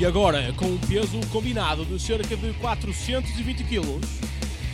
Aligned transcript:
E 0.00 0.06
agora, 0.06 0.50
com 0.54 0.64
um 0.64 0.78
peso 0.78 1.20
combinado 1.30 1.84
de 1.84 2.00
cerca 2.00 2.34
de 2.34 2.54
420 2.54 3.64
kg, 3.64 4.00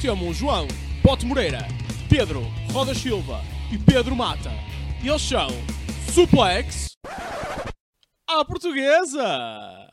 temos 0.00 0.36
João 0.36 0.68
Pote 1.02 1.26
Moreira, 1.26 1.66
Pedro 2.08 2.42
Roda 2.72 2.94
Silva 2.94 3.42
e 3.72 3.76
Pedro 3.76 4.14
Mata. 4.14 4.52
E 5.02 5.08
eles 5.08 5.22
são 5.22 5.48
Suplex 6.12 6.92
à 8.30 8.44
Portuguesa! 8.44 9.88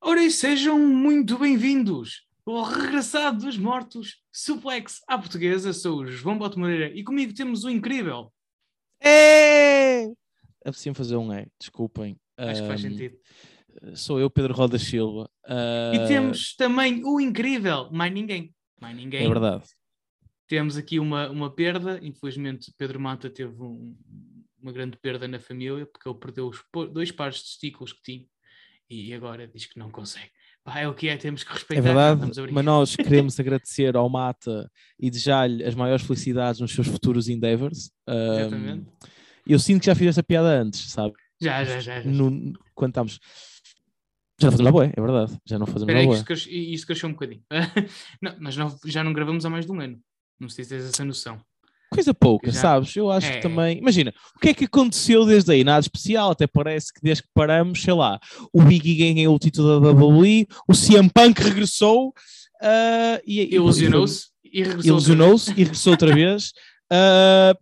Ora, 0.00 0.22
e 0.22 0.30
sejam 0.30 0.78
muito 0.78 1.36
bem-vindos 1.40 2.22
ao 2.46 2.62
regressado 2.64 3.44
dos 3.44 3.56
mortos, 3.56 4.22
Suplex 4.32 5.00
à 5.08 5.16
portuguesa. 5.18 5.72
Sou 5.72 6.00
o 6.00 6.06
João 6.06 6.38
Boto 6.38 6.58
Moreira 6.58 6.88
e 6.96 7.02
comigo 7.04 7.32
temos 7.34 7.64
o 7.64 7.70
incrível. 7.70 8.32
É! 9.00 10.04
Apetecia-me 10.64 10.96
fazer 10.96 11.16
um 11.16 11.32
é, 11.32 11.46
desculpem. 11.58 12.16
Acho 12.36 12.62
que 12.62 12.68
faz 12.68 12.80
sentido. 12.80 13.16
Sou 13.94 14.20
eu, 14.20 14.30
Pedro 14.30 14.54
Roda 14.54 14.78
Silva. 14.78 15.28
E 15.46 15.98
Ah, 15.98 16.06
temos 16.06 16.54
também 16.54 17.02
o 17.04 17.20
incrível, 17.20 17.90
mais 17.90 18.12
ninguém. 18.12 18.54
Mais 18.80 18.96
ninguém. 18.96 19.24
É 19.24 19.28
verdade. 19.28 19.64
Temos 20.46 20.76
aqui 20.76 20.98
uma, 21.00 21.30
uma 21.30 21.50
perda. 21.52 21.98
Infelizmente, 22.02 22.72
Pedro 22.76 23.00
Mata 23.00 23.30
teve 23.30 23.54
um- 23.62 23.96
uma 24.60 24.72
grande 24.72 24.96
perda 24.98 25.26
na 25.26 25.40
família 25.40 25.86
porque 25.86 26.08
ele 26.08 26.18
perdeu 26.18 26.48
os 26.48 26.62
dois 26.92 27.10
pares 27.10 27.38
de 27.38 27.44
testículos 27.44 27.92
que 27.92 28.02
tinha 28.02 28.26
e 28.88 29.12
agora 29.14 29.48
diz 29.48 29.66
que 29.66 29.78
não 29.78 29.90
consegue. 29.90 30.30
Pá, 30.64 30.78
é 30.80 30.88
o 30.88 30.94
que 30.94 31.08
é, 31.08 31.16
temos 31.16 31.42
que 31.42 31.52
respeitar. 31.52 31.80
É 31.80 31.82
verdade, 31.82 32.40
a 32.40 32.52
mas 32.52 32.64
nós 32.64 32.94
queremos 32.96 33.38
agradecer 33.40 33.96
ao 33.96 34.08
Mata 34.08 34.70
e 34.98 35.10
desejar-lhe 35.10 35.64
as 35.64 35.74
maiores 35.74 36.04
felicidades 36.06 36.60
nos 36.60 36.72
seus 36.72 36.86
futuros 36.86 37.28
endeavors. 37.28 37.90
Ahm, 38.06 38.38
Exatamente. 38.38 38.86
eu 39.46 39.58
sinto 39.58 39.80
que 39.80 39.86
já 39.86 39.94
fiz 39.94 40.06
essa 40.08 40.22
piada 40.22 40.48
antes, 40.48 40.90
sabe? 40.92 41.14
Já, 41.40 41.64
já, 41.64 41.80
já. 41.80 42.00
já. 42.00 42.08
No- 42.10 42.52
quando 42.74 42.90
estamos. 42.90 43.18
Já 44.40 44.46
não 44.46 44.52
fazemos 44.52 44.64
na 44.64 44.72
boa, 44.72 44.86
é 44.86 45.00
verdade. 45.00 45.38
Já 45.44 45.58
não 45.58 45.66
fazemos 45.66 45.82
Espera 45.92 45.94
na 45.94 46.00
aí, 46.00 46.04
que 46.04 46.06
boa. 46.08 46.16
isto 46.16 46.26
cresce- 46.26 46.50
isto 46.72 46.86
cresceu 46.86 47.08
um 47.08 47.12
bocadinho. 47.12 47.42
Não, 48.22 48.36
mas 48.40 48.56
não- 48.56 48.78
já 48.86 49.02
não 49.04 49.12
gravamos 49.12 49.44
há 49.44 49.50
mais 49.50 49.66
de 49.66 49.72
um 49.72 49.80
ano. 49.80 50.00
Não 50.40 50.48
sei 50.48 50.64
se 50.64 50.70
tens 50.70 50.84
essa 50.84 51.04
noção. 51.04 51.40
Coisa 51.92 52.14
pouca, 52.14 52.50
Já- 52.50 52.60
sabes? 52.60 52.96
Eu 52.96 53.10
acho 53.10 53.26
É. 53.26 53.36
que 53.36 53.42
também. 53.42 53.78
Imagina, 53.78 54.12
o 54.36 54.38
que 54.40 54.48
é 54.50 54.54
que 54.54 54.64
aconteceu 54.64 55.24
desde 55.26 55.52
aí? 55.52 55.62
Nada 55.64 55.80
especial, 55.80 56.30
até 56.30 56.46
parece 56.46 56.92
que 56.92 57.00
desde 57.02 57.22
que 57.24 57.28
paramos, 57.34 57.82
sei 57.82 57.92
lá, 57.94 58.18
o 58.52 58.62
Biggie 58.62 59.12
ganhou 59.14 59.34
o 59.34 59.38
título 59.38 59.80
da 59.80 59.90
WWE, 59.90 60.46
o 60.68 60.72
CM 60.74 61.08
Punk 61.10 61.38
regressou 61.42 62.12
ah, 62.62 63.20
e, 63.26 63.40
e- 63.42 63.54
Ilusionou-se 63.56 64.28
e 64.44 64.62
regressou. 64.62 64.86
ilusionou-se 64.90 65.50
e 65.50 65.54
regressou 65.54 65.92
outra 65.92 66.14
vez. 66.14 66.52
ah, 66.90 67.54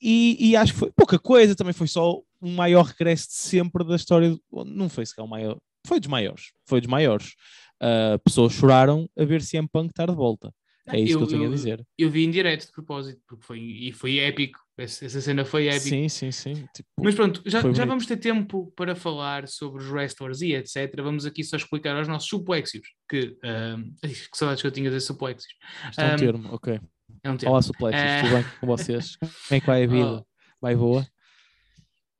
e, 0.00 0.50
e 0.50 0.56
acho 0.56 0.72
que 0.72 0.78
foi 0.78 0.90
pouca 0.92 1.18
coisa, 1.18 1.54
também 1.54 1.72
foi 1.72 1.86
só 1.86 2.14
o 2.40 2.48
maior 2.48 2.84
regresso 2.86 3.28
de 3.28 3.34
sempre 3.34 3.84
da 3.84 3.96
história. 3.96 4.30
do- 4.30 4.64
Não 4.64 4.88
foi 4.88 5.06
sequer 5.06 5.22
o 5.22 5.28
maior, 5.28 5.56
foi 5.86 5.98
dos 6.00 6.08
maiores. 6.08 6.52
Foi 6.66 6.80
dos 6.80 6.88
maiores. 6.90 7.34
Ah, 7.80 8.18
pessoas 8.24 8.52
choraram 8.52 9.08
a 9.18 9.24
ver 9.24 9.42
CM 9.42 9.66
Punk 9.68 9.90
estar 9.90 10.06
de 10.08 10.14
volta. 10.14 10.52
É 10.88 10.98
isso 10.98 11.12
Eu- 11.12 11.18
que 11.18 11.24
eu 11.24 11.28
tenho 11.28 11.42
eu- 11.44 11.48
a 11.48 11.54
dizer. 11.54 11.86
Eu 11.96 12.10
vi 12.10 12.24
em 12.24 12.30
direto 12.30 12.66
de 12.66 12.72
propósito, 12.72 13.20
porque 13.28 13.44
foi, 13.44 13.60
e 13.60 13.92
foi 13.92 14.18
épico. 14.18 14.58
Essa, 14.76 15.04
essa 15.04 15.20
cena 15.20 15.44
foi 15.44 15.68
épica. 15.68 15.80
Sim, 15.80 16.08
sim, 16.08 16.32
sim. 16.32 16.54
Tipo, 16.74 16.88
Mas 17.00 17.14
pronto, 17.14 17.40
já, 17.44 17.58
já 17.58 17.62
bonito. 17.62 17.86
vamos 17.86 18.06
ter 18.06 18.16
tempo 18.16 18.72
para 18.74 18.96
falar 18.96 19.46
sobre 19.46 19.80
os 19.82 19.88
wrestlers 19.90 20.40
e 20.40 20.54
etc. 20.54 20.92
Vamos 21.02 21.24
aqui 21.24 21.44
só 21.44 21.56
explicar 21.56 21.96
aos 21.96 22.08
nossos 22.08 22.28
suplexios, 22.28 22.84
que, 23.08 23.36
ahm, 23.44 23.92
ai, 24.02 24.10
que 24.32 24.36
saudades 24.36 24.60
que 24.60 24.66
eu 24.66 24.72
tinha 24.72 24.90
de 24.90 25.00
suplexios. 25.00 25.54
Isto 25.90 26.00
é 26.00 26.04
um 26.04 26.10
Ahm, 26.14 26.16
termo, 26.16 26.54
ok. 26.54 26.80
É 27.22 27.30
um 27.30 27.36
termo. 27.36 27.52
Olá, 27.52 27.62
suplexos, 27.62 28.02
Eh, 28.02 28.20
tudo 28.22 28.34
bem 28.34 28.44
com 28.60 28.66
vocês? 28.66 29.16
Como 29.16 29.30
é 29.50 29.60
que 29.60 29.66
vai 29.66 29.84
a 29.84 29.86
vida? 29.86 30.18
Oh. 30.20 30.26
Vai 30.60 30.74
boa? 30.74 31.06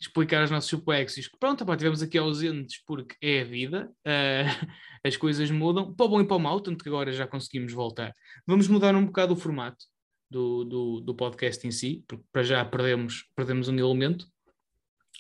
Explicar 0.07 0.41
aos 0.41 0.51
nossos 0.51 0.69
suplexios 0.69 1.29
que 1.29 1.39
pronto, 1.39 1.65
pá, 1.65 1.77
tivemos 1.77 2.03
aqui 2.03 2.19
ausentes 2.19 2.83
porque 2.87 3.17
é 3.21 3.43
a 3.43 3.45
vida, 3.45 3.91
ah, 4.05 4.45
as 5.05 5.17
coisas 5.17 5.51
mudam, 5.51 5.95
para 5.95 6.07
o 6.07 6.09
bom 6.09 6.21
e 6.21 6.27
para 6.27 6.37
o 6.37 6.41
mau, 6.41 6.61
tanto 6.61 6.83
que 6.83 6.89
agora 6.89 7.13
já 7.13 7.27
conseguimos 7.27 7.73
voltar. 7.73 8.15
Vamos 8.47 8.69
mudar 8.69 8.95
um 8.95 9.07
bocado 9.07 9.35
o 9.35 9.37
formato 9.37 9.85
do, 10.31 10.65
do, 10.65 11.01
do 11.01 11.15
podcast 11.15 11.67
em 11.67 11.71
si, 11.71 12.05
porque 12.09 12.25
para 12.33 12.43
já 12.43 12.65
perdemos, 12.65 13.27
perdemos 13.37 13.69
um 13.69 13.79
elemento. 13.79 14.27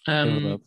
É 0.08 0.12
Ahm, 0.12 0.40
verdade. 0.40 0.62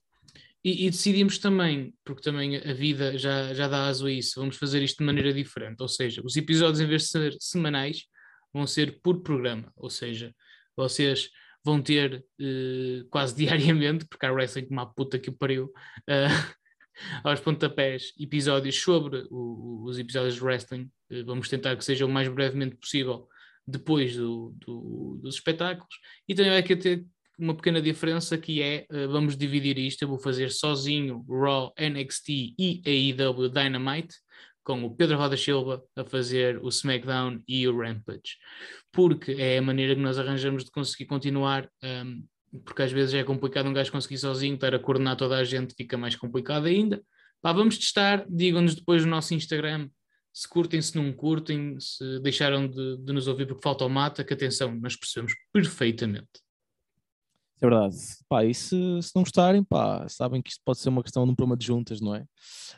e, 0.64 0.86
e 0.88 0.90
decidimos 0.90 1.38
também, 1.38 1.94
porque 2.06 2.22
também 2.22 2.58
a 2.58 2.74
vida 2.74 3.18
já, 3.18 3.53
já 3.53 3.68
dá 3.68 3.88
aso 3.88 4.08
a 4.08 4.12
isso, 4.12 4.40
vamos 4.40 4.56
fazer 4.56 4.82
isto 4.82 5.00
de 5.00 5.06
maneira 5.06 5.34
diferente, 5.34 5.82
ou 5.82 5.88
seja, 5.90 6.22
os 6.24 6.38
episódios 6.38 6.80
em 6.80 6.88
vez 6.88 7.03
de 7.03 7.09
ser 7.09 7.36
semanais, 7.40 8.06
vão 8.53 8.66
ser 8.66 9.02
por 9.02 9.22
programa, 9.22 9.72
ou 9.76 9.90
seja, 9.90 10.34
vocês 10.78 11.30
vão 11.66 11.81
ter 11.81 12.24
eh, 12.40 13.03
quase 13.09 13.36
diariamente, 13.36 14.06
porque 14.06 14.26
há 14.26 14.31
wrestling 14.31 14.68
como 14.68 14.81
a 14.81 14.86
puta 14.86 15.20
que 15.20 15.30
o 15.30 15.34
pariu, 15.34 15.72
eh, 16.08 16.28
aos 17.24 17.40
pontapés, 17.42 18.14
episódios 18.20 18.76
sobre 18.80 19.26
o- 19.31 19.84
os 19.86 19.98
episódios 20.00 20.36
de 20.36 20.44
wrestling. 20.44 20.90
Eh, 21.09 21.24
vamos 21.24 21.50
tentar 21.50 21.76
que 21.76 21.84
seja 21.86 22.06
o 22.06 22.09
mais 22.09 22.28
brevemente 22.30 22.76
possível 22.78 23.28
depois 23.68 24.16
do- 24.16 24.53
do- 24.66 25.20
dos 25.22 25.36
espetáculos. 25.36 25.96
E 26.28 26.36
também 26.36 26.52
vai 26.52 26.64
ter 26.64 27.06
uma 27.38 27.56
pequena 27.56 27.82
diferença 27.82 28.38
que 28.38 28.62
é, 28.62 28.86
vamos 29.08 29.36
dividir 29.36 29.78
isto, 29.78 30.02
eu 30.03 30.08
vou 30.08 30.18
fazer 30.20 30.50
sozinho 30.52 31.26
Raw, 31.28 31.74
NXT 31.78 32.30
e 32.58 32.82
AEW 32.86 33.50
Dynamite, 33.50 34.16
com 34.66 34.84
o 34.84 34.94
Pedro 34.94 35.16
Roda 35.16 35.38
Silva 35.38 35.81
a 35.96 36.03
fazer 36.03 36.58
o 36.62 36.68
SmackDown 36.68 37.42
e 37.48 37.68
o 37.68 37.78
Rampage. 37.78 38.38
Porque 38.92 39.34
é 39.34 39.59
a 39.59 39.62
maneira 39.62 39.96
que 39.96 40.02
nós 40.02 40.20
arranjamos 40.20 40.66
de 40.66 40.72
conseguir 40.72 41.06
continuar, 41.06 41.70
um, 41.81 42.26
porque 42.66 42.81
às 42.81 42.92
vezes 42.92 43.14
é 43.14 43.24
complicado 43.24 43.70
um 43.70 43.74
gajo 43.74 43.92
conseguir 43.92 44.18
sozinho, 44.18 44.56
estar 44.56 44.74
a 44.74 44.80
coordenar 44.80 45.16
toda 45.16 45.38
a 45.38 45.44
gente 45.44 45.76
fica 45.76 45.96
mais 45.98 46.16
complicado 46.16 46.66
ainda. 46.66 47.02
Pá, 47.42 47.53
vamos 47.53 47.78
testar, 47.78 48.26
digam-nos 48.28 48.76
depois 48.76 49.06
no 49.06 49.12
nosso 49.12 49.34
Instagram 49.34 49.88
se 50.36 50.50
curtem, 50.50 50.82
se 50.82 50.97
não 50.97 51.14
curtem, 51.14 51.80
se 51.80 52.20
deixaram 52.20 52.68
de, 52.68 52.97
de 52.97 53.14
nos 53.14 53.26
ouvir 53.26 53.47
porque 53.47 53.62
falta 53.64 53.86
o 53.86 53.90
mata, 53.90 54.22
que 54.22 54.34
atenção, 54.34 54.76
nós 54.76 54.97
percebemos 54.97 55.34
perfeitamente. 55.53 56.28
É 57.61 57.67
verdade. 57.69 57.95
Pá, 58.27 58.43
e 58.43 58.53
se, 58.53 58.75
se 59.01 59.11
não 59.16 59.23
gostarem, 59.23 59.63
pá, 59.63 60.07
sabem 60.09 60.41
que 60.41 60.49
isto 60.49 60.61
pode 60.66 60.79
ser 60.79 60.89
uma 60.89 61.01
questão 61.01 61.25
de 61.25 61.31
um 61.31 61.35
problema 61.35 61.55
de 61.57 61.66
juntas, 61.66 62.01
não 62.01 62.13
é? 62.13 62.25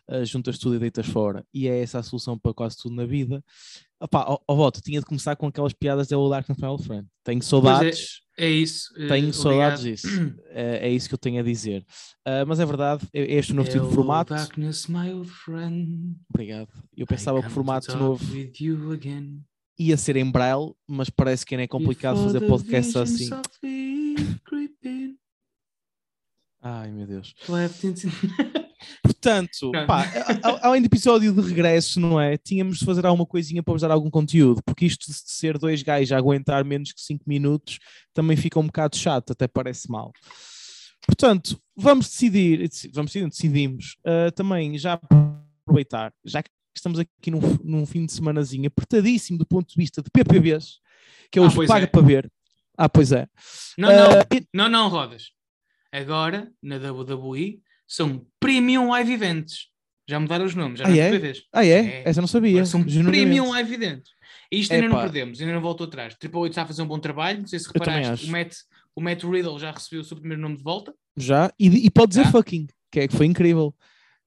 Uh, 0.09 0.23
juntas 0.23 0.57
tudo 0.59 0.75
e 0.75 0.79
deitas 0.79 1.07
fora. 1.07 1.43
E 1.53 1.67
é 1.67 1.81
essa 1.81 1.99
a 1.99 2.03
solução 2.03 2.38
para 2.38 2.53
quase 2.53 2.77
tudo 2.77 2.95
na 2.95 3.05
vida. 3.05 3.43
Ah, 3.99 4.07
pá, 4.07 4.25
ó, 4.27 4.38
ó, 4.47 4.55
voto, 4.55 4.79
tinha 4.79 4.99
de 4.99 5.05
começar 5.05 5.35
com 5.35 5.47
aquelas 5.47 5.73
piadas 5.73 6.07
da 6.07 6.17
Old 6.17 6.29
Dark 6.29 6.47
and 6.49 6.55
Final 6.55 6.77
Friend. 6.77 7.07
Tenho 7.23 7.41
saudades. 7.41 8.21
É 8.38 8.47
isso. 8.47 8.93
eh, 8.95 9.07
Tenho 9.07 9.33
saudades 9.33 9.79
obrigado. 9.79 10.29
disso. 10.31 10.41
É, 10.51 10.77
é 10.88 10.89
isso 10.91 11.09
que 11.09 11.15
eu 11.15 11.17
tenho 11.17 11.39
a 11.39 11.44
dizer. 11.44 11.83
Uh, 12.27 12.45
mas 12.47 12.59
é 12.59 12.65
verdade, 12.65 13.07
é 13.11 13.21
é 13.21 13.33
este 13.33 13.53
o 13.53 13.55
novo 13.55 13.67
tipo 13.67 13.79
de 13.79 13.85
Hello, 13.88 13.95
formato. 13.95 14.35
Darkness, 14.35 14.85
my 14.85 15.11
old 15.11 15.27
friend. 15.27 16.15
Obrigado. 16.29 16.69
Eu 16.95 17.07
pensava 17.07 17.41
que 17.41 17.47
o 17.47 17.49
formato 17.49 17.97
novo 17.97 18.23
with 18.31 18.51
you 18.59 18.91
again. 18.91 19.41
Ia 19.77 19.95
ser 19.97 20.15
em 20.15 20.29
braille, 20.29 20.73
mas 20.88 21.09
parece 21.09 21.45
que 21.45 21.55
ainda 21.55 21.63
é 21.63 21.67
complicado 21.67 22.15
Before 22.15 22.33
fazer 22.33 22.47
podcast 22.47 22.97
assim. 22.97 23.29
Ai 26.61 26.91
meu 26.91 27.05
Deus. 27.07 27.33
into- 27.83 28.07
Portanto, 29.01 29.71
pá, 29.88 30.05
além 30.61 30.81
do 30.81 30.85
episódio 30.85 31.33
de 31.33 31.41
regresso, 31.41 31.99
não 31.99 32.19
é? 32.21 32.38
Tínhamos 32.38 32.77
de 32.79 32.85
fazer 32.85 33.05
alguma 33.05 33.25
coisinha 33.25 33.63
para 33.63 33.73
vos 33.73 33.81
dar 33.81 33.89
algum 33.91 34.09
conteúdo, 34.09 34.61
porque 34.63 34.85
isto 34.85 35.07
de 35.07 35.17
ser 35.17 35.57
dois 35.57 35.81
gajos 35.81 36.11
a 36.11 36.17
aguentar 36.17 36.63
menos 36.63 36.91
que 36.94 37.01
5 37.01 37.23
minutos 37.27 37.79
também 38.13 38.38
fica 38.38 38.59
um 38.59 38.67
bocado 38.67 38.95
chato, 38.95 39.31
até 39.31 39.47
parece 39.47 39.89
mal. 39.89 40.11
Portanto, 41.05 41.59
vamos 41.75 42.07
decidir, 42.07 42.59
deci- 42.69 42.91
vamos 42.94 43.11
decidir, 43.11 43.29
decidimos 43.29 43.97
ah, 44.05 44.31
também 44.31 44.77
já 44.77 44.99
aproveitar, 45.63 46.13
já 46.23 46.44
que 46.44 46.49
estamos 46.79 46.99
aqui 46.99 47.29
num, 47.31 47.39
num 47.63 47.85
fim 47.85 48.06
de 48.06 48.13
semanazinho 48.13 48.68
apertadíssimo 48.68 49.38
do 49.38 49.45
ponto 49.45 49.69
de 49.69 49.75
vista 49.75 50.01
de 50.01 50.09
PPVs, 50.09 50.79
que 51.31 51.39
é 51.39 51.41
Ah, 51.41 51.45
os 51.45 51.53
pois 51.53 51.68
paga 51.68 51.85
é. 51.85 51.88
para 51.88 52.01
ver. 52.01 52.31
Ah, 52.77 52.88
pois 52.89 53.12
é. 53.12 53.27
Não, 53.77 53.89
não, 53.89 54.12
Ah, 54.19 54.25
e- 54.35 54.47
não, 54.53 54.69
não, 54.69 54.88
Rodas. 54.89 55.31
Agora, 55.91 56.51
na 56.62 56.77
WWE, 56.77 57.59
são 57.88 58.25
Premium 58.39 58.89
Live 58.89 59.12
Events. 59.13 59.68
Já 60.09 60.19
mudaram 60.19 60.45
os 60.45 60.56
nomes, 60.56 60.79
já 60.79 60.85
Ah, 60.85 60.89
não 60.89 60.95
é? 60.95 61.12
PPVs. 61.12 61.44
Ah, 61.51 61.65
é? 61.65 61.69
É. 61.69 62.03
Essa 62.06 62.19
eu 62.19 62.21
não 62.21 62.27
sabia. 62.27 62.51
Agora 62.51 62.65
são. 62.65 62.83
Premium 62.83 63.50
Live 63.50 63.73
Events. 63.73 64.09
E 64.51 64.59
isto 64.59 64.73
ainda 64.73 64.88
não 64.88 65.00
perdemos, 65.01 65.41
ainda 65.41 65.53
não 65.53 65.62
voltou 65.62 65.85
atrás. 65.88 66.15
Triple 66.15 66.39
H 66.41 66.47
está 66.50 66.62
a 66.62 66.65
fazer 66.65 66.81
um 66.81 66.88
bom 66.88 67.00
trabalho, 67.00 67.39
não 67.41 67.47
sei 67.47 67.59
se 67.59 67.68
reparaste, 67.68 68.25
o 68.25 68.31
Matt, 68.31 68.53
o 68.95 69.01
Matt 69.01 69.23
Riddle 69.23 69.59
já 69.59 69.71
recebeu 69.71 70.00
o 70.01 70.03
seu 70.06 70.15
primeiro 70.15 70.41
nome 70.41 70.56
de 70.56 70.63
volta. 70.63 70.94
Já, 71.18 71.51
e, 71.59 71.85
e 71.85 71.89
pode 71.89 72.09
dizer 72.09 72.23
Já. 72.25 72.31
fucking, 72.31 72.68
que 72.91 73.00
é 73.01 73.07
que 73.07 73.15
foi 73.15 73.25
incrível. 73.25 73.75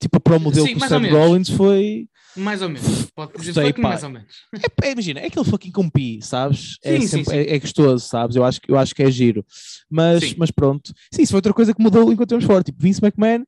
Tipo, 0.00 0.16
a 0.16 0.20
promo 0.20 0.50
dele 0.50 0.68
Sim, 0.68 0.78
com 0.78 0.84
o 0.84 0.88
Seth. 0.88 1.10
Rollins 1.12 1.48
foi. 1.50 2.08
Mais 2.36 2.62
ou 2.62 2.68
menos. 2.68 3.10
Pode 3.14 3.32
dizer 3.38 3.76
mais 3.78 4.02
ou 4.02 4.08
menos. 4.10 4.32
É, 4.82 4.88
é, 4.88 4.92
imagina, 4.92 5.20
é 5.20 5.26
aquele 5.26 5.44
fucking 5.44 5.70
com 5.72 5.90
pi, 5.90 6.20
sabes? 6.22 6.76
É, 6.82 6.98
Sim, 7.00 7.06
sempre- 7.06 7.24
sim. 7.32 7.36
é- 7.36 7.54
é 7.54 7.58
gostoso, 7.58 8.06
sabes? 8.06 8.36
Eu 8.36 8.44
acho, 8.44 8.60
que- 8.60 8.70
eu 8.70 8.78
acho 8.78 8.94
que 8.94 9.02
é 9.02 9.10
giro. 9.10 9.44
Mas, 9.90 10.22
Sim. 10.24 10.34
mas 10.38 10.50
pronto. 10.50 10.92
Sim, 11.12 11.22
isso 11.22 11.32
foi 11.32 11.38
outra 11.38 11.52
coisa 11.52 11.74
que 11.74 11.82
mudou 11.82 12.10
enquanto 12.12 12.28
temos 12.30 12.44
fora. 12.44 12.62
Tipo, 12.62 12.80
Vince 12.80 13.00
McMahon 13.04 13.44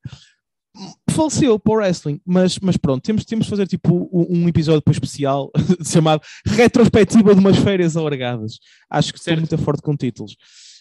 faleceu 1.11 1.59
para 1.59 1.73
o 1.73 1.77
wrestling, 1.77 2.21
mas, 2.27 2.59
mas 2.59 2.77
pronto, 2.77 3.03
temos, 3.03 3.25
temos 3.25 3.45
de 3.45 3.51
fazer 3.51 3.67
tipo 3.67 4.09
um, 4.13 4.45
um 4.45 4.49
episódio 4.49 4.81
depois 4.81 4.97
especial 4.97 5.51
chamado 5.87 6.23
Retrospectiva 6.47 7.35
de 7.35 7.41
umas 7.41 7.59
férias 7.59 7.97
alargadas. 7.97 8.59
Acho 8.91 9.13
que 9.13 9.19
Certo. 9.21 9.43
estou 9.43 9.57
muito 9.59 9.65
forte 9.65 9.83
com 9.83 9.97
títulos. 9.97 10.37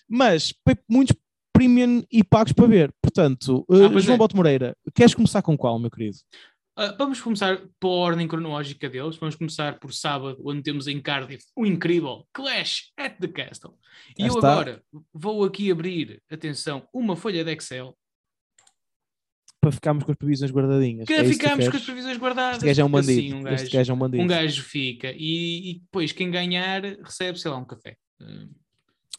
Mas 0.10 0.54
muitos 0.90 1.16
premium 1.62 2.04
e 2.12 2.24
pagos 2.24 2.54
para 2.54 2.68
ver. 2.68 2.94
Portanto, 3.02 3.66
uh, 3.70 3.86
Ah, 3.96 4.00
João 4.00 4.16
é. 4.16 4.18
Boto 4.18 4.36
Moreira, 4.36 4.76
queres 4.96 5.14
começar 5.14 5.42
com 5.42 5.56
qual, 5.58 5.78
meu 5.80 5.92
querido? 5.92 6.18
Ah, 6.76 6.96
vamos 6.98 7.22
começar 7.22 7.62
pela 7.80 7.94
ordem 7.94 8.28
cronológica 8.28 8.90
deles. 8.90 9.16
Vamos 9.18 9.36
começar 9.36 9.78
por 9.80 9.94
sábado, 9.94 10.42
onde 10.44 10.64
temos 10.64 10.88
em 10.88 11.00
Cardiff 11.00 11.44
o 11.56 11.66
incrível 11.66 12.26
Clash 12.34 12.92
at 12.98 13.18
the 13.20 13.28
Castle. 13.28 13.74
E 14.18 14.24
Cá 14.24 14.28
eu 14.30 14.34
está. 14.36 14.52
agora 14.54 14.84
vou 15.14 15.44
aqui 15.44 15.70
abrir, 15.72 16.22
atenção, 16.32 16.88
uma 16.94 17.16
folha 17.16 17.44
de 17.44 17.52
Excel 17.54 17.96
Para 19.62 19.72
ficarmos 19.72 20.04
com 20.04 20.12
as 20.12 20.18
previsões 20.18 20.50
guardadinhas. 20.52 21.06
que 21.06 21.14
É 21.14 21.24
ficamos 21.26 21.68
com 21.70 21.78
as 21.78 21.84
previsões 21.84 22.18
guardadas. 22.18 22.56
Este 22.58 22.66
gajo 22.68 22.82
é 22.82 22.86
um 22.86 22.90
bandido. 22.90 23.20
assim, 23.22 23.34
um 23.34 23.48
Este 23.50 23.64
gajo, 23.66 23.78
gajo 23.78 23.92
é 23.92 23.96
um 23.96 24.00
bandido. 24.00 24.24
um 24.24 24.28
gajo 24.28 24.64
fica 24.64 25.12
e, 25.16 25.72
e 25.72 25.80
depois 25.82 26.12
quem 26.12 26.32
ganhar 26.32 26.82
recebe, 26.82 27.38
sei 27.40 27.52
lá, 27.52 27.58
um 27.58 27.66
café. 27.66 27.96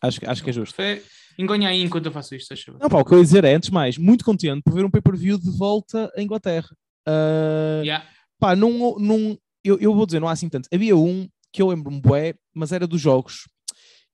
Acho, 0.03 0.21
que- 0.21 0.27
acho 0.27 0.43
que 0.43 0.51
é 0.51 0.53
justo. 0.53 0.75
Café. 0.77 1.03
Engonha 1.39 1.69
aí 1.69 1.83
enquanto 1.83 2.07
eu 2.07 2.13
faço 2.13 2.35
isto? 2.35 2.53
Não, 2.79 2.89
pá, 2.91 2.99
o 2.99 3.05
que 3.05 3.15
eu 3.15 3.19
ia 3.19 3.25
dizer 3.25 3.45
é, 3.45 3.55
antes 3.55 3.69
de 3.69 3.75
mais, 3.75 3.97
muito 3.97 4.25
contente 4.25 4.61
por 4.63 4.75
ver 4.75 4.85
um 4.85 4.91
pay-per-view 4.91 5.39
de 5.39 5.51
volta 5.57 6.13
à 6.17 6.21
Inglaterra. 6.23 6.69
Uh, 7.09 7.83
Yeah. 7.85 8.07
pá, 8.39 8.55
não, 8.55 8.97
não, 8.99 9.39
eu, 9.65 9.79
eu 9.79 9.95
vou 9.95 10.05
dizer, 10.07 10.21
não 10.21 10.29
há 10.29 10.33
assim 10.33 10.49
tanto. 10.49 10.69
Havia 10.73 10.97
um 10.97 11.29
que 11.53 11.61
eu 11.63 11.69
lembro-me, 11.69 12.01
bué, 12.01 12.35
mas 12.55 12.71
era 12.73 12.87
dos 12.87 13.01
jogos, 13.01 13.49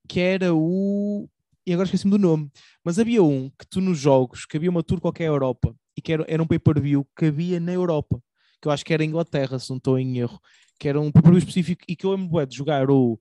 que 0.08 0.20
era 0.20 0.54
o. 0.54 1.28
E 1.66 1.72
agora 1.72 1.86
esqueci-me 1.86 2.10
do 2.12 2.18
nome. 2.18 2.50
Mas 2.84 2.98
havia 2.98 3.22
um 3.22 3.50
que 3.58 3.66
tu 3.68 3.80
nos 3.80 3.98
jogos, 3.98 4.46
que 4.46 4.56
havia 4.56 4.70
uma 4.70 4.82
tour 4.82 5.00
qualquer 5.00 5.24
Europa, 5.26 5.74
e 5.96 6.00
que 6.00 6.12
era, 6.12 6.24
era 6.28 6.42
um 6.42 6.46
pay-per-view 6.46 7.06
que 7.16 7.26
havia 7.26 7.60
na 7.60 7.72
Europa, 7.72 8.20
que 8.62 8.68
eu 8.68 8.72
acho 8.72 8.84
que 8.84 8.94
era 8.94 9.04
Inglaterra, 9.04 9.58
se 9.58 9.68
não 9.70 9.76
estou 9.76 9.98
em 9.98 10.18
erro, 10.18 10.40
que 10.78 10.88
era 10.88 11.00
um 11.00 11.10
pay-per-view 11.12 11.38
específico, 11.38 11.82
e 11.88 11.94
que 11.94 12.06
eu 12.06 12.12
lembro 12.12 12.28
bué, 12.28 12.46
de 12.46 12.56
jogar 12.56 12.90
o, 12.90 13.20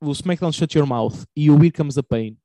o 0.00 0.12
SmackDown 0.12 0.52
Shut 0.52 0.76
Your 0.76 0.86
Mouth 0.86 1.24
e 1.34 1.50
o 1.50 1.56
Here 1.56 1.72
Comes 1.72 1.94
the 1.94 2.02
Pain. 2.02 2.36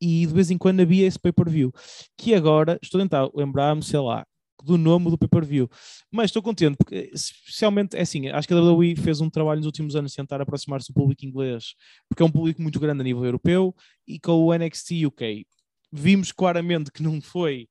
E 0.00 0.26
de 0.26 0.32
vez 0.32 0.50
em 0.50 0.56
quando 0.56 0.80
havia 0.80 1.06
esse 1.06 1.18
pay-per-view, 1.18 1.72
que 2.16 2.34
agora 2.34 2.78
estou 2.82 2.98
a 2.98 3.04
tentar 3.04 3.30
lembrar-me, 3.34 3.82
sei 3.82 4.00
lá, 4.00 4.24
do 4.62 4.78
nome 4.78 5.10
do 5.10 5.18
pay-per-view. 5.18 5.68
Mas 6.10 6.26
estou 6.26 6.42
contente, 6.42 6.76
porque 6.76 7.10
especialmente, 7.12 7.96
é 7.96 8.02
assim, 8.02 8.28
acho 8.28 8.46
que 8.46 8.54
a 8.54 8.60
WWE 8.60 8.96
fez 8.96 9.20
um 9.20 9.30
trabalho 9.30 9.58
nos 9.58 9.66
últimos 9.66 9.96
anos 9.96 10.12
de 10.12 10.16
tentar 10.16 10.40
aproximar-se 10.40 10.88
do 10.88 10.94
público 10.94 11.24
inglês, 11.24 11.74
porque 12.08 12.22
é 12.22 12.26
um 12.26 12.30
público 12.30 12.62
muito 12.62 12.80
grande 12.80 13.00
a 13.00 13.04
nível 13.04 13.24
europeu, 13.24 13.74
e 14.06 14.18
com 14.18 14.32
o 14.32 14.54
NXT 14.54 15.06
UK 15.06 15.46
vimos 15.92 16.32
claramente 16.32 16.92
que 16.92 17.02
não 17.02 17.20
foi, 17.20 17.68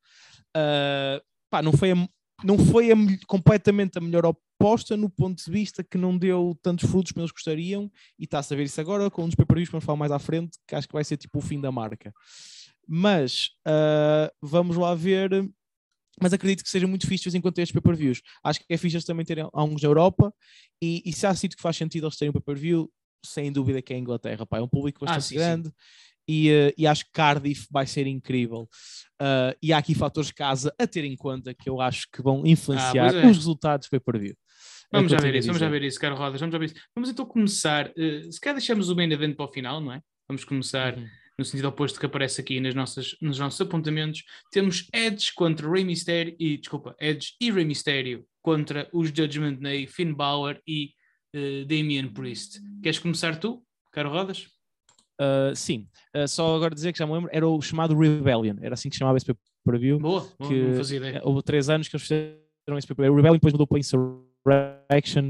ah, 0.56 1.22
pá, 1.50 1.62
não 1.62 1.72
foi, 1.72 1.92
a, 1.92 2.10
não 2.44 2.58
foi 2.58 2.92
a 2.92 2.96
completamente 3.28 3.98
a 3.98 4.02
melhor 4.02 4.26
aposta 4.60 4.98
no 4.98 5.10
ponto 5.10 5.44
de 5.44 5.50
vista 5.50 5.84
que 5.84 5.98
não 5.98 6.18
deu 6.18 6.58
tantos 6.62 6.90
frutos 6.90 7.14
como 7.14 7.24
eles 7.24 7.32
gostariam, 7.32 7.90
e 8.18 8.26
está-se 8.26 8.54
a 8.54 8.58
ver 8.58 8.64
isso 8.64 8.82
agora 8.82 9.10
com 9.10 9.24
um 9.24 9.28
dos 9.28 9.36
pay-per-views 9.36 9.70
que 9.70 9.72
vamos 9.72 9.86
falar 9.86 9.98
mais 9.98 10.12
à 10.12 10.20
frente, 10.20 10.58
que 10.68 10.76
acho 10.76 10.88
que 10.88 10.94
vai 10.94 11.04
ser 11.04 11.18
tipo 11.18 11.40
o 11.40 11.42
fim 11.42 11.62
da 11.62 11.72
marca. 11.72 12.14
Mas 12.88 13.52
ah, 13.66 14.30
vamos 14.42 14.76
lá 14.76 14.94
ver 14.94 15.50
mas 16.22 16.34
acredito 16.34 16.64
que 16.64 16.70
seja 16.70 16.86
muito 16.86 17.08
quando 17.42 17.54
ter 17.54 17.62
estes 17.62 17.72
pay-per-views. 17.72 18.22
Acho 18.44 18.60
que 18.60 18.66
é 18.70 18.76
fixe 18.76 18.98
eles 18.98 19.06
também 19.06 19.26
terem 19.26 19.48
alguns 19.54 19.82
na 19.82 19.88
Europa, 19.88 20.34
e, 20.82 21.02
e 21.06 21.14
se 21.14 21.26
há 21.26 21.34
sítio 21.34 21.56
que 21.56 21.64
faz 21.64 21.78
sentido 21.78 22.06
eles 22.06 22.18
terem 22.18 22.30
um 22.30 22.34
pay-per-view, 22.34 22.92
sem 23.26 23.52
dúvida 23.52 23.82
que 23.82 23.94
é 23.94 23.96
a 23.96 24.00
Inglaterra, 24.00 24.46
pá, 24.46 24.58
é 24.58 24.62
um 24.62 24.68
público 24.68 25.06
Ah, 25.06 25.06
bastante 25.06 25.24
sim, 25.24 25.36
sim. 25.36 25.36
grande, 25.36 25.72
E, 26.28 26.50
eh, 26.50 26.74
e 26.78 26.86
acho 26.86 27.06
que 27.06 27.12
Cardiff 27.12 27.68
vai 27.72 27.88
ser 27.88 28.06
incrível. 28.06 28.68
Uh, 29.22 29.56
e 29.64 29.74
há 29.74 29.78
aqui 29.78 29.96
fatores 29.96 30.28
de 30.28 30.36
casa 30.36 30.74
a 30.78 30.86
ter 30.86 31.04
em 31.04 31.16
conta 31.16 31.54
que 31.54 31.70
eu 31.70 31.82
acho 31.82 32.08
que 32.12 32.22
vão 32.22 32.46
influenciar 32.46 33.12
pois 33.12 33.24
é. 33.24 33.28
os 33.28 33.38
resultados 33.38 33.88
do 33.88 33.92
pay-per-view. 33.92 34.36
É 34.92 34.98
Vamos 34.98 35.12
já 35.12 35.18
ver 35.20 35.36
isso, 35.36 35.48
vamos 35.48 35.60
já 35.60 35.70
ver 35.70 35.84
isso, 35.84 36.00
Caro 36.00 36.16
Rodas, 36.16 36.40
vamos 36.40 36.52
já 36.54 36.58
ver 36.60 36.66
isso. 36.66 36.76
Vamos 36.96 37.10
então 37.10 37.26
começar, 37.26 37.92
eh, 37.96 38.24
se 38.32 38.40
calhar 38.42 38.56
deixamos 38.56 38.90
o 38.90 38.96
main 38.96 39.12
event 39.12 39.36
para 39.36 39.46
o 39.46 39.48
final, 39.48 39.80
não 39.80 39.94
é? 39.94 40.02
Vamos 40.28 40.44
começar 40.44 40.98
Uhum. 40.98 41.08
no 41.38 41.46
sentido 41.46 41.68
oposto 41.68 42.00
que 42.00 42.06
aparece 42.06 42.42
aqui 42.42 42.60
nas 42.60 42.74
nossas, 42.74 43.16
nos 43.22 43.38
nossos 43.40 43.62
apontamentos. 43.62 44.24
Temos 44.52 44.88
Edge 44.94 45.32
contra 45.36 45.70
Rey 45.72 45.84
Mysterio, 45.84 46.36
e 46.40 46.58
desculpa, 46.58 46.96
Edge 47.00 47.34
e 47.40 47.52
Rey 47.52 47.66
Mysterio 47.66 48.26
contra 48.42 48.90
os 48.92 49.10
Judgment 49.10 49.56
Day, 49.56 49.86
Finn 49.86 50.14
Balor 50.14 50.60
e 50.68 50.92
eh, 51.36 51.66
Damian 51.66 52.08
Priest. 52.08 52.60
Queres 52.82 52.98
começar 53.00 53.36
tu, 53.40 53.64
Caro 53.92 54.10
Rodas? 54.10 54.48
Uh, 55.22 55.54
sim, 55.56 55.88
Uh, 56.16 56.28
só 56.28 56.56
agora 56.56 56.74
dizer 56.74 56.92
que 56.92 56.98
já 56.98 57.06
me 57.06 57.14
lembro, 57.14 57.30
era 57.32 57.48
o 57.48 57.62
chamado 57.62 57.96
Rebellion, 57.96 58.56
era 58.62 58.74
assim 58.74 58.90
que 58.90 58.96
se 58.96 59.00
chamava 59.00 59.16
esse 59.18 59.28
pay-per-view. 59.28 60.00
Boa, 60.00 60.22
boa, 60.40 60.50
que 60.50 60.60
não 60.60 60.74
fazia 60.74 60.98
ideia. 60.98 61.22
houve 61.24 61.44
três 61.44 61.70
anos 61.70 61.88
que 61.88 61.96
eles 61.96 62.02
fizeram 62.02 62.78
esse 62.78 62.88
pay-per-view. 62.88 63.14
O 63.14 63.16
Rebellion 63.16 63.36
depois 63.36 63.54
mudou 63.54 63.68
para 63.68 63.78
Insurrection, 63.78 64.24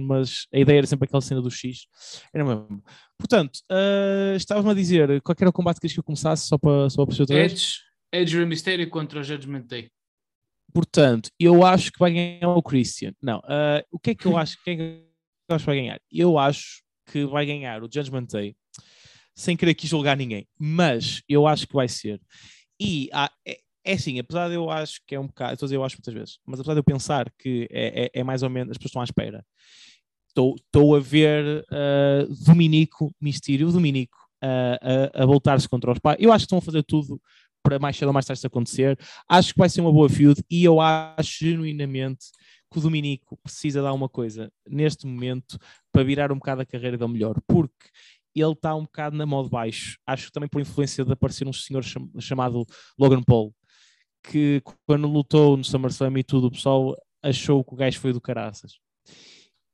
mas 0.05 0.47
a 0.53 0.59
ideia 0.59 0.79
era 0.79 0.87
sempre 0.87 1.05
aquela 1.05 1.21
cena 1.21 1.41
do 1.41 1.49
X. 1.51 1.87
Era 2.33 2.43
mesmo. 2.45 2.83
Portanto, 3.17 3.59
uh, 3.71 4.35
estavas-me 4.35 4.71
a 4.71 4.73
dizer 4.73 5.21
qual 5.21 5.35
era 5.39 5.49
o 5.49 5.53
combate 5.53 5.75
que 5.75 5.81
querias 5.81 5.93
que 5.93 5.99
eu 5.99 6.03
começasse, 6.03 6.47
só 6.47 6.57
para, 6.57 6.89
só 6.89 7.05
para 7.05 7.15
perceber 7.15 7.41
outra? 7.41 7.53
Edge, 7.53 7.77
Edge 8.13 8.37
Rey 8.37 8.45
Mysterio 8.45 8.89
contra 8.89 9.19
o 9.19 9.23
Judgment 9.23 9.65
Day. 9.67 9.89
Portanto, 10.73 11.29
eu 11.39 11.65
acho 11.65 11.91
que 11.91 11.99
vai 11.99 12.13
ganhar 12.13 12.49
o 12.49 12.61
Christian. 12.61 13.13
Não, 13.21 13.39
uh, 13.39 13.83
o 13.91 13.99
que 13.99 14.11
é 14.11 14.15
que 14.15 14.25
eu 14.25 14.37
acho, 14.37 14.57
quem 14.63 14.73
é 14.73 14.77
que 14.77 14.83
eu 15.49 15.55
acho 15.55 15.63
que 15.63 15.71
vai 15.71 15.75
ganhar? 15.77 15.99
Eu 16.11 16.37
acho 16.37 16.81
que 17.11 17.25
vai 17.25 17.45
ganhar 17.45 17.83
o 17.83 17.89
Judgment 17.91 18.25
Day, 18.25 18.55
sem 19.35 19.57
querer 19.57 19.71
aqui 19.71 19.87
julgar 19.87 20.15
ninguém, 20.15 20.47
mas 20.59 21.23
eu 21.27 21.47
acho 21.47 21.67
que 21.67 21.73
vai 21.73 21.87
ser. 21.87 22.21
E 22.79 23.09
há- 23.11 23.31
é, 23.85 23.93
assim, 23.93 24.19
apesar 24.19 24.49
de 24.49 24.55
eu 24.55 24.69
acho 24.69 24.99
que 25.07 25.15
é 25.15 25.19
um 25.19 25.27
bocado, 25.27 25.53
estou 25.53 25.65
a 25.65 25.67
dizer 25.67 25.75
eu 25.77 25.83
acho 25.83 25.95
muitas 25.97 26.13
vezes, 26.13 26.39
mas 26.45 26.59
apesar 26.59 26.73
de 26.73 26.79
eu 26.79 26.83
pensar 26.83 27.31
que 27.37 27.67
é, 27.71 28.05
é- 28.05 28.19
é 28.21 28.23
mais 28.23 28.43
ou 28.43 28.49
menos, 28.49 28.71
as 28.71 28.77
pessoas 28.77 28.89
estão 28.91 29.01
à 29.01 29.05
espera, 29.05 29.45
estou, 30.29 30.95
a 30.95 30.99
ver 30.99 31.65
uh, 31.71 32.45
Dominico 32.45 33.11
Mistério, 33.19 33.71
Dominico, 33.71 34.17
uh, 34.43 35.09
a, 35.13 35.23
a 35.23 35.25
voltar-se 35.25 35.67
contra 35.67 35.91
os 35.91 35.99
pais. 35.99 36.17
Eu 36.19 36.31
acho 36.31 36.43
que 36.43 36.45
estão 36.47 36.59
a 36.59 36.61
fazer 36.61 36.83
tudo 36.83 37.21
para 37.63 37.77
mais 37.79 37.97
cedo 37.97 38.07
ou 38.07 38.13
mais 38.13 38.25
tarde 38.25 38.37
isso 38.39 38.47
acontecer. 38.47 38.97
Acho 39.27 39.53
que 39.53 39.59
vai 39.59 39.69
ser 39.69 39.81
uma 39.81 39.91
boa 39.91 40.09
feud 40.09 40.41
e 40.49 40.63
eu 40.63 40.79
acho 40.79 41.39
genuinamente 41.45 42.27
que 42.71 42.77
o 42.77 42.81
Dominico 42.81 43.37
precisa 43.43 43.81
dar 43.81 43.93
uma 43.93 44.07
coisa 44.07 44.51
neste 44.67 45.05
momento 45.07 45.57
para 45.91 46.03
virar 46.03 46.31
um 46.31 46.35
bocado 46.35 46.61
a 46.61 46.65
carreira 46.65 46.97
dele 46.97 47.11
melhor, 47.11 47.35
porque 47.47 47.73
ele 48.35 48.51
está 48.53 48.75
um 48.75 48.83
bocado 48.83 49.17
na 49.17 49.25
mão 49.25 49.43
de 49.43 49.49
baixo. 49.49 49.97
Acho 50.05 50.27
que 50.27 50.31
também 50.31 50.47
por 50.47 50.61
influência 50.61 51.03
de 51.03 51.11
aparecer 51.11 51.47
um 51.47 51.51
senhor 51.53 51.83
cham- 51.83 52.09
chamado 52.19 52.65
Logan 52.97 53.23
Paul, 53.23 53.53
que 54.23 54.61
quando 54.85 55.07
lutou 55.07 55.57
no 55.57 55.63
SummerSlam 55.63 56.17
e 56.17 56.23
tudo, 56.23 56.47
o 56.47 56.51
pessoal 56.51 56.95
achou 57.23 57.63
que 57.63 57.73
o 57.73 57.77
gajo 57.77 57.99
foi 57.99 58.13
do 58.13 58.21
caraças. 58.21 58.73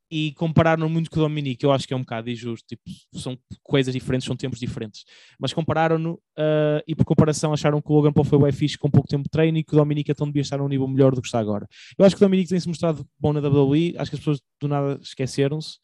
E 0.09 0.33
compararam 0.33 0.88
muito 0.88 1.09
com 1.09 1.19
o 1.19 1.24
Dominique, 1.24 1.65
eu 1.65 1.71
acho 1.71 1.88
que 1.88 1.93
é 1.93 1.98
um 1.98 2.01
bocado 2.01 2.29
injusto, 2.29 2.65
tipo, 2.67 2.84
são 3.20 3.38
coisas 3.63 3.91
diferentes, 3.91 4.27
são 4.27 4.36
tempos 4.36 4.60
diferentes. 4.60 5.03
Mas 5.39 5.51
compararam-no 5.51 6.22
ah, 6.38 6.81
e 6.88 6.96
por 6.96 7.05
comparação 7.05 7.51
acharam 7.51 7.81
que 7.81 7.91
o 7.91 7.96
Logan 7.96 8.13
Paul 8.13 8.24
foi 8.24 8.39
bem 8.39 8.51
fixe 8.51 8.77
com 8.77 8.89
pouco 8.89 9.08
tempo 9.08 9.24
de 9.24 9.29
treino 9.29 9.58
e 9.58 9.63
que 9.63 9.74
o 9.74 9.77
Dominique 9.77 10.12
então 10.12 10.27
devia 10.27 10.43
estar 10.43 10.60
a 10.60 10.63
um 10.63 10.67
nível 10.67 10.88
melhor 10.88 11.15
do 11.15 11.22
que 11.22 11.27
está 11.27 11.39
agora. 11.39 11.67
Eu 11.98 12.05
acho 12.05 12.15
que 12.15 12.22
o 12.22 12.25
Dominique 12.25 12.50
tem-se 12.50 12.67
mostrado 12.67 13.05
bom 13.20 13.34
na 13.34 13.39
WWE, 13.39 13.96
acho 13.98 14.12
que 14.12 14.15
as 14.15 14.20
pessoas 14.20 14.41
do 14.62 14.67
nada 14.67 15.00
esqueceram-se. 15.01 15.79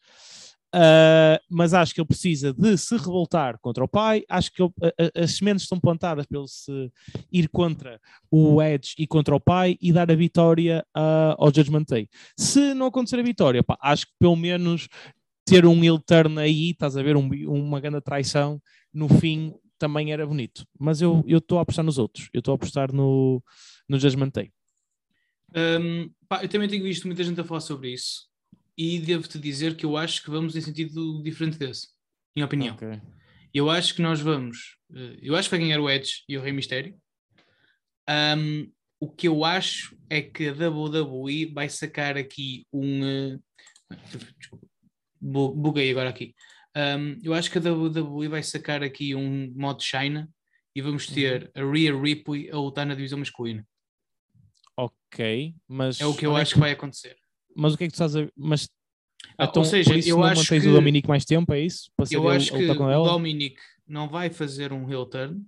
Uh, 0.74 1.36
mas 1.50 1.74
acho 1.74 1.94
que 1.94 2.00
ele 2.00 2.08
precisa 2.08 2.50
de 2.54 2.78
se 2.78 2.96
revoltar 2.96 3.58
contra 3.60 3.84
o 3.84 3.88
pai. 3.88 4.24
Acho 4.26 4.50
que 4.50 4.62
ele- 4.62 4.72
a- 4.82 5.20
a- 5.20 5.24
as 5.24 5.32
sementes 5.36 5.64
estão 5.64 5.78
plantadas 5.78 6.24
para 6.24 6.38
ele 6.38 6.48
se 6.48 6.90
ir 7.30 7.46
contra 7.48 8.00
o 8.30 8.62
Edge 8.62 8.94
e 8.98 9.06
contra 9.06 9.36
o 9.36 9.40
pai 9.40 9.76
e 9.82 9.92
dar 9.92 10.10
a 10.10 10.14
vitória 10.14 10.82
uh, 10.96 11.36
ao 11.36 11.54
Judgment 11.54 11.84
Day. 11.86 12.08
Se 12.38 12.72
não 12.72 12.86
acontecer 12.86 13.18
a 13.20 13.22
vitória, 13.22 13.62
pá, 13.62 13.76
acho 13.82 14.06
que 14.06 14.12
pelo 14.18 14.34
menos 14.34 14.88
ter 15.44 15.66
um 15.66 15.84
heel 15.84 15.98
turn 15.98 16.38
aí, 16.38 16.70
estás 16.70 16.96
a 16.96 17.02
ver, 17.02 17.16
um- 17.16 17.28
uma 17.50 17.78
grande 17.78 18.00
traição 18.00 18.58
no 18.94 19.08
fim 19.10 19.52
também 19.78 20.10
era 20.10 20.26
bonito. 20.26 20.64
Mas 20.78 21.02
eu 21.02 21.22
estou 21.26 21.58
a 21.58 21.62
apostar 21.62 21.84
nos 21.84 21.98
outros, 21.98 22.30
eu 22.32 22.38
estou 22.38 22.52
a 22.52 22.54
apostar 22.54 22.90
no, 22.94 23.42
no 23.86 23.98
Judgment 23.98 24.30
Day. 24.32 24.50
Um, 25.54 26.10
pá, 26.26 26.42
eu 26.42 26.48
também 26.48 26.66
tenho 26.68 26.82
visto 26.82 27.06
muita 27.06 27.22
gente 27.22 27.38
a 27.38 27.44
falar 27.44 27.60
sobre 27.60 27.92
isso 27.92 28.31
e 28.84 28.98
devo-te 28.98 29.38
dizer 29.38 29.76
que 29.76 29.84
eu 29.86 29.96
acho 29.96 30.22
que 30.22 30.30
vamos 30.30 30.56
em 30.56 30.60
sentido 30.60 31.22
diferente 31.22 31.58
desse, 31.58 31.88
minha 32.34 32.46
opinião. 32.46 32.74
Ok. 32.74 33.00
Eu 33.54 33.68
acho 33.70 33.94
que 33.94 34.02
nós 34.02 34.20
vamos. 34.20 34.76
eh, 34.94 35.18
Eu 35.22 35.36
acho 35.36 35.48
que 35.48 35.56
vai 35.56 35.60
ganhar 35.66 35.80
o 35.80 35.88
Edge 35.90 36.24
e 36.28 36.36
o 36.38 36.40
Rei 36.42 36.52
Mistério. 36.52 36.96
Um, 38.08 38.70
o 39.00 39.08
que 39.10 39.28
eu 39.28 39.44
acho 39.44 39.96
é 40.08 40.20
que 40.22 40.48
a 40.48 40.52
WWE 40.52 41.46
vai 41.52 41.68
sacar 41.68 42.16
aqui 42.16 42.66
um. 42.72 43.04
eh, 43.04 43.38
Desculpa, 44.38 44.66
bu- 45.20 45.54
buguei 45.54 45.90
agora 45.90 46.08
aqui. 46.08 46.34
Um, 46.76 47.18
eu 47.22 47.34
acho 47.34 47.50
que 47.50 47.58
a 47.58 47.60
WWE 47.60 48.28
vai 48.28 48.42
sacar 48.42 48.82
aqui 48.82 49.14
um 49.14 49.52
modo 49.54 49.82
China 49.82 50.28
e 50.74 50.80
vamos 50.80 51.06
ter 51.06 51.50
a 51.54 51.60
Rhea 51.60 51.94
Ripley 51.94 52.50
a 52.50 52.56
lutar 52.56 52.86
na 52.86 52.94
divisão 52.94 53.18
masculina. 53.18 53.66
Ok, 54.76 55.54
mas 55.68 56.00
É 56.00 56.06
o 56.06 56.14
que 56.16 56.24
eu 56.24 56.32
onde 56.32 56.40
acho 56.42 56.54
que 56.54 56.60
vai 56.60 56.70
acontecer. 56.70 57.16
Mas 57.54 57.74
o 57.74 57.78
que 57.78 57.84
é 57.84 57.86
que 57.86 57.92
tu 57.92 58.02
estás 58.02 58.16
a 58.16 58.28
Mas 58.36 58.68
Ah, 59.38 59.44
então, 59.44 59.62
ou 59.62 59.64
seja, 59.64 59.94
eu 60.08 60.18
não 60.18 60.24
acho 60.24 60.40
mantens 60.40 60.62
que, 60.62 60.68
o 60.68 60.72
Dominique 60.72 61.08
mais 61.08 61.24
tempo, 61.24 61.52
é 61.52 61.60
isso? 61.60 61.90
Para 61.96 62.06
eu 62.10 62.28
acho 62.28 62.54
a 62.54 62.58
que 62.58 62.70
o? 62.70 63.04
Dominic 63.04 63.56
não 63.86 64.08
vai 64.08 64.30
fazer 64.30 64.72
um 64.72 64.90
heel 64.90 65.06
turn. 65.06 65.44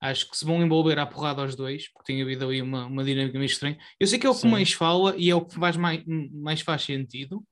Acho 0.00 0.28
que 0.28 0.36
se 0.36 0.44
vão 0.44 0.62
envolver 0.62 0.98
à 0.98 1.06
porrada 1.06 1.40
aos 1.40 1.56
dois, 1.56 1.90
porque 1.90 2.12
tem 2.12 2.22
havido 2.22 2.48
aí 2.48 2.60
uma, 2.60 2.84
uma 2.84 3.02
dinâmica 3.02 3.38
meio 3.38 3.46
estranha. 3.46 3.78
Eu 3.98 4.06
sei 4.06 4.18
que 4.18 4.26
é 4.26 4.30
o 4.30 4.34
que 4.34 4.40
Sim. 4.40 4.50
mais 4.50 4.72
fala 4.72 5.14
e 5.16 5.30
é 5.30 5.34
o 5.34 5.44
que 5.44 5.54
faz 5.54 5.76
mais, 5.76 6.04
mais 6.04 6.60
faz 6.60 6.82
sentido, 6.82 7.42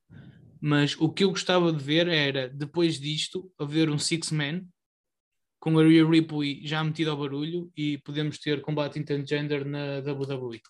mas 0.60 0.94
o 0.98 1.08
que 1.08 1.24
eu 1.24 1.30
gostava 1.30 1.72
de 1.72 1.82
ver 1.82 2.06
era, 2.06 2.48
depois 2.48 3.00
disto, 3.00 3.50
haver 3.58 3.88
um 3.88 3.98
six-man 3.98 4.62
com 5.58 5.78
a 5.78 5.82
Rhea 5.82 6.06
Ripley 6.06 6.60
já 6.66 6.84
metida 6.84 7.10
ao 7.10 7.16
barulho 7.16 7.72
e 7.74 7.96
podemos 7.98 8.38
ter 8.38 8.60
combate 8.60 8.98
intergender 8.98 9.64
na 9.64 10.00
WWE. 10.00 10.60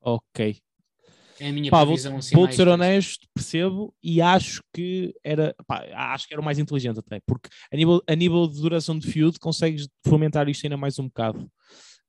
Ok. 0.00 0.60
É 1.42 1.48
a 1.48 1.52
minha 1.52 1.70
Pá, 1.72 1.78
vou, 1.78 1.86
previsão 1.88 2.16
assim 2.18 2.36
vou 2.36 2.52
ser 2.52 2.68
honesto, 2.68 3.26
percebo 3.34 3.92
e 4.00 4.22
acho 4.22 4.62
que 4.72 5.12
era, 5.24 5.52
pá, 5.66 5.84
acho 6.14 6.28
que 6.28 6.34
era 6.34 6.40
o 6.40 6.44
mais 6.44 6.56
inteligente 6.58 7.00
até, 7.00 7.20
porque 7.26 7.48
a 7.72 7.76
nível, 7.76 8.00
a 8.06 8.14
nível 8.14 8.46
de 8.46 8.60
duração 8.60 8.96
de 8.96 9.10
feud 9.10 9.40
consegues 9.40 9.88
fomentar 10.06 10.48
isto 10.48 10.64
ainda 10.64 10.76
mais 10.76 10.98
um 11.00 11.06
bocado. 11.08 11.50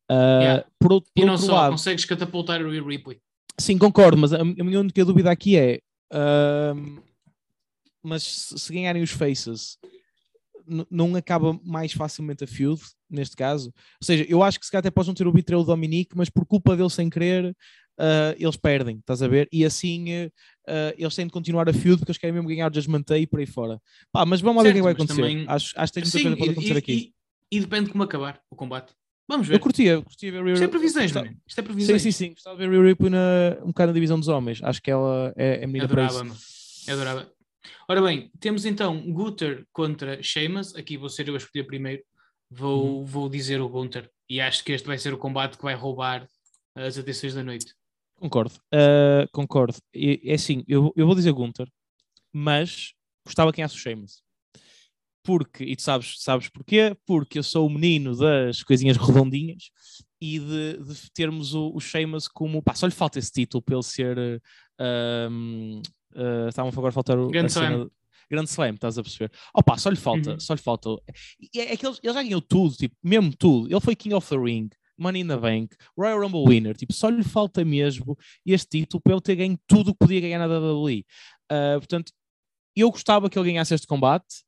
Ah, 0.07 0.39
Yeah. 0.41 0.65
Por, 0.79 0.93
outro- 0.93 1.11
E 1.15 1.21
por 1.21 1.25
não 1.27 1.37
só, 1.37 1.55
lado, 1.55 1.71
consegues 1.71 2.05
catapultar 2.05 2.61
Rhea 2.63 2.83
Ripley. 2.83 3.19
sim, 3.59 3.77
concordo, 3.77 4.17
mas 4.17 4.33
a, 4.33 4.41
a 4.41 4.43
minha 4.45 4.79
única 4.79 5.03
dúvida 5.03 5.31
aqui 5.31 5.57
é, 5.57 5.79
ahm, 6.11 6.99
mas 8.03 8.21
se, 8.23 8.59
se 8.59 8.71
ganharem 8.73 9.01
os 9.01 9.11
faces, 9.11 9.77
não 10.89 11.15
acaba 11.15 11.59
mais 11.63 11.91
facilmente 11.91 12.43
a 12.43 12.47
feud, 12.47 12.81
neste 13.09 13.35
caso? 13.35 13.67
Ou 14.01 14.05
seja, 14.05 14.25
eu 14.29 14.41
acho 14.43 14.59
que 14.59 14.65
se 14.65 14.71
calhar 14.71 14.79
até 14.81 14.91
possam 14.91 15.13
ter 15.13 15.27
o 15.27 15.31
betrayal 15.33 15.63
do 15.63 15.67
Dominique, 15.67 16.15
mas 16.15 16.29
por 16.29 16.45
culpa 16.45 16.75
dele 16.75 16.89
sem 16.89 17.09
querer, 17.09 17.55
ah, 17.99 18.35
eles 18.37 18.55
perdem, 18.57 18.97
estás 18.97 19.21
a 19.21 19.27
ver? 19.27 19.47
E 19.51 19.63
assim 19.65 20.29
ah, 20.67 20.93
eles 20.97 21.15
têm 21.15 21.25
de 21.25 21.31
continuar 21.31 21.67
a 21.69 21.73
feud 21.73 21.97
porque 21.99 22.11
eles 22.11 22.17
querem 22.17 22.33
mesmo 22.33 22.47
ganhar 22.47 22.71
o 22.71 22.73
Judgment 22.73 23.03
Day 23.07 23.23
e 23.23 23.27
por 23.27 23.39
aí 23.39 23.45
fora. 23.45 23.79
Pá, 24.11 24.25
mas 24.25 24.41
vamos 24.41 24.57
lá 24.57 24.63
ver 24.63 24.69
o 24.69 24.73
que 24.73 24.79
é 24.79 24.83
vai 24.83 24.93
acontecer. 24.93 25.21
também- 25.21 25.45
Acho, 25.47 25.73
acho 25.75 25.93
que 25.93 26.01
tem 26.01 26.03
muita 26.03 26.17
Sim, 26.17 26.23
coisa 26.23 26.35
que 26.35 26.39
pode 26.39 26.49
e, 26.49 26.53
acontecer 26.53 26.73
e- 26.73 26.77
aqui. 26.77 27.13
e- 27.51 27.57
e 27.57 27.59
depende 27.59 27.85
de 27.85 27.91
como 27.91 28.03
acabar 28.03 28.41
o 28.49 28.55
combate. 28.55 28.93
Vamos 29.27 29.47
ver. 29.47 29.55
Eu 29.55 29.59
curtia, 29.59 30.01
curtia 30.01 30.31
ver 30.31 30.53
Isto 30.53 30.63
é 30.65 30.67
previsões, 30.67 31.05
gostava- 31.05 31.25
mano. 31.27 31.37
Isto 31.47 31.59
é 31.59 31.61
Sim, 31.61 31.67
previsões. 31.67 32.01
sim, 32.01 32.11
sim. 32.11 32.29
Gostava 32.33 32.57
de 32.57 32.67
ver 32.67 32.71
Rhea 32.75 32.87
Ripley 32.89 33.09
na, 33.09 33.57
um 33.63 33.67
bocado 33.67 33.87
na 33.87 33.93
divisão 33.93 34.19
dos 34.19 34.27
homens. 34.27 34.61
Acho 34.61 34.81
que 34.81 34.91
ela 34.91 35.33
é, 35.37 35.63
é 35.63 35.67
menina 35.67 35.87
para 35.87 36.05
Adorava, 36.05 36.25
isso. 36.35 36.85
mano. 36.89 36.99
Adorava. 36.99 37.31
Ora 37.87 38.01
bem, 38.01 38.29
temos 38.39 38.65
então 38.65 38.99
Gunther 39.13 39.65
contra 39.71 40.21
Sheamus. 40.21 40.75
Aqui 40.75 40.97
vou 40.97 41.07
ser 41.09 41.27
eu 41.29 41.35
a 41.35 41.37
escolher 41.37 41.63
primeiro. 41.63 42.03
Vou, 42.51 42.99
Uhum. 42.99 43.05
vou 43.05 43.29
dizer 43.29 43.61
o 43.61 43.69
Gunther. 43.69 44.09
E 44.29 44.41
acho 44.41 44.63
que 44.63 44.73
este 44.73 44.85
vai 44.85 44.97
ser 44.97 45.13
o 45.13 45.17
combate 45.17 45.57
que 45.57 45.63
vai 45.63 45.73
roubar 45.75 46.27
as 46.75 46.97
atenções 46.97 47.33
da 47.33 47.43
noite. 47.43 47.73
Concordo, 48.15 48.53
ah, 48.71 49.27
concordo. 49.31 49.77
É 49.93 50.33
assim, 50.33 50.63
eu, 50.67 50.93
eu 50.95 51.05
vou 51.05 51.15
dizer 51.15 51.31
Gunther, 51.33 51.67
mas 52.31 52.93
gostava 53.25 53.51
quem 53.51 53.63
o 53.65 53.69
Sheamus. 53.69 54.21
Porque, 55.25 55.63
e 55.63 55.75
tu 55.75 55.81
sabes, 55.81 56.15
sabes 56.21 56.49
porquê? 56.49 56.95
Porque 57.05 57.39
eu 57.39 57.43
sou 57.43 57.65
o 57.65 57.69
menino 57.69 58.15
das 58.15 58.61
coisinhas 58.61 58.97
redondinhas 58.97 59.71
e 60.19 60.37
de, 60.37 60.77
de 60.83 61.11
termos 61.13 61.53
o, 61.53 61.71
o 61.73 61.79
Sheamus 61.79 62.27
como. 62.27 62.61
Pá, 62.61 62.73
só 62.75 62.85
lhe 62.85 62.91
falta 62.93 63.19
esse 63.19 63.31
título 63.31 63.61
para 63.61 63.75
ele 63.75 63.83
ser. 63.83 64.41
um, 65.31 65.81
ah, 66.15 66.47
Estavam 66.49 66.69
agora 66.71 66.89
a 66.89 66.91
faltar 66.91 67.17
o. 67.17 67.29
Grand 67.29 67.45
a 67.45 67.49
cena- 67.49 67.69
Slam. 67.75 67.91
Grand 68.29 68.45
Slam, 68.45 68.73
estás 68.73 68.97
a 68.97 69.03
perceber? 69.03 69.31
Opa, 69.53 69.77
só 69.77 69.89
lhe 69.89 69.95
falta, 69.95 70.31
Uhum. 70.31 70.39
só 70.39 70.53
lhe 70.53 70.61
falta. 70.61 70.89
E 71.39 71.59
É, 71.59 71.73
é 71.73 71.77
que 71.77 71.85
ele, 71.85 71.95
ele 72.03 72.13
já 72.13 72.21
ganhou 72.23 72.41
tudo, 72.41 72.75
tipo, 72.75 72.95
mesmo 73.03 73.33
tudo. 73.35 73.69
Ele 73.71 73.79
foi 73.81 73.95
King 73.95 74.15
of 74.15 74.27
the 74.27 74.37
Ring, 74.37 74.69
Money 75.03 75.21
in 75.21 75.27
the 75.27 75.37
Bank, 75.37 75.75
Royal 75.97 76.19
Rumble 76.19 76.43
Winner, 76.47 76.75
tipo, 76.75 76.93
só 76.93 77.09
lhe 77.09 77.23
falta 77.23 77.63
mesmo 77.63 78.17
este 78.45 78.79
título 78.79 79.01
para 79.01 79.13
ele 79.13 79.21
ter 79.21 79.35
ganho 79.35 79.59
tudo 79.67 79.91
o 79.91 79.93
que 79.93 79.99
podia 79.99 80.21
ganhar 80.21 80.39
na 80.39 80.47
WWE. 80.47 81.05
Ah, 81.49 81.75
portanto, 81.77 82.11
eu 82.75 82.89
gostava 82.89 83.29
que 83.29 83.37
ele 83.37 83.51
ganhasse 83.51 83.73
este 83.73 83.87
combate. 83.87 84.43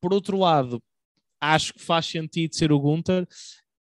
Por 0.00 0.12
outro 0.12 0.38
lado, 0.38 0.82
acho 1.40 1.72
que 1.74 1.80
faz 1.80 2.06
sentido 2.06 2.54
ser 2.54 2.72
o 2.72 2.78
Gunther. 2.78 3.26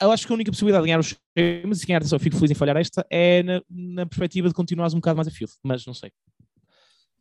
Eu 0.01 0.11
acho 0.11 0.27
que 0.27 0.33
a 0.33 0.35
única 0.35 0.51
possibilidade 0.51 0.83
de 0.83 0.89
ganhar 0.89 0.99
os 0.99 1.15
Sheamus 1.39 1.83
e 1.83 1.87
ganhar, 1.87 2.05
só 2.05 2.19
fico 2.19 2.37
feliz 2.37 2.51
em 2.51 2.55
falhar 2.55 2.77
esta, 2.77 3.07
é 3.09 3.43
na, 3.43 3.63
na 3.69 4.07
perspectiva 4.07 4.49
de 4.49 4.55
continuares 4.55 4.95
um 4.95 4.99
bocado 4.99 5.17
mais 5.17 5.29
a 5.29 5.31
field, 5.31 5.53
mas 5.63 5.87
não 5.87 5.95
sei. 5.95 6.11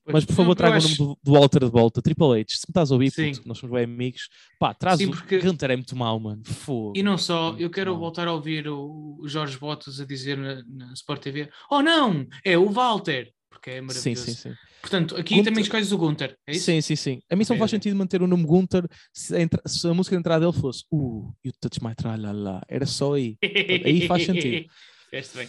Mas 0.06 0.26
por 0.26 0.34
favor, 0.36 0.56
traga 0.56 0.78
acho- 0.78 0.88
o 0.88 1.06
nome 1.06 1.16
do, 1.24 1.32
do 1.32 1.40
Walter 1.40 1.60
de 1.60 1.70
volta, 1.72 2.02
Triple 2.02 2.40
H. 2.42 2.46
Se 2.50 2.66
me 2.68 2.72
estás 2.72 2.92
a 2.92 2.96
ouvir, 2.96 3.12
Sim. 3.12 3.34
puto, 3.34 3.48
nós 3.48 3.58
somos 3.60 3.76
bem 3.76 3.84
amigos, 3.84 4.30
pá, 4.60 4.74
traz 4.74 4.98
Sim, 4.98 5.06
o 5.06 5.12
porque- 5.12 5.40
Gunter 5.40 5.72
é 5.72 5.76
muito 5.76 5.96
mau, 5.96 6.20
mano. 6.20 6.42
Fogo. 6.46 6.94
E 6.96 7.04
não 7.04 7.18
só, 7.18 7.56
eu 7.60 7.70
quero 7.70 7.92
Não. 7.92 8.00
voltar 8.00 8.28
a 8.28 8.34
ouvir 8.34 8.68
o 8.68 9.18
o 9.22 9.28
Jorge 9.28 9.58
Botas 9.60 10.00
a 10.00 10.06
dizer 10.06 10.36
na, 10.38 10.64
na 10.68 10.94
Sport 10.94 11.22
TV: 11.22 11.50
Oh 11.70 11.82
não, 11.84 12.26
é 12.44 12.58
o 12.58 12.70
Walter, 12.72 13.32
porque 13.50 13.70
é 13.70 13.76
Sim, 13.76 13.82
maravilhoso. 13.82 14.26
sim, 14.26 14.34
sim. 14.34 14.54
Portanto, 14.82 15.16
aqui 15.16 15.36
Gunther- 15.36 15.52
também 15.52 15.62
escolhes 15.62 15.92
o 15.92 15.98
Gunther, 16.00 16.36
é 16.48 16.54
isso? 16.54 16.66
Sim, 16.66 16.82
sim, 16.82 16.96
sim. 16.96 17.20
A 17.32 17.36
mim 17.36 17.44
só 17.44 17.54
Ok, 17.54 17.60
faz 17.60 17.70
sentido 17.70 17.96
manter 17.96 18.20
o 18.24 18.26
nome 18.26 18.44
Gunter 18.44 18.84
se 19.14 19.36
a, 19.36 19.40
entra- 19.40 19.62
se 19.68 19.88
a 19.88 19.94
música 19.94 20.16
de 20.16 20.20
entrada 20.22 20.44
dele 20.48 20.60
fosse 20.60 20.84
Uh, 20.92 21.32
you 21.46 21.52
touch 21.62 21.80
my 21.84 21.94
tralala. 21.94 22.64
Era 22.68 22.88
só 22.88 23.14
aí. 23.14 23.38
Aí 23.44 24.08
faz 24.08 24.26
sentido. 24.26 24.68
Fizeste 25.12 25.38
bem. 25.38 25.48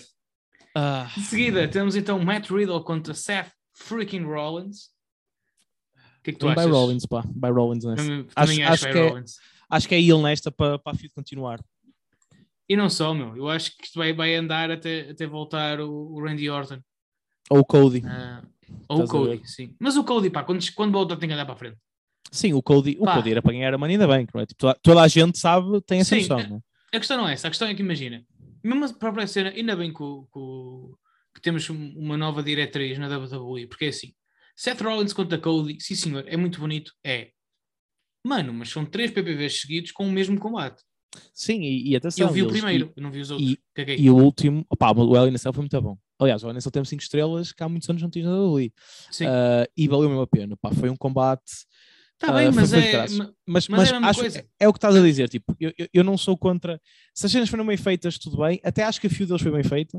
Ah, 0.74 1.10
De 1.16 1.22
seguida, 1.22 1.66
temos 1.68 1.96
então 1.96 2.18
Matt 2.22 2.50
Riddle 2.50 2.82
contra 2.84 3.14
Seth 3.14 3.50
freaking 3.82 4.24
Rollins. 4.24 4.86
O 6.18 6.22
que 6.22 6.30
é 6.30 6.32
que 6.32 6.38
tu 6.38 6.46
Vem 6.46 6.52
achas? 6.52 6.66
by 6.66 6.70
Rollins, 6.70 7.06
pá. 7.06 7.22
By 7.26 7.48
Rollins 7.50 7.84
nessa. 7.84 8.02
Também, 8.02 8.20
Acho- 8.20 8.34
também 8.34 8.62
acho, 8.64 8.72
acho 8.72 8.92
que 8.92 8.98
é- 8.98 9.08
Rollins. 9.08 9.36
Acho 9.70 9.88
que 9.88 9.94
é 9.94 10.00
ele 10.00 10.22
nesta 10.22 10.50
para 10.52 10.80
a 10.84 10.94
feud 10.94 11.12
continuar. 11.14 11.60
E 12.68 12.76
não 12.76 12.88
só, 12.88 13.12
meu. 13.12 13.36
Eu 13.36 13.48
acho 13.48 13.76
que 13.76 13.84
isto 13.84 13.98
vai, 13.98 14.12
vai 14.12 14.34
andar 14.34 14.70
até, 14.70 15.10
até 15.10 15.26
voltar 15.26 15.80
o, 15.80 15.90
o 15.90 16.22
Randy 16.24 16.48
Orton. 16.48 16.78
Ou 17.50 17.58
o 17.60 17.64
Cody. 17.64 18.02
Ah, 18.06 18.42
ou 18.88 19.00
o 19.00 19.02
a 19.02 19.08
Cody, 19.08 19.42
sim. 19.48 19.74
Mas 19.80 19.96
o 19.96 20.04
Cody, 20.04 20.30
pá, 20.30 20.44
quando, 20.44 20.64
quando 20.74 20.92
volta 20.92 21.16
tem 21.16 21.28
que 21.28 21.34
andar 21.34 21.44
para 21.44 21.54
a 21.54 21.58
frente. 21.58 21.76
Sim, 22.30 22.52
o 22.54 22.62
Cody, 22.62 22.96
o. 23.00 23.04
Cody 23.04 23.30
era 23.32 23.42
para 23.42 23.52
ganhar 23.52 23.74
a 23.74 23.78
Money 23.78 23.94
ainda 23.96 24.06
bem, 24.06 24.26
não 24.32 24.40
é? 24.40 24.46
Tipo, 24.46 24.58
toda, 24.60 24.78
toda 24.82 25.02
a 25.02 25.08
gente 25.08 25.38
sabe, 25.38 25.80
tem 25.82 26.00
essa 26.00 26.14
Sim, 26.14 26.22
noção, 26.22 26.38
é- 26.38 26.48
não 26.48 26.56
é? 26.56 26.60
A 26.96 26.98
questão 26.98 27.16
não 27.16 27.28
é 27.28 27.32
essa, 27.32 27.48
a 27.48 27.50
questão 27.50 27.68
é 27.68 27.74
que 27.74 27.82
imagina, 27.82 28.24
mesmo 28.62 28.84
a 28.84 28.92
própria 28.94 29.26
cena, 29.26 29.50
ainda 29.50 29.74
bem 29.76 29.92
que, 29.92 30.02
o- 30.02 30.96
que 31.34 31.40
o- 31.40 31.42
temos 31.42 31.68
um- 31.70 31.94
uma 31.98 32.16
nova 32.16 32.42
diretriz 32.42 32.98
na 32.98 33.08
WWE, 33.08 33.66
porque 33.66 33.86
é 33.86 33.88
assim, 33.88 34.12
Seth 34.56 34.80
Rollins 34.82 35.12
contra 35.12 35.38
Cody, 35.38 35.78
sim 35.80 35.94
senhor, 35.94 36.24
é 36.26 36.36
muito 36.36 36.60
bonito, 36.60 36.92
é. 37.04 37.30
Mano, 38.24 38.52
mas 38.52 38.68
são 38.70 38.84
três 38.84 39.10
PPVs 39.10 39.60
seguidos 39.62 39.90
com 39.92 40.06
o 40.06 40.12
mesmo 40.12 40.38
combate. 40.38 40.82
Sim, 41.34 41.60
e, 41.60 41.90
e 41.90 41.96
atenção. 41.96 42.26
eu 42.26 42.32
vi 42.32 42.42
o 42.42 42.46
eles- 42.46 42.52
primeiro, 42.60 42.92
eu 42.96 43.02
não 43.02 43.10
vi 43.10 43.20
os 43.20 43.30
outros. 43.30 43.50
e- 43.50 43.58
Caguei. 43.74 43.96
E, 43.96 44.04
e 44.04 44.10
o 44.10 44.16
último, 44.16 44.64
opá, 44.70 44.90
o 44.92 45.38
Cell 45.38 45.52
foi 45.52 45.62
muito 45.62 45.82
bom. 45.82 45.98
Aliás, 46.18 46.42
o 46.42 46.46
Hell 46.46 46.54
in 46.54 46.58
a 46.58 46.60
Cell 46.60 46.70
temos 46.72 46.88
5 46.88 47.02
estrelas 47.02 47.52
que 47.52 47.62
há 47.62 47.68
muitos 47.68 47.88
anos 47.90 48.00
não 48.00 48.08
tinha 48.08 48.24
nada 48.24 48.40
ali. 48.42 48.72
Sim, 49.10 49.26
Ah, 49.26 49.66
e 49.76 49.88
valeu 49.88 50.08
mesmo 50.08 50.22
a 50.22 50.26
pena. 50.26 50.56
Pá, 50.56 50.70
foi 50.72 50.88
um 50.88 50.96
combate. 50.96 51.42
tá 52.18 52.28
ah, 52.28 52.32
bem, 52.38 52.52
mas 52.52 52.72
é. 52.72 52.98
Mas, 52.98 53.18
Mas 53.46 53.68
mas, 53.68 53.90
é 53.90 53.96
acho 53.96 54.38
é, 54.38 54.46
é 54.60 54.68
o 54.68 54.72
que 54.72 54.78
estás 54.78 54.94
a 54.94 55.00
dizer. 55.02 55.28
Tipo, 55.28 55.56
eu, 55.58 55.72
eu, 55.76 55.88
eu 55.92 56.04
não 56.04 56.16
sou 56.16 56.38
contra. 56.38 56.80
Se 57.12 57.26
as 57.26 57.32
cenas 57.32 57.48
foram 57.48 57.66
bem 57.66 57.76
feitas, 57.76 58.16
tudo 58.16 58.38
bem. 58.38 58.60
Até 58.62 58.84
acho 58.84 59.00
que 59.00 59.08
a 59.08 59.10
feud 59.10 59.26
deles 59.26 59.42
foi 59.42 59.50
bem 59.50 59.64
feita. 59.64 59.98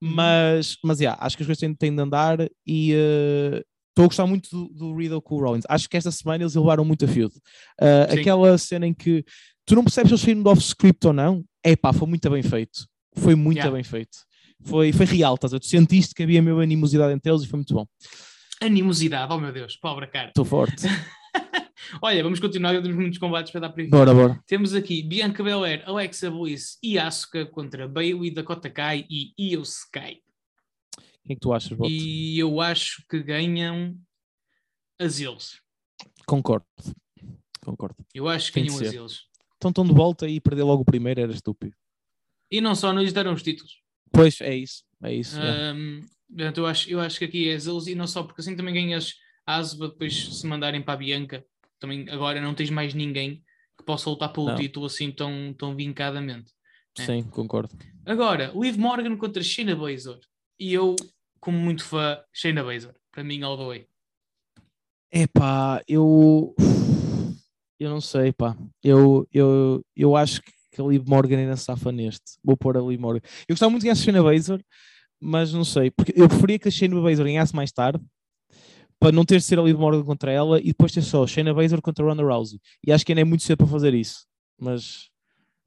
Uhum. 0.00 0.10
Mas, 0.14 0.76
mas 0.84 1.00
yeah, 1.00 1.18
acho 1.24 1.36
que 1.36 1.42
as 1.42 1.46
coisas 1.46 1.60
têm, 1.60 1.74
têm 1.74 1.94
de 1.94 2.00
andar 2.02 2.38
e 2.66 2.92
eh, 2.94 3.64
estou 3.90 4.04
a 4.04 4.06
gostar 4.06 4.26
muito 4.26 4.48
do, 4.50 4.68
do 4.68 4.94
Riddle 4.96 5.20
com 5.20 5.34
o 5.34 5.40
Rollins. 5.40 5.64
Acho 5.68 5.88
que 5.88 5.96
esta 5.96 6.10
semana 6.12 6.44
eles 6.44 6.54
elevaram 6.54 6.84
muito 6.84 7.04
a 7.04 7.08
feud. 7.08 7.34
Ah, 7.80 8.06
Sim. 8.10 8.20
aquela 8.20 8.56
cena 8.58 8.86
em 8.86 8.94
que 8.94 9.24
tu 9.66 9.74
não 9.74 9.82
percebes 9.82 10.08
se 10.10 10.14
eles 10.14 10.20
saíram 10.22 10.42
do 10.42 10.50
off-script 10.50 11.06
ou 11.06 11.12
não. 11.12 11.44
É 11.64 11.74
pá, 11.74 11.92
foi 11.92 12.06
muito 12.06 12.30
bem 12.30 12.42
feito. 12.42 12.86
Foi 13.16 13.34
muito 13.34 13.56
Yeah. 13.58 13.74
bem 13.74 13.82
feito. 13.82 14.16
Foi, 14.62 14.92
foi 14.92 15.06
real, 15.06 15.34
estás 15.34 15.52
a? 15.54 15.58
Tu 15.58 15.66
sentiste 15.66 16.14
que 16.14 16.22
havia 16.22 16.40
mesmo 16.40 16.60
animosidade 16.60 17.12
entre 17.12 17.30
eles 17.30 17.42
e 17.42 17.48
foi 17.48 17.58
muito 17.58 17.74
bom. 17.74 17.86
Animosidade, 18.60 19.32
oh 19.32 19.38
meu 19.38 19.52
Deus, 19.52 19.76
pobre 19.76 20.06
cara. 20.06 20.28
Estou 20.28 20.44
forte. 20.44 20.86
Olha, 22.02 22.22
vamos 22.22 22.38
continuar, 22.38 22.80
temos 22.82 22.96
muitos 22.96 23.18
combates 23.18 23.50
para 23.50 23.62
dar 23.62 23.70
para 23.70 23.86
bora, 23.88 24.14
bora. 24.14 24.44
Temos 24.46 24.74
aqui 24.74 25.02
Bianca 25.02 25.42
Belair, 25.42 25.82
Alexa 25.86 26.30
Bliss 26.30 26.78
e 26.82 26.98
Asuka 26.98 27.46
contra 27.46 27.88
Bailey, 27.88 28.30
Dakota 28.30 28.68
Kai 28.70 29.06
e 29.08 29.32
Io 29.38 29.62
Sky. 29.62 30.22
Quem 31.24 31.32
é 31.32 31.34
que 31.34 31.40
tu 31.40 31.52
achas, 31.52 31.76
Boto? 31.76 31.90
E 31.90 32.38
eu 32.38 32.60
acho 32.60 33.04
que 33.08 33.22
ganham 33.22 33.96
as 34.98 35.20
eles. 35.20 35.60
Concordo. 36.26 36.66
Concordo. 37.64 37.96
Eu 38.14 38.28
acho 38.28 38.48
que 38.52 38.60
Tem 38.60 38.64
ganham 38.64 38.76
as 38.80 38.92
eles. 38.92 39.20
Então 39.56 39.70
estão 39.70 39.84
de 39.84 39.92
volta 39.92 40.28
e 40.28 40.40
perder 40.40 40.62
logo 40.62 40.82
o 40.82 40.86
primeiro 40.86 41.20
era 41.20 41.32
estúpido. 41.32 41.74
E 42.50 42.60
não 42.60 42.74
só, 42.74 42.92
não 42.92 43.02
lhes 43.02 43.12
deram 43.12 43.34
os 43.34 43.42
títulos. 43.42 43.82
Pois, 44.12 44.40
é 44.40 44.54
isso. 44.56 44.84
É 45.02 45.12
isso. 45.12 45.38
é. 45.38 45.70
Ahm, 45.70 46.00
portanto, 46.28 46.58
eu, 46.58 46.66
acho, 46.66 46.90
eu 46.90 47.00
acho 47.00 47.18
que 47.18 47.24
aqui 47.24 47.48
é 47.50 47.54
as 47.54 47.66
eles 47.66 47.86
e 47.86 47.94
não 47.94 48.06
só, 48.06 48.22
porque 48.22 48.40
assim 48.40 48.56
também 48.56 48.74
ganhas 48.74 49.14
a 49.48 49.56
Asuba 49.56 49.88
depois 49.88 50.38
se 50.38 50.46
mandarem 50.46 50.82
para 50.82 50.92
a 50.92 50.96
Bianca. 50.98 51.42
Também 51.80 52.06
agora 52.10 52.38
não 52.38 52.52
tens 52.52 52.68
mais 52.68 52.92
ninguém 52.92 53.42
que 53.78 53.82
possa 53.82 54.10
lutar 54.10 54.30
pelo 54.30 54.48
Não. 54.48 54.56
título 54.56 54.84
assim 54.84 55.10
tão, 55.10 55.54
tão 55.56 55.74
vincadamente. 55.74 56.52
é. 56.98 57.06
Sim, 57.06 57.22
concordo. 57.22 57.74
Agora, 58.04 58.52
Liv 58.54 58.76
Morgan 58.76 59.16
contra 59.16 59.42
Shayna 59.42 59.74
Baszler. 59.74 60.18
E 60.60 60.74
eu, 60.74 60.94
como 61.40 61.56
muito 61.56 61.82
fã, 61.82 62.20
Shayna 62.30 62.62
Baszler. 62.62 62.94
Para 63.10 63.24
mim, 63.24 63.42
all 63.42 63.56
the 63.56 63.64
way. 63.64 63.86
Epá, 65.10 65.82
eu. 65.88 66.54
Eu 67.80 67.88
não 67.88 68.02
sei, 68.02 68.32
pá. 68.32 68.54
Eu, 68.82 69.26
eu, 69.32 69.82
eu 69.96 70.14
acho 70.14 70.42
que 70.42 70.80
a 70.80 70.84
Liv 70.84 71.06
Morgan 71.08 71.38
ainda 71.38 71.56
safa 71.56 71.90
neste. 71.90 72.38
Vou 72.44 72.56
pôr 72.56 72.76
a 72.76 72.80
Liv 72.82 73.00
Morgan. 73.00 73.20
Eu 73.48 73.54
gostava 73.54 73.70
muito 73.70 73.80
de 73.82 73.86
ganhar 73.86 73.92
a 73.98 74.02
Shayna 74.04 74.22
Baszler, 74.22 74.62
mas 75.18 75.54
não 75.54 75.64
sei. 75.64 75.90
Porque 75.90 76.12
eu 76.14 76.28
preferia 76.28 76.58
que 76.58 76.68
a 76.68 76.70
Shayna 76.70 77.00
Baszler 77.00 77.28
ganhasse 77.28 77.54
mais 77.56 77.72
tarde, 77.72 78.04
para 79.00 79.12
não 79.12 79.24
ter 79.24 79.36
de 79.36 79.44
ser 79.44 79.58
a 79.58 79.62
Liv 79.62 79.78
Morgan 79.78 80.04
contra 80.04 80.30
ela 80.32 80.60
e 80.60 80.66
depois 80.68 80.92
ter 80.92 81.02
só 81.02 81.26
Shayna 81.26 81.54
Baszler 81.54 81.80
contra 81.80 82.04
Ronda 82.04 82.22
Rousey. 82.22 82.60
E 82.86 82.92
acho 82.92 83.04
que 83.04 83.12
ainda 83.12 83.22
é 83.22 83.24
muito 83.24 83.44
cedo 83.44 83.58
para 83.58 83.66
fazer 83.66 83.94
isso. 83.94 84.26
Mas 84.60 85.10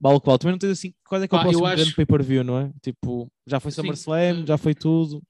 Vale 0.01 0.19
qual. 0.19 0.37
Também 0.39 0.53
não 0.53 0.59
tens 0.59 0.71
assim. 0.71 0.93
Qual 1.07 1.21
é 1.21 1.27
que 1.27 1.35
é 1.35 1.37
o 1.37 1.41
próximo 1.41 1.65
acho- 1.65 1.75
grande 1.75 1.95
pay-per-view, 1.95 2.43
não 2.43 2.57
é? 2.57 2.71
Tipo, 2.81 3.31
já 3.45 3.59
foi. 3.59 3.71
SummerSlam, 3.71 4.47
já 4.47 4.57
foi 4.57 4.73
tudo. 4.73 5.21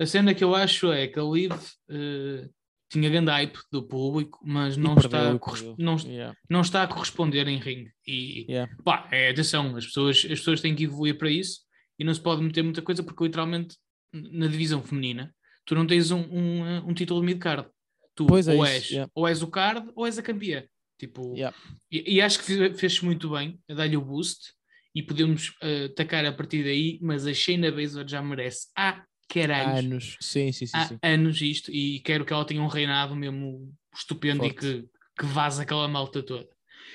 A 0.00 0.06
cena 0.06 0.34
que 0.34 0.42
eu 0.42 0.54
acho 0.54 0.90
é 0.90 1.06
que 1.06 1.18
a 1.18 1.22
Live 1.22 1.54
eh, 1.90 2.48
tinha 2.90 3.10
grande 3.10 3.30
hype 3.30 3.58
do 3.70 3.86
público, 3.86 4.40
mas 4.42 4.76
não, 4.78 4.96
está, 4.96 5.38
não, 5.78 5.96
Yeah, 5.98 6.34
não 6.48 6.62
está 6.62 6.82
a 6.82 6.88
corresponder 6.88 7.46
em 7.46 7.58
ringue. 7.58 7.92
E 8.06 8.46
yeah. 8.50 8.74
pá, 8.82 9.06
é, 9.12 9.28
atenção, 9.28 9.76
as 9.76 9.86
pessoas, 9.86 10.16
as 10.16 10.38
pessoas 10.38 10.60
têm 10.62 10.74
que 10.74 10.84
evoluir 10.84 11.18
para 11.18 11.30
isso 11.30 11.60
e 11.98 12.04
não 12.04 12.12
se 12.14 12.20
pode 12.20 12.42
meter 12.42 12.62
muita 12.64 12.82
coisa 12.82 13.02
porque 13.02 13.22
literalmente 13.22 13.76
na 14.12 14.46
divisão 14.46 14.82
feminina 14.82 15.32
tu 15.64 15.74
não 15.74 15.86
tens 15.86 16.10
um, 16.10 16.20
um, 16.20 16.88
um 16.90 16.94
título 16.94 17.20
de 17.20 17.26
mid-card. 17.26 17.68
Tu 18.14 18.26
Pois 18.26 18.46
é 18.48 18.54
ou, 18.54 18.64
és, 18.66 18.90
yeah. 18.90 19.10
ou 19.14 19.26
és 19.26 19.42
o 19.42 19.46
card 19.46 19.90
ou 19.94 20.06
és 20.06 20.18
a 20.18 20.22
campeã. 20.22 20.64
Tipo, 20.98 21.34
Yeah. 21.36 21.56
e, 21.90 22.14
e 22.16 22.20
acho 22.20 22.38
que 22.38 22.44
fez- 22.44 22.78
fez-se 22.80 23.04
muito 23.04 23.30
bem 23.30 23.58
a 23.68 23.74
dar-lhe 23.74 23.96
o 23.96 24.00
boost 24.00 24.52
e 24.94 25.02
podemos 25.02 25.52
eh, 25.62 25.86
atacar 25.86 26.24
a 26.26 26.32
partir 26.32 26.62
daí, 26.62 26.98
mas 27.02 27.26
a 27.26 27.32
Shayna 27.34 27.72
Baszler 27.72 28.06
já 28.06 28.22
merece 28.22 28.68
há 28.76 29.02
caralhos, 29.28 29.84
Anos. 29.84 30.16
Sim, 30.20 30.52
sim, 30.52 30.66
sim. 30.66 30.76
há 30.76 30.86
sim. 30.86 30.98
anos 31.02 31.40
isto 31.40 31.72
e 31.72 32.00
quero 32.00 32.24
que 32.24 32.32
ela 32.32 32.44
tenha 32.44 32.62
um 32.62 32.66
reinado 32.68 33.16
mesmo 33.16 33.72
estupendo 33.94 34.42
Forte. 34.42 34.54
e 34.54 34.58
que, 34.82 34.88
que 35.18 35.26
vaza 35.26 35.62
aquela 35.62 35.88
malta 35.88 36.22
toda. 36.22 36.46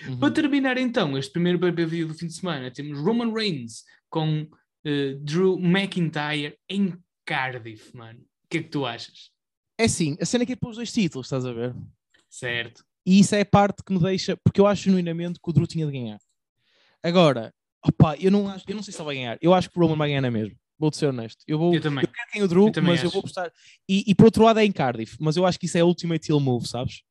Uhum. 0.07 0.19
Para 0.19 0.31
terminar 0.33 0.77
então 0.77 1.17
este 1.17 1.31
primeiro 1.31 1.59
pay-per-view 1.59 2.07
do 2.07 2.13
fim 2.13 2.27
de 2.27 2.33
semana, 2.33 2.69
temos 2.71 3.00
Roman 3.00 3.33
Reigns 3.33 3.83
com 4.09 4.47
eh, 4.86 5.15
Drew 5.19 5.57
McIntyre 5.59 6.55
em 6.69 6.93
Cardiff, 7.25 7.93
mano. 7.97 8.24
O 8.48 8.50
que 8.50 8.58
é 8.60 8.63
que 8.63 8.70
tu 8.70 8.86
achas? 8.86 9.30
É 9.77 9.84
assim, 9.84 10.18
a 10.22 10.25
cena 10.25 10.44
é 10.44 10.46
que 10.48 10.54
é 10.54 10.56
para 10.56 10.70
os 10.70 10.77
dois 10.77 10.92
títulos, 10.92 11.27
estás 11.27 11.46
a 11.46 11.51
ver? 11.54 11.75
Certo. 12.30 12.84
E 13.06 13.20
isso 13.20 13.36
é 13.36 13.42
a 13.42 13.46
parte 13.46 13.84
que 13.84 13.94
me 13.94 14.00
deixa, 14.00 14.36
porque 14.38 14.60
eu 14.60 14.66
acho 14.68 14.84
genuinamente 14.84 15.39
que 15.42 15.50
o 15.50 15.54
Drew 15.54 15.68
tinha 15.68 15.86
de 15.86 15.92
ganhar. 15.92 16.20
Agora, 17.04 17.54
opa, 17.86 18.16
eu 18.18 18.32
não 18.32 18.48
acho, 18.50 18.66
eu 18.68 18.75
não 18.75 18.84
sei 18.84 18.94
se 18.94 19.00
ele 19.00 19.06
vai 19.06 19.16
ganhar. 19.16 19.38
Eu 19.42 19.54
acho 19.54 19.70
que 19.70 19.77
o 19.77 19.82
Roman 19.82 19.98
vai 19.98 20.10
ganhar 20.10 20.22
na 20.22 20.32
mesma. 20.32 20.56
Vou-te 20.80 20.98
ser 20.98 21.08
honesto. 21.08 21.44
Eu 21.48 21.58
vou, 21.58 21.74
Eu 21.74 21.82
também. 21.82 22.04
eu 22.04 22.08
quero 22.12 22.32
quem 22.32 22.44
o 22.44 22.48
Drew, 22.48 22.72
Eu 22.75 22.84
mas 22.84 23.00
eu 23.01 23.06
acho. 23.08 23.13
vou 23.13 23.22
gostar. 23.22 23.51
E, 23.88 24.04
e 24.08 24.16
por 24.16 24.25
outro 24.25 24.44
lado 24.44 24.60
é 24.60 24.66
em 24.66 24.72
Cardiff, 24.72 25.18
mas 25.20 25.36
eu 25.36 25.46
acho 25.46 25.60
que 25.60 25.66
isso 25.66 25.77
é 25.77 25.84
ultimate 25.84 26.30
heel 26.32 26.39
move, 26.39 26.68
sabes? 26.68 27.01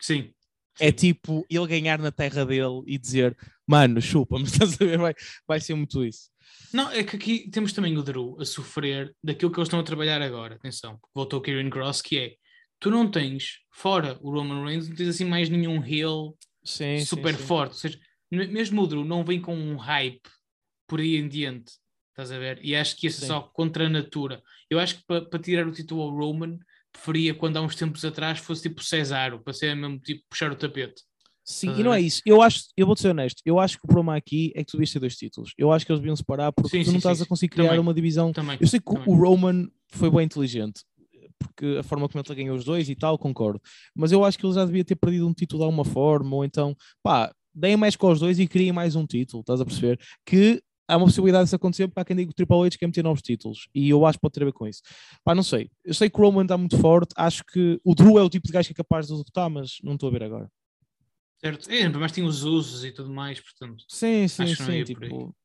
Sim. 0.00 0.32
É 0.80 0.92
tipo 0.92 1.44
ele 1.50 1.66
ganhar 1.66 1.98
na 1.98 2.12
terra 2.12 2.44
dele 2.46 2.82
e 2.86 2.96
dizer, 2.98 3.36
mano, 3.66 4.00
chupa-me, 4.00 4.44
estás 4.46 4.74
a 4.74 4.76
ver? 4.84 4.98
Vai, 4.98 5.14
vai 5.46 5.60
ser 5.60 5.74
muito 5.74 6.04
isso. 6.04 6.30
Não, 6.72 6.90
é 6.90 7.02
que 7.02 7.16
aqui 7.16 7.50
temos 7.50 7.72
também 7.72 7.96
o 7.96 8.02
Drew 8.02 8.36
a 8.40 8.44
sofrer 8.44 9.14
daquilo 9.22 9.50
que 9.50 9.58
eles 9.58 9.68
estão 9.68 9.80
a 9.80 9.82
trabalhar 9.82 10.20
agora. 10.20 10.56
Atenção, 10.56 10.98
voltou 11.14 11.38
o 11.38 11.42
Kieran 11.42 11.70
Cross, 11.70 12.02
que 12.02 12.18
é 12.18 12.34
tu 12.78 12.90
não 12.90 13.10
tens, 13.10 13.60
fora 13.72 14.18
o 14.20 14.30
Roman 14.30 14.64
Reigns, 14.64 14.88
não 14.88 14.94
tens 14.96 15.08
assim 15.08 15.24
mais 15.24 15.48
nenhum 15.48 15.82
heel 15.84 16.36
Sim, 16.62 16.98
super 17.04 17.32
sim, 17.34 17.40
sim. 17.40 17.46
forte. 17.46 17.72
Ou 17.72 17.78
seja, 17.78 17.98
me- 18.30 18.46
mesmo 18.48 18.82
o 18.82 18.86
Drew 18.86 19.04
não 19.04 19.24
vem 19.24 19.40
com 19.40 19.56
um 19.56 19.76
hype 19.76 20.20
por 20.86 21.00
aí 21.00 21.16
em 21.16 21.28
diante. 21.28 21.72
Estás 22.10 22.30
a 22.32 22.38
ver? 22.38 22.58
E 22.62 22.74
acho 22.76 22.96
que 22.96 23.06
isso 23.06 23.24
é 23.24 23.28
só 23.28 23.40
contra 23.40 23.86
a 23.86 23.88
natura. 23.88 24.42
Eu 24.68 24.78
acho 24.78 24.96
que 24.98 25.04
para 25.06 25.24
para 25.24 25.38
tirar 25.40 25.66
o 25.66 25.72
título 25.72 26.02
ao 26.02 26.10
Roman, 26.10 26.58
preferia 26.92 27.32
quando 27.34 27.56
há 27.56 27.62
uns 27.62 27.76
tempos 27.76 28.04
atrás 28.04 28.38
fosse 28.40 28.62
tipo 28.68 28.82
Cesaro, 28.82 29.42
para 29.42 29.52
ser 29.52 29.74
mesmo 29.74 29.98
tipo 30.00 30.22
puxar 30.28 30.50
o 30.50 30.56
tapete. 30.56 31.02
Sim, 31.50 31.68
Estás 31.68 31.80
e 31.80 31.82
não 31.82 31.94
é 31.94 31.98
ver? 31.98 32.04
isso. 32.06 32.20
Eu 32.26 32.42
acho, 32.42 32.64
eu 32.76 32.84
vou-te 32.86 33.00
ser 33.00 33.08
honesto, 33.08 33.40
eu 33.44 33.58
acho 33.58 33.78
que 33.78 33.84
o 33.84 33.88
problema 33.88 34.14
aqui 34.16 34.52
é 34.54 34.58
que 34.62 34.66
tu 34.70 34.72
devias 34.76 34.92
ter 34.92 34.98
dois 35.00 35.16
títulos. 35.16 35.54
Eu 35.56 35.72
acho 35.72 35.86
que 35.86 35.90
eles 35.92 36.00
deviam 36.00 36.14
separar 36.14 36.52
porque 36.52 36.68
Sim, 36.68 36.80
tu 36.82 36.84
sim, 36.86 36.90
não 36.92 36.98
estás 36.98 37.18
sim, 37.18 37.24
a 37.24 37.26
conseguir 37.26 37.48
criar 37.54 37.68
Também. 37.68 37.80
uma 37.80 37.94
divisão. 37.94 38.32
Também. 38.32 38.58
Eu 38.60 38.66
sei 38.68 38.78
que 38.80 38.90
o- 38.90 38.94
também. 38.94 39.08
o 39.14 39.16
Roman 39.16 39.66
foi 39.88 40.10
bem 40.10 40.24
inteligente, 40.26 40.82
porque 41.38 41.78
a 41.78 41.82
forma 41.82 42.06
como 42.08 42.22
ele 42.26 42.34
ganhou 42.34 42.54
os 42.54 42.64
dois 42.64 42.88
e 42.90 42.94
tal, 42.94 43.16
concordo. 43.16 43.60
Mas 43.96 44.12
eu 44.12 44.24
acho 44.26 44.38
que 44.38 44.44
ele 44.44 44.52
já 44.52 44.64
devia 44.66 44.84
ter 44.84 44.96
perdido 44.96 45.26
um 45.26 45.32
título 45.32 45.60
de 45.60 45.64
alguma 45.64 45.84
forma, 45.86 46.36
ou 46.36 46.44
então, 46.44 46.76
pá, 47.02 47.32
deem 47.54 47.78
mais 47.78 47.96
com 47.96 48.10
os 48.12 48.20
dois 48.20 48.38
e 48.38 48.46
criem 48.46 48.70
mais 48.72 48.94
um 48.94 49.06
título, 49.06 49.40
estás 49.40 49.60
a 49.60 49.64
perceber? 49.64 49.98
Que 50.26 50.60
há 50.86 50.98
uma 50.98 51.06
possibilidade 51.06 51.44
disso 51.44 51.56
acontecer, 51.56 51.90
há 51.96 52.04
quem 52.04 52.14
diga 52.16 52.28
que 52.28 52.32
o 52.32 52.34
Triple 52.46 52.66
H 52.66 52.76
quer 52.78 52.86
meter 52.86 53.02
novos 53.02 53.22
títulos, 53.22 53.68
e 53.74 53.88
eu 53.88 54.04
acho 54.04 54.18
que 54.18 54.22
pode 54.22 54.32
ter 54.34 54.42
a 54.42 54.46
ver 54.46 54.52
com 54.52 54.66
isso. 54.66 54.82
Pá, 55.24 55.34
não 55.34 55.42
sei. 55.42 55.70
Eu 55.82 55.94
sei 55.94 56.10
que 56.10 56.20
o 56.20 56.22
Roman 56.24 56.42
está 56.42 56.58
muito 56.58 56.76
forte, 56.78 57.14
acho 57.16 57.42
que 57.44 57.80
o 57.82 57.94
Drew 57.94 58.18
é 58.18 58.22
o 58.22 58.28
tipo 58.28 58.46
de 58.46 58.52
gajo 58.52 58.68
que 58.68 58.72
é 58.72 58.76
capaz 58.76 59.06
de 59.06 59.14
executar, 59.14 59.48
mas 59.48 59.78
não 59.82 59.94
estou 59.94 60.10
a 60.10 60.12
ver 60.12 60.22
agora. 60.24 60.50
Certo? 61.40 61.70
É, 61.70 61.88
mas 61.88 62.12
tem 62.12 62.24
os 62.24 62.42
usos 62.42 62.84
e 62.84 62.90
tudo 62.90 63.10
mais, 63.10 63.40
portanto. 63.40 63.84
Sim, 63.88 64.26
sim, 64.26 64.42
Acho 64.42 64.56
que 64.56 64.62
não 64.62 64.68
sim. 64.70 64.78
ia 64.78 64.84
por 64.84 65.04
aí. 65.04 65.10
Tipo, 65.10 65.36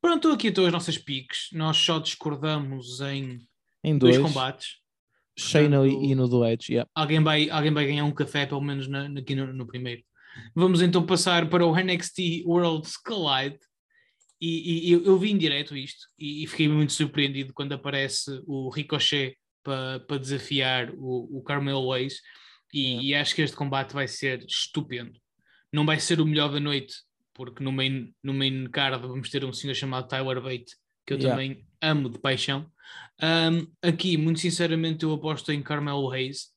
Pronto, 0.00 0.28
aqui 0.30 0.48
estão 0.48 0.66
as 0.66 0.72
nossas 0.72 0.96
piques. 0.96 1.48
Nós 1.52 1.76
só 1.76 1.98
discordamos 1.98 3.00
em 3.00 3.38
em 3.82 3.98
dois, 3.98 4.16
dois, 4.16 4.26
combates. 4.26 4.76
Shayna 5.36 5.78
portanto- 5.80 6.04
e 6.04 6.14
no 6.14 6.28
do 6.28 6.44
Edge, 6.46 6.72
yeah. 6.72 6.88
Alguém 6.94 7.22
vai, 7.22 7.50
alguém 7.50 7.72
vai 7.72 7.86
ganhar 7.86 8.04
um 8.04 8.12
café, 8.12 8.46
pelo 8.46 8.60
menos 8.60 8.86
na, 8.86 9.06
aqui 9.18 9.34
no, 9.34 9.52
no 9.52 9.66
primeiro. 9.66 10.02
Vamos 10.54 10.80
então 10.80 11.04
passar 11.04 11.48
para 11.50 11.66
o 11.66 11.74
NXT 11.76 12.44
World 12.46 12.88
Collide. 13.04 13.58
E, 14.40 14.88
e 14.88 14.92
eu, 14.92 15.04
eu 15.04 15.18
vi 15.18 15.30
em 15.30 15.38
direto 15.38 15.76
isto 15.76 16.06
e, 16.18 16.44
e 16.44 16.46
fiquei 16.46 16.68
muito 16.68 16.92
surpreendido 16.92 17.52
quando 17.54 17.72
aparece 17.72 18.42
o 18.46 18.68
Ricochet 18.68 19.36
para 19.62 20.00
para 20.00 20.18
desafiar 20.18 20.90
o, 20.96 21.38
o 21.38 21.42
Carmelo 21.42 21.90
Hayes. 21.92 22.20
E, 22.74 22.80
Yeah. 22.82 23.02
e 23.04 23.14
acho 23.14 23.34
que 23.36 23.42
este 23.42 23.56
combate 23.56 23.92
vai 23.94 24.08
ser 24.08 24.44
estupendo. 24.44 25.12
Não 25.72 25.86
vai 25.86 26.00
ser 26.00 26.20
o 26.20 26.26
melhor 26.26 26.50
da 26.50 26.58
noite, 26.58 26.92
porque 27.32 27.62
no 27.62 27.70
main, 27.70 28.12
no 28.22 28.34
main 28.34 28.66
card 28.68 29.00
vamos 29.06 29.30
ter 29.30 29.44
um 29.44 29.52
senhor 29.52 29.74
chamado 29.74 30.08
Tyler 30.08 30.40
Bate, 30.40 30.74
que 31.06 31.12
eu 31.14 31.18
Yeah. 31.18 31.30
também 31.30 31.64
amo 31.80 32.10
de 32.10 32.18
paixão. 32.18 32.66
Um, 33.22 33.66
aqui, 33.80 34.16
muito 34.16 34.40
sinceramente, 34.40 35.04
eu 35.04 35.12
aposto 35.12 35.52
em 35.52 35.62
Carmelo 35.62 36.10
Hayes. 36.10 36.52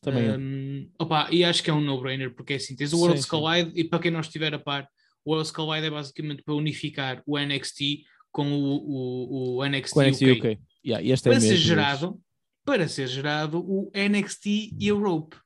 Também. 0.00 0.30
Um, 0.30 0.90
opa, 0.98 1.28
e 1.32 1.42
acho 1.44 1.60
que 1.62 1.68
é 1.70 1.72
um 1.72 1.80
no-brainer, 1.80 2.32
porque 2.34 2.52
é 2.52 2.56
assim, 2.56 2.76
tens 2.76 2.92
o 2.92 2.98
World 2.98 3.20
sim. 3.20 3.28
Collide, 3.28 3.72
e 3.74 3.82
para 3.84 3.98
quem 3.98 4.10
não 4.12 4.20
estiver 4.20 4.54
a 4.54 4.58
par, 4.58 4.86
o 5.24 5.32
World 5.32 5.52
Collide 5.52 5.86
é 5.86 5.90
basicamente 5.90 6.42
para 6.44 6.54
unificar 6.54 7.20
o 7.26 7.36
NXT 7.38 8.04
com 8.30 8.46
o, 8.52 8.76
o, 8.76 9.56
o 9.58 9.64
NXT, 9.68 9.92
Com 9.92 10.00
o 10.00 10.02
NXT 10.04 10.22
UK. 10.22 10.38
UK. 10.38 10.58
Yeah, 10.84 11.04
este 11.06 11.28
é 11.28 11.32
Para 11.32 11.40
ser 11.40 11.48
mesmo, 11.50 11.64
gerado, 11.64 12.20
para 12.64 12.88
ser 12.88 13.06
gerado 13.08 13.58
o 13.60 13.90
NXT 13.94 14.76
Europe. 14.80 15.36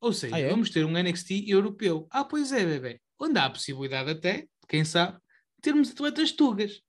Ou 0.00 0.12
seja, 0.12 0.34
Ah, 0.36 0.40
é? 0.40 0.48
vamos 0.48 0.70
ter 0.70 0.84
um 0.84 0.96
NXT 0.96 1.44
europeu. 1.48 2.06
Ah, 2.10 2.24
pois 2.24 2.52
é, 2.52 2.64
bebê. 2.64 3.00
Onde 3.18 3.38
há 3.38 3.44
a 3.46 3.50
possibilidade 3.50 4.10
até, 4.10 4.46
quem 4.68 4.84
sabe, 4.84 5.18
termos 5.60 5.90
atletas 5.90 6.32
tugas. 6.32 6.80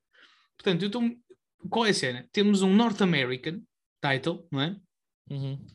Portanto, 0.58 0.84
eu 0.84 0.88
estou... 0.88 1.04
Qual 1.70 1.86
é 1.86 1.90
a 1.90 1.94
cena? 1.94 2.28
Temos 2.32 2.62
um 2.62 2.74
North 2.74 3.02
American 3.02 3.62
title, 4.02 4.48
não 4.52 4.62
é? 4.62 4.76
Uhum. 5.30 5.66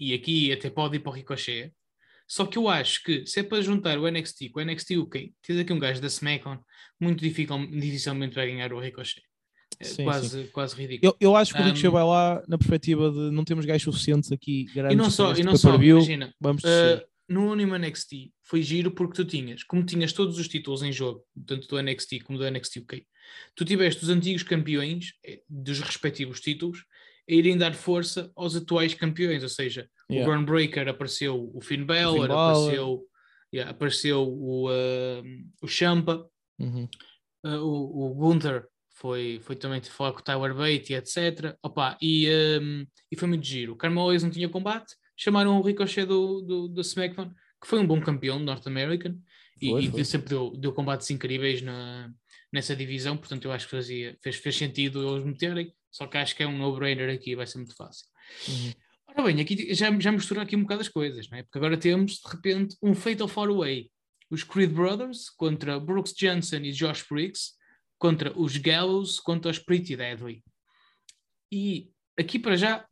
e 0.00 0.12
aqui 0.14 0.50
até 0.52 0.68
pode 0.70 0.96
ir 0.96 1.00
para 1.00 1.10
o 1.10 1.14
Ricochet. 1.14 1.72
Só 2.26 2.46
que 2.46 2.56
eu 2.58 2.68
acho 2.68 3.02
que 3.02 3.26
se 3.26 3.40
é 3.40 3.42
para 3.42 3.60
juntar 3.62 3.98
o 3.98 4.08
NXT 4.10 4.48
com 4.50 4.58
o 4.60 4.64
NXT 4.64 4.96
UK, 4.98 5.34
tens 5.42 5.58
aqui 5.60 5.72
um 5.72 5.78
gajo 5.78 6.00
da 6.00 6.06
SmackDown, 6.06 6.58
muito 6.98 7.20
dificil- 7.22 7.66
dificilmente 7.70 8.34
vai 8.34 8.46
ganhar 8.46 8.72
o 8.72 8.80
Ricochet. 8.80 9.22
É 9.80 9.84
Sim, 9.84 10.04
quase, 10.04 10.44
quase 10.48 10.76
ridículo. 10.76 11.12
Eu, 11.20 11.28
eu 11.30 11.36
acho 11.36 11.52
que 11.54 11.60
o 11.60 11.64
Ricochet 11.64 11.88
Um, 11.88 11.92
vai 11.92 12.04
lá 12.04 12.42
na 12.48 12.56
perspectiva 12.58 13.10
de 13.10 13.30
não 13.30 13.44
temos 13.44 13.64
gajos 13.64 13.82
suficientes 13.82 14.30
aqui 14.32 14.66
e 14.74 14.94
não 14.94 15.10
só, 15.10 15.34
e 15.34 15.42
não 15.42 15.56
só 15.56 15.68
pay-per-view, 15.70 15.96
imagina, 15.98 16.34
vamos 16.40 16.62
uh, 16.64 17.02
no 17.28 17.52
Anime 17.52 17.78
NXT 17.78 18.32
foi 18.42 18.62
giro 18.62 18.90
porque 18.90 19.14
tu 19.14 19.24
tinhas, 19.24 19.62
como 19.64 19.84
tinhas 19.84 20.12
todos 20.12 20.38
os 20.38 20.46
títulos 20.46 20.82
em 20.82 20.92
jogo, 20.92 21.24
tanto 21.46 21.66
do 21.66 21.80
NXT 21.82 22.20
como 22.24 22.38
do 22.38 22.44
NXT 22.50 22.76
UK, 22.80 23.06
tu 23.56 23.64
tiveste 23.64 24.02
os 24.02 24.10
antigos 24.10 24.42
campeões 24.42 25.14
eh, 25.24 25.40
dos 25.48 25.80
respectivos 25.80 26.40
títulos 26.40 26.84
a 27.28 27.32
irem 27.32 27.56
dar 27.56 27.72
força 27.74 28.30
aos 28.36 28.54
atuais 28.54 28.92
campeões, 28.94 29.42
ou 29.42 29.48
seja, 29.48 29.88
Yeah. 30.10 30.30
o 30.30 30.30
Braun 30.30 30.44
Breaker 30.44 30.86
apareceu 30.86 31.50
o 31.54 31.62
Finn 31.62 31.86
Balor, 31.86 32.28
Balor. 32.28 32.60
apareceu, 32.60 33.06
yeah, 33.54 33.70
apareceu 33.70 34.22
o, 34.22 34.68
uh, 34.68 35.22
o 35.62 35.66
Champa, 35.66 36.28
Uhum. 36.58 36.86
uh, 37.46 37.56
o, 37.56 38.10
o 38.10 38.14
Gunther 38.14 38.66
foi, 38.94 39.40
foi 39.42 39.56
também 39.56 39.80
te 39.80 39.90
falar 39.90 40.12
com 40.12 40.20
o 40.20 40.22
Tyler 40.22 40.54
Bate 40.54 40.92
e 40.92 40.96
etc. 40.96 41.56
Opa, 41.62 41.98
e, 42.00 42.28
um, 42.60 42.86
e 43.10 43.16
foi 43.16 43.28
muito 43.28 43.44
giro. 43.44 43.72
O 43.72 43.76
Carmelo 43.76 44.08
Hayes 44.08 44.22
não 44.22 44.30
tinha 44.30 44.48
combate, 44.48 44.94
chamaram 45.16 45.58
o 45.58 45.62
Ricochet 45.62 46.06
do, 46.06 46.40
do, 46.40 46.68
do 46.68 46.80
SmackDown, 46.80 47.30
que 47.60 47.68
foi 47.68 47.80
um 47.80 47.86
bom 47.86 48.00
campeão 48.00 48.38
North 48.38 48.66
American 48.66 49.16
e, 49.60 49.70
Foi, 49.70 49.84
e 49.84 49.90
foi. 49.90 50.04
sempre 50.04 50.28
deu, 50.28 50.50
deu 50.56 50.72
combates 50.72 51.10
incríveis 51.10 51.60
na, 51.60 52.10
nessa 52.52 52.74
divisão, 52.74 53.16
portanto 53.16 53.44
eu 53.44 53.52
acho 53.52 53.66
que 53.66 53.76
fazia, 53.76 54.16
fez, 54.22 54.36
fez 54.36 54.56
sentido 54.56 55.14
eles 55.14 55.24
meterem, 55.24 55.72
só 55.90 56.06
que 56.06 56.16
acho 56.16 56.36
que 56.36 56.42
é 56.42 56.46
um 56.46 56.56
no-brainer 56.56 57.12
aqui, 57.12 57.34
vai 57.34 57.46
ser 57.46 57.58
muito 57.58 57.74
fácil. 57.74 58.06
Uhum. 58.48 58.72
Ora 59.08 59.22
bem, 59.24 59.40
aqui 59.40 59.74
já, 59.74 59.96
já 59.98 60.12
misturou 60.12 60.42
aqui 60.42 60.56
um 60.56 60.62
bocado 60.62 60.82
as 60.82 60.88
coisas, 60.88 61.28
não 61.30 61.38
é? 61.38 61.42
porque 61.42 61.58
agora 61.58 61.76
temos 61.76 62.14
de 62.14 62.30
repente 62.30 62.76
um 62.82 62.94
Fatal 62.94 63.28
Four 63.28 63.56
Way. 63.56 63.90
Os 64.30 64.42
Creed 64.42 64.72
Brothers 64.72 65.30
contra 65.30 65.78
Brooks 65.78 66.14
Johnson 66.14 66.56
e 66.56 66.72
Josh 66.72 67.04
Briggs, 67.08 67.52
contra 68.04 68.38
os 68.38 68.58
Gallows, 68.58 69.18
contra 69.18 69.50
os 69.50 69.58
Pretty 69.58 69.96
Deadly. 69.96 70.44
E 71.50 71.90
aqui 72.18 72.38
para 72.38 72.54
já 72.54 72.86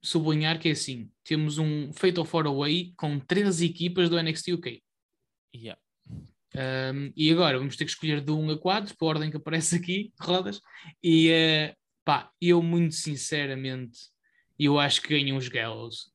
sublinhar 0.00 0.60
que 0.60 0.68
é 0.68 0.72
assim: 0.72 1.10
temos 1.24 1.58
um 1.58 1.92
Fatal 1.92 2.24
Four 2.24 2.44
Way 2.60 2.92
com 2.96 3.18
três 3.18 3.60
equipas 3.60 4.08
do 4.08 4.16
NXT 4.16 4.52
UK. 4.52 4.80
Yeah. 5.56 5.80
Um, 6.54 7.12
e 7.16 7.32
agora 7.32 7.58
vamos 7.58 7.74
ter 7.76 7.84
que 7.84 7.90
escolher 7.90 8.20
de 8.20 8.30
1 8.30 8.50
a 8.50 8.58
4, 8.58 8.96
por 8.96 9.06
ordem 9.16 9.28
que 9.28 9.36
aparece 9.38 9.74
aqui, 9.82 10.12
rodas. 10.20 10.60
E 11.02 11.30
eh, 11.30 11.74
pá, 12.04 12.30
eu 12.40 12.62
muito 12.62 12.94
sinceramente, 12.94 13.98
eu 14.56 14.78
acho 14.78 15.02
que 15.02 15.08
ganham 15.18 15.36
os 15.36 15.48
Gallows. 15.48 16.12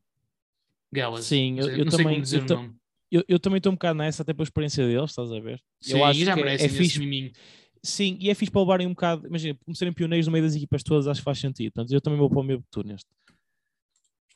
Gallows. 0.93 1.25
Sim, 1.25 1.60
eu- 1.60 1.67
eu 1.71 1.84
não 1.84 1.91
sei 1.91 2.04
também- 2.06 2.23
eu 2.32 2.41
o 2.41 2.45
ta- 2.45 2.56
nome. 2.56 2.75
eu, 3.12 3.23
eu 3.28 3.38
também 3.38 3.58
estou 3.58 3.73
um 3.73 3.75
bocado 3.75 3.97
nessa, 3.99 4.23
até 4.23 4.34
pela 4.34 4.43
experiência 4.45 4.88
deles, 4.88 5.10
estás 5.10 5.30
a 5.30 5.39
ver? 5.41 5.62
Sim, 5.82 5.97
eu 5.97 6.06
acho 6.06 6.19
já 6.23 6.34
que 6.36 6.39
é- 6.41 6.54
é 6.56 6.69
fixe. 6.69 6.99
Sim, 7.84 8.18
e 8.20 8.30
é 8.30 8.34
fixe 8.36 8.52
para 8.52 8.62
levarem 8.62 8.88
um 8.88 8.92
bocado, 8.92 9.26
imagina, 9.28 9.58
como 9.65 9.76
serem 9.76 9.94
pioneiros 9.94 10.28
no 10.28 10.34
meio 10.34 10.44
das 10.46 10.56
equipas 10.56 10.84
todas, 10.84 11.08
acho 11.08 11.22
que 11.22 11.26
faz 11.26 11.39
sentido. 11.39 11.72
Portanto, 11.74 11.94
eu 11.94 12.02
também 12.02 12.20
vou 12.20 12.30
para 12.30 12.39
o 12.39 12.44
meu 12.44 12.63
tu 12.70 12.84
neste. 12.84 13.08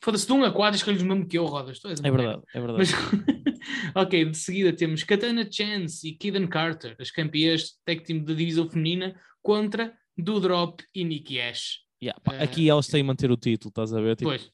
Foda-se, 0.00 0.26
de 0.26 0.32
1 0.34 0.44
a 0.44 0.52
4 0.52 0.76
escolhes 0.76 1.00
o 1.02 1.06
mesmo 1.06 1.26
que 1.26 1.38
eu, 1.38 1.46
Rodas. 1.46 1.78
Tu 1.78 1.88
és 1.88 2.00
É 2.02 2.10
verdade, 2.10 2.42
é 2.54 2.60
verdade. 2.60 2.78
Mas, 2.78 2.92
ok, 3.96 4.24
de 4.26 4.36
seguida 4.36 4.72
temos 4.72 5.02
Katana 5.02 5.48
Chance 5.50 6.06
e 6.06 6.12
Kiden 6.12 6.46
Carter, 6.46 6.94
as 6.98 7.10
campeãs 7.10 7.78
tag 7.86 8.02
team 8.02 8.22
da 8.22 8.34
divisão 8.34 8.68
feminina, 8.68 9.18
contra 9.42 9.96
Doudrop 10.16 10.80
e 10.94 11.04
Nikki 11.04 11.40
Ash. 11.40 11.78
Yeah, 12.02 12.20
pá, 12.20 12.34
eh, 12.34 12.42
aqui 12.44 12.68
elas 12.68 12.86
têm 12.88 13.02
manter 13.02 13.30
o 13.30 13.36
título, 13.36 13.70
estás 13.70 13.94
a 13.94 14.00
ver? 14.00 14.16
Tipo, 14.16 14.30
Pois. 14.30 14.50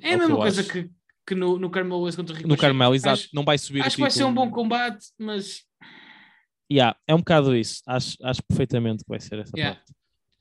é 0.00 0.08
É 0.10 0.14
a 0.14 0.14
que 0.14 0.18
mesma 0.18 0.34
eu 0.34 0.38
coisa 0.38 0.60
acho. 0.62 0.72
que, 0.72 0.90
que 1.26 1.34
no, 1.36 1.58
no 1.60 1.70
Carmelo 1.70 2.00
West 2.02 2.16
contra 2.16 2.34
Ricochet. 2.34 2.52
no 2.52 2.60
Carmelo, 2.60 2.94
exato, 2.96 3.20
Acho, 3.20 3.28
não 3.32 3.44
vai 3.44 3.56
subir 3.56 3.82
acho 3.82 3.94
que 3.94 4.02
vai 4.02 4.10
ser 4.10 4.24
um 4.24 4.34
bom 4.34 4.50
combate, 4.50 5.06
mas 5.16 5.62
Yeah, 6.70 6.96
é 7.06 7.14
um 7.14 7.18
bocado 7.18 7.56
isso. 7.56 7.82
Acho, 7.86 8.16
acho 8.22 8.42
perfeitamente 8.44 9.02
que 9.04 9.08
vai 9.08 9.20
ser 9.20 9.38
essa 9.38 9.52
Yeah. 9.56 9.76
parte. 9.78 9.92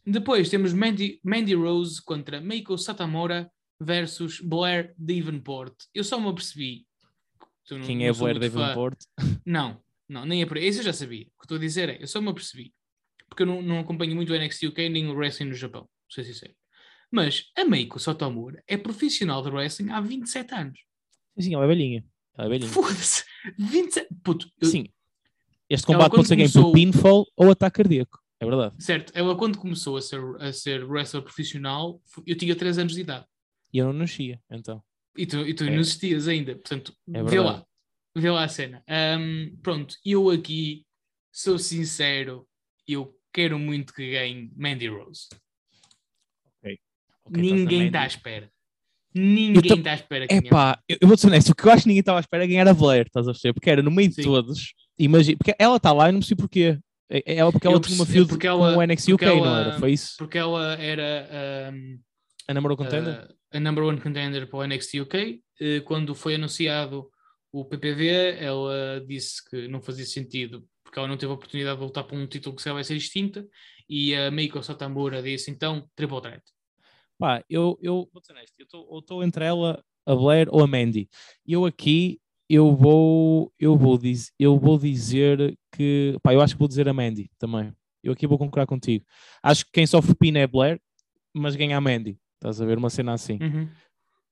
depois 0.06 0.50
temos 0.50 0.74
Mandy, 0.74 1.20
Mandy 1.24 1.54
Rose 1.54 2.02
contra 2.04 2.40
Meiko 2.42 2.78
Satamura 2.78 3.50
versus 3.80 4.40
Blair 4.42 4.94
Davenport. 4.98 5.74
Eu 5.94 6.04
só 6.04 6.20
me 6.20 6.28
apercebi. 6.30 6.86
não- 7.72 7.82
Quem 7.82 7.98
não 7.98 8.06
é 8.06 8.13
Blair 8.13 8.36
fã. 8.36 8.40
Davenport? 8.40 9.00
Não, 9.46 9.82
não, 10.10 10.26
nem 10.26 10.42
é 10.42 10.46
por. 10.46 10.58
Isso 10.58 10.80
eu 10.80 10.84
já 10.86 10.94
sabia. 10.94 11.24
O 11.36 11.40
que 11.40 11.46
estou 11.46 11.58
a 11.58 11.60
dizer 11.60 11.90
é, 11.90 12.02
eu 12.02 12.08
só 12.08 12.20
me 12.22 12.30
apercebi. 12.30 12.74
Porque 13.30 13.44
eu 13.44 13.48
não, 13.48 13.62
não 13.62 13.80
acompanho 13.80 14.16
muito 14.16 14.32
o 14.32 14.36
NXT 14.38 14.68
UK 14.68 14.88
nem 14.90 15.08
o 15.08 15.13
wrestling 15.13 15.48
no 15.50 15.54
Japão, 15.54 15.82
vou 15.82 15.90
ser 16.10 16.24
sincero. 16.24 16.54
Mas 17.12 17.52
a 17.58 17.66
Meiko 17.66 18.00
Satomura 18.00 18.63
é 18.68 18.78
profissional 18.78 19.42
de 19.44 19.50
wrestling 19.50 19.90
há 19.92 20.00
27 20.02 20.54
anos. 20.56 20.80
Sim, 21.38 21.54
ela 21.56 21.66
é 21.66 21.68
velhinha. 21.68 22.06
Ela 22.38 22.48
é 22.48 22.50
velhinha. 22.50 22.70
Foda-se! 22.72 23.24
27... 23.58 24.08
Puto, 24.24 24.50
eu- 24.62 24.68
Sim. 24.70 24.86
Este 25.70 25.86
combate 25.86 26.12
pode 26.12 26.28
ser 26.28 26.36
ganho 26.36 26.52
começou- 26.52 26.72
por 26.72 26.74
pinfall 26.78 27.26
ou 27.36 27.52
ataque 27.52 27.78
cardíaco. 27.78 28.20
É 28.40 28.46
verdade. 28.46 28.76
certo, 28.84 29.12
ela 29.16 29.36
quando 29.36 29.58
começou 29.58 29.98
a 29.98 30.02
ser, 30.02 30.22
a 30.40 30.54
ser 30.54 30.84
wrestler 30.86 31.24
profissional, 31.24 32.00
eu 32.26 32.38
tinha 32.38 32.56
3 32.56 32.78
anos 32.78 32.94
de 32.94 33.02
idade. 33.02 33.26
E 33.74 33.80
eu 33.80 33.88
não 33.88 33.94
nascia, 33.94 34.40
então. 34.52 34.82
E 35.18 35.26
tu, 35.26 35.38
e 35.40 35.54
tu 35.56 35.64
É. 35.64 35.70
não 35.72 35.80
existias 35.80 36.28
ainda, 36.28 36.54
portanto, 36.56 36.94
É 37.12 37.24
vê 37.24 37.40
lá. 37.40 37.66
Vê 38.16 38.30
lá 38.30 38.44
a 38.44 38.48
cena. 38.48 38.84
Ahm, 38.88 39.56
pronto, 39.64 39.96
eu 40.06 40.30
aqui 40.30 40.86
sou 41.32 41.58
sincero, 41.58 42.48
eu 42.88 43.16
quero 43.34 43.58
muito 43.58 43.92
que 43.94 44.12
ganhe 44.12 44.52
Mandy 44.56 44.88
Rose. 44.88 45.28
Ok, 46.60 46.80
Ninguém 47.30 47.88
está 47.88 48.02
à 48.04 48.08
espera. 48.08 48.52
Ninguém 49.20 49.78
está 49.80 49.92
à 49.92 49.96
espera 49.96 50.28
que 50.28 50.34
É 50.34 50.40
ganhe. 50.40 50.50
pá, 50.50 50.80
eu, 50.88 50.98
eu 51.02 51.08
vou 51.08 51.18
ser 51.18 51.28
honesto, 51.28 51.50
o 51.52 51.56
que 51.56 51.66
eu 51.66 51.72
acho 51.72 51.84
que 51.84 51.88
ninguém 51.90 52.00
estava 52.02 52.20
à 52.20 52.22
espera 52.22 52.44
é 52.44 52.48
ganhar 52.48 52.68
a 52.68 52.74
Blair, 52.74 53.06
estás 53.08 53.28
a 53.28 53.32
ver? 53.32 53.54
Porque 53.54 53.70
era 53.70 53.82
no 53.82 53.92
meio 53.92 54.10
de 54.10 54.16
Sim. 54.16 54.24
todos. 54.24 54.74
Imagina, 55.00 55.38
porque 55.38 55.56
ela 55.60 55.78
está 55.78 55.92
lá 55.92 56.10
e 56.10 56.12
não 56.12 56.22
sei 56.22 56.36
porquê. 56.38 56.78
É, 57.10 57.24
é 57.34 57.36
ela 57.38 57.52
porque 57.52 57.66
ela 57.68 57.80
tinha 57.80 57.96
uma 57.96 58.06
feud 58.06 58.28
porque 58.28 58.48
com 58.48 58.54
ela- 58.66 58.78
o 58.78 58.82
NXT 58.82 59.14
UK, 59.14 59.26
porque 59.26 59.40
não 59.40 59.46
ela- 59.46 59.60
era? 59.62 59.80
Foi 59.80 59.92
isso? 59.92 60.14
Porque 60.18 60.38
ela 60.38 60.74
era 60.76 61.70
ahm, 61.72 61.98
A 62.48 62.54
namorou 62.54 62.76
contender? 62.78 63.14
ah, 63.14 63.34
a 63.54 63.60
number 63.60 63.84
one 63.84 64.00
contender 64.02 64.48
para 64.50 64.60
o 64.60 64.64
NXT 64.64 65.02
UK. 65.02 65.40
Eh, 65.60 65.80
quando 65.82 66.14
foi 66.14 66.36
anunciado 66.36 67.10
o 67.52 67.64
PPV, 67.66 68.38
ela 68.40 69.02
disse 69.08 69.42
que 69.50 69.68
não 69.70 69.82
fazia 69.82 70.06
sentido 70.06 70.66
porque 70.84 71.00
ela 71.00 71.08
não 71.08 71.18
teve 71.18 71.32
a 71.32 71.36
oportunidade 71.36 71.76
de 71.76 71.80
voltar 71.80 72.04
para 72.04 72.18
um 72.18 72.28
título 72.28 72.56
que 72.56 72.62
se 72.62 72.72
vai 72.72 72.84
ser 72.84 72.96
extinta. 72.96 73.46
E 73.90 74.14
a 74.16 74.30
Meiko 74.30 74.62
Satamura 74.62 75.22
disse 75.24 75.50
então 75.50 75.88
triple 75.96 76.20
threat. 76.22 76.44
Pá, 77.18 77.44
eu, 77.50 77.78
eu 77.82 78.08
vou 78.14 78.22
ser 78.24 78.34
honesto, 78.34 78.54
eu 78.60 79.00
estou 79.00 79.24
entre 79.24 79.44
ela, 79.44 79.84
a 80.06 80.16
Blair 80.16 80.48
ou 80.52 80.64
a 80.64 80.68
Mandy. 80.68 81.10
Eu 81.46 81.66
aqui, 81.66 82.20
eu 82.50 82.76
vou, 82.76 83.52
eu 83.60 83.76
vou, 83.76 83.98
diz, 83.98 84.32
eu 84.40 84.58
vou 84.58 84.78
dizer 84.78 85.58
que, 85.72 86.18
pá, 86.24 86.34
eu 86.34 86.42
acho 86.42 86.54
que 86.54 86.60
vou 86.60 86.68
dizer 86.68 86.88
a 86.88 86.94
Mandy 86.94 87.30
também. 87.38 87.74
Eu 88.04 88.14
aqui 88.14 88.26
vou 88.26 88.38
concordar 88.38 88.68
contigo. 88.68 89.06
Acho 89.44 89.66
que 89.66 89.72
quem 89.72 89.86
sofre 89.86 90.16
pina 90.16 90.40
é 90.40 90.44
a 90.44 90.48
Blair, 90.48 90.80
mas 91.34 91.56
ganha 91.56 91.78
a 91.78 91.82
Mandy. 91.82 92.18
Estás 92.36 92.62
a 92.62 92.66
ver 92.66 92.78
uma 92.78 92.90
cena 92.90 93.14
assim. 93.14 93.40
Uhum. 93.42 93.68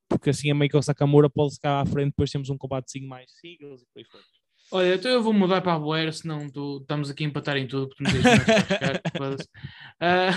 Porque 0.08 0.30
assim 0.30 0.52
a 0.52 0.56
Meiko 0.56 0.82
Sakamura 0.82 1.30
pode 1.30 1.56
ficar 1.56 1.82
à 1.82 1.86
frente, 1.86 2.12
depois 2.12 2.32
temos 2.32 2.50
um 2.50 2.58
combatezinho 2.58 3.10
mais 3.10 3.32
siglas 3.40 3.82
e 3.82 3.86
por 3.92 4.00
aí 4.00 4.06
fora. 4.06 4.24
Olha, 4.72 4.96
então 4.96 5.12
eu 5.12 5.22
vou 5.22 5.32
mudar 5.32 5.62
para 5.62 5.74
a 5.74 5.80
Blair, 5.80 6.12
senão 6.14 6.50
tu, 6.50 6.80
estamos 6.82 7.10
aqui 7.10 7.24
a 7.24 7.28
empatar 7.28 7.56
em 7.58 7.68
tudo, 7.68 7.88
porque 7.90 8.04
não 8.04 8.12
para 8.22 8.62
ficar. 8.62 9.02
Ah, 10.00 10.32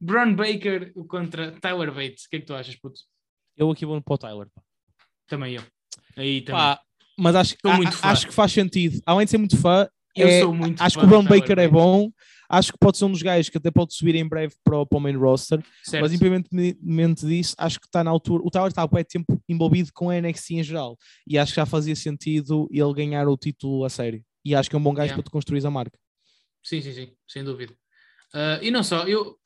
Braun 0.00 0.34
Baker 0.34 0.92
contra 1.06 1.52
Tyler 1.60 1.92
Bates. 1.92 2.24
O 2.24 2.30
que 2.30 2.36
é 2.36 2.40
que 2.40 2.46
tu 2.46 2.54
achas, 2.54 2.74
puto? 2.76 2.98
Eu 3.56 3.70
aqui 3.70 3.86
vou 3.86 4.00
para 4.02 4.14
o 4.14 4.18
Tyler. 4.18 4.46
pá. 4.52 4.62
Também 5.28 5.54
eu. 5.54 5.62
Aí 6.16 6.40
também. 6.40 6.60
Pá, 6.60 6.80
mas 7.16 7.36
acho, 7.36 7.56
a- 7.64 7.76
muito 7.76 7.88
a- 7.90 7.92
fã. 7.92 8.08
acho 8.08 8.26
que 8.26 8.34
faz 8.34 8.52
sentido. 8.52 9.00
Além 9.06 9.24
de 9.26 9.30
ser 9.30 9.38
muito 9.38 9.56
fã, 9.56 9.88
eu 10.16 10.26
é- 10.28 10.40
sou 10.40 10.52
muito 10.54 10.82
acho 10.82 10.98
que 10.98 11.04
o 11.04 11.08
Brown 11.08 11.24
Baker 11.24 11.58
é 11.58 11.68
bom. 11.68 12.10
Acho 12.48 12.72
que 12.72 12.78
pode 12.78 12.96
ser 12.96 13.04
um 13.04 13.12
dos 13.12 13.22
gajos 13.22 13.50
que 13.50 13.58
até 13.58 13.70
pode 13.70 13.94
subir 13.94 14.14
em 14.14 14.26
breve 14.26 14.54
para 14.64 14.78
o, 14.78 14.86
para 14.86 14.96
o 14.96 15.00
main 15.00 15.16
roster. 15.16 15.62
Certo. 15.82 16.02
Mas 16.02 16.12
independentemente 16.12 17.26
disso, 17.26 17.54
acho 17.58 17.78
que 17.78 17.86
está 17.86 18.02
na 18.02 18.10
altura. 18.10 18.42
O 18.44 18.50
Tyler 18.50 18.68
está 18.68 18.82
há 18.82 19.04
tempo 19.04 19.40
envolvido 19.48 19.90
com 19.92 20.08
a 20.10 20.20
NXT 20.20 20.50
em 20.52 20.62
geral. 20.62 20.96
E 21.26 21.36
acho 21.38 21.52
que 21.52 21.56
já 21.56 21.66
fazia 21.66 21.94
sentido 21.94 22.68
ele 22.70 22.94
ganhar 22.94 23.28
o 23.28 23.36
título 23.36 23.84
a 23.84 23.90
sério. 23.90 24.24
E 24.44 24.54
acho 24.54 24.70
que 24.70 24.76
é 24.76 24.78
um 24.78 24.82
bom 24.82 24.94
gajo 24.94 25.08
Yeah. 25.08 25.22
para 25.22 25.24
tu 25.24 25.30
construir 25.30 25.64
a 25.66 25.70
marca. 25.70 25.98
Sim, 26.64 26.80
sim, 26.80 26.92
sim, 26.92 27.12
sem 27.26 27.44
dúvida. 27.44 27.74
Ah, 28.32 28.58
e 28.62 28.70
não 28.70 28.82
só, 28.82 29.06
eu, 29.06 29.38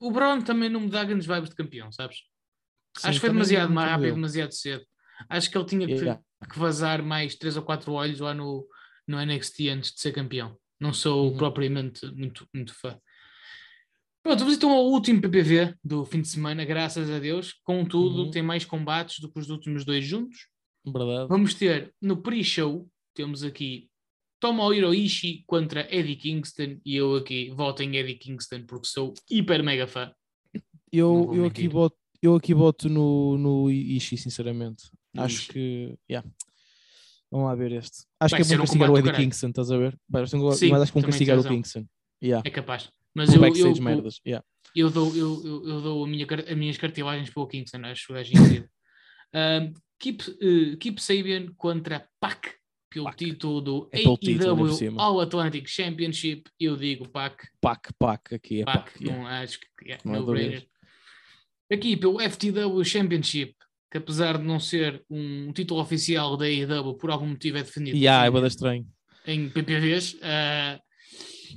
o 0.00 0.10
Braun 0.10 0.40
também 0.42 0.68
não 0.68 0.80
me 0.80 0.88
dá 0.88 1.04
grandes 1.04 1.26
vibes 1.26 1.50
de 1.50 1.56
campeão, 1.56 1.90
sabes? 1.92 2.18
Sim, 2.96 3.08
Acho 3.08 3.18
que 3.18 3.26
foi 3.26 3.30
demasiado 3.30 3.72
mais 3.72 3.90
rápido, 3.90 4.14
demasiado 4.14 4.52
cedo. 4.52 4.84
Acho 5.28 5.50
que 5.50 5.56
ele 5.58 5.66
tinha 5.66 5.86
que, 5.86 5.92
Yeah. 5.94 6.20
que 6.50 6.58
vazar 6.58 7.02
mais 7.02 7.34
3 7.34 7.56
ou 7.56 7.62
4 7.62 7.92
olhos 7.92 8.20
lá 8.20 8.32
no, 8.34 8.66
no 9.06 9.18
NXT 9.24 9.68
antes 9.68 9.92
de 9.92 10.00
ser 10.00 10.12
campeão. 10.12 10.56
Não 10.80 10.92
sou 10.92 11.30
Uhum. 11.30 11.36
propriamente 11.36 12.06
muito, 12.12 12.46
muito 12.54 12.74
fã. 12.74 12.98
Pronto, 14.22 14.40
vamos 14.40 14.54
então 14.54 14.70
ao 14.72 14.86
último 14.86 15.20
PPV 15.20 15.74
do 15.82 16.04
fim 16.04 16.20
de 16.20 16.28
semana, 16.28 16.64
graças 16.64 17.10
a 17.10 17.18
Deus. 17.18 17.54
Contudo, 17.64 18.24
Uhum. 18.24 18.30
tem 18.30 18.42
mais 18.42 18.64
combates 18.64 19.18
do 19.20 19.30
que 19.32 19.38
os 19.38 19.48
últimos 19.50 19.84
dois 19.84 20.04
juntos. 20.04 20.48
Verdade. 20.84 21.28
Vamos 21.28 21.54
ter 21.54 21.94
no 22.00 22.16
pre-show, 22.22 22.88
temos 23.14 23.42
aqui 23.42 23.88
Tomohiro 24.40 24.94
Ishii 24.94 25.44
contra 25.46 25.86
Eddie 25.94 26.16
Kingston 26.16 26.78
e 26.84 26.96
eu 26.96 27.16
aqui 27.16 27.50
voto 27.50 27.82
em 27.82 27.96
Eddie 27.96 28.14
Kingston 28.14 28.64
porque 28.66 28.88
sou 28.88 29.12
hiper 29.30 29.62
mega 29.62 29.86
fã. 29.86 30.10
Eu, 30.92 31.30
eu, 31.34 31.44
aqui 31.44 31.68
boto, 31.68 31.96
eu 32.22 32.34
aqui 32.34 32.54
boto 32.54 32.88
no, 32.88 33.36
no 33.38 33.70
Ishii, 33.70 34.18
sinceramente. 34.18 34.90
No 35.14 35.22
acho 35.22 35.36
Ishii. 35.36 35.52
que. 35.52 35.98
Yeah. 36.10 36.28
Vamos 37.30 37.46
lá 37.46 37.54
ver 37.54 37.72
este. 37.72 38.04
Acho 38.18 38.32
Vai 38.36 38.42
que 38.44 38.52
é 38.52 38.56
bom 38.56 38.62
um 38.62 38.66
castigar 38.66 38.90
o 38.90 38.98
Eddie. 38.98 39.12
Kingston, 39.12 39.48
estás 39.48 39.70
a 39.70 39.78
ver? 39.78 39.98
Vai 40.08 40.22
um- 40.22 40.52
Sim, 40.52 40.70
mas 40.70 40.82
acho 40.82 40.92
que 40.92 41.00
vão 41.00 41.08
castigar 41.08 41.38
o. 41.38 41.44
Kingston. 41.44 41.86
Yeah. 42.22 42.42
É 42.46 42.50
capaz. 42.50 42.90
Mas 43.14 43.32
eu, 43.32 43.44
eu, 43.44 43.82
merdas. 43.82 44.20
Yeah. 44.26 44.44
eu, 44.74 44.90
dou, 44.90 45.14
eu, 45.16 45.42
eu, 45.44 45.68
eu 45.68 45.80
dou 45.80 46.04
a 46.04 46.06
minha, 46.06 46.26
as 46.48 46.56
minhas 46.56 46.76
cartilagens 46.76 47.30
para 47.30 47.42
o 47.42 47.46
Kingston, 47.46 47.78
acho 47.84 48.12
o 48.12 48.14
gajo 48.14 48.32
incrível. 48.32 48.68
Um, 49.32 49.72
Keep, 50.00 50.24
eh, 50.40 50.76
Keep 50.76 51.00
Sabian 51.00 51.52
contra 51.56 52.04
Pac 52.18 52.54
pelo 52.90 53.04
Pac. 53.04 53.16
título 53.16 53.60
do 53.60 53.88
É 53.92 54.00
AEW. 54.00 54.98
All 54.98 55.20
Atlantic 55.20 55.68
Championship. 55.68 56.50
Eu 56.58 56.74
digo 56.76 57.08
Pac. 57.08 57.46
Pac, 57.60 57.92
pac, 57.96 58.34
aqui 58.34 58.62
é 58.62 58.64
Pac, 58.64 58.90
pac. 58.90 59.00
yeah. 59.04 59.22
não 59.22 59.28
acho 59.28 59.60
que 59.60 59.92
é 59.92 59.98
Não 60.04 60.22
no. 60.26 60.66
Aqui 61.72 61.96
pelo 61.96 62.18
FTW 62.18 62.84
Championship, 62.84 63.54
que 63.90 63.98
apesar 63.98 64.38
de 64.38 64.44
não 64.44 64.60
ser 64.60 65.02
um 65.10 65.52
título 65.52 65.80
oficial 65.80 66.36
da 66.36 66.44
AEW, 66.46 66.94
por 66.94 67.10
algum 67.10 67.26
motivo 67.26 67.58
é 67.58 67.62
definido 67.62 67.96
Yeah, 67.96 68.24
é 68.24 68.28
em- 68.28 68.32
bada 68.32 68.46
estranho. 68.46 68.86
em 69.26 69.48
PPVs. 69.48 70.14
Uh, 70.14 70.78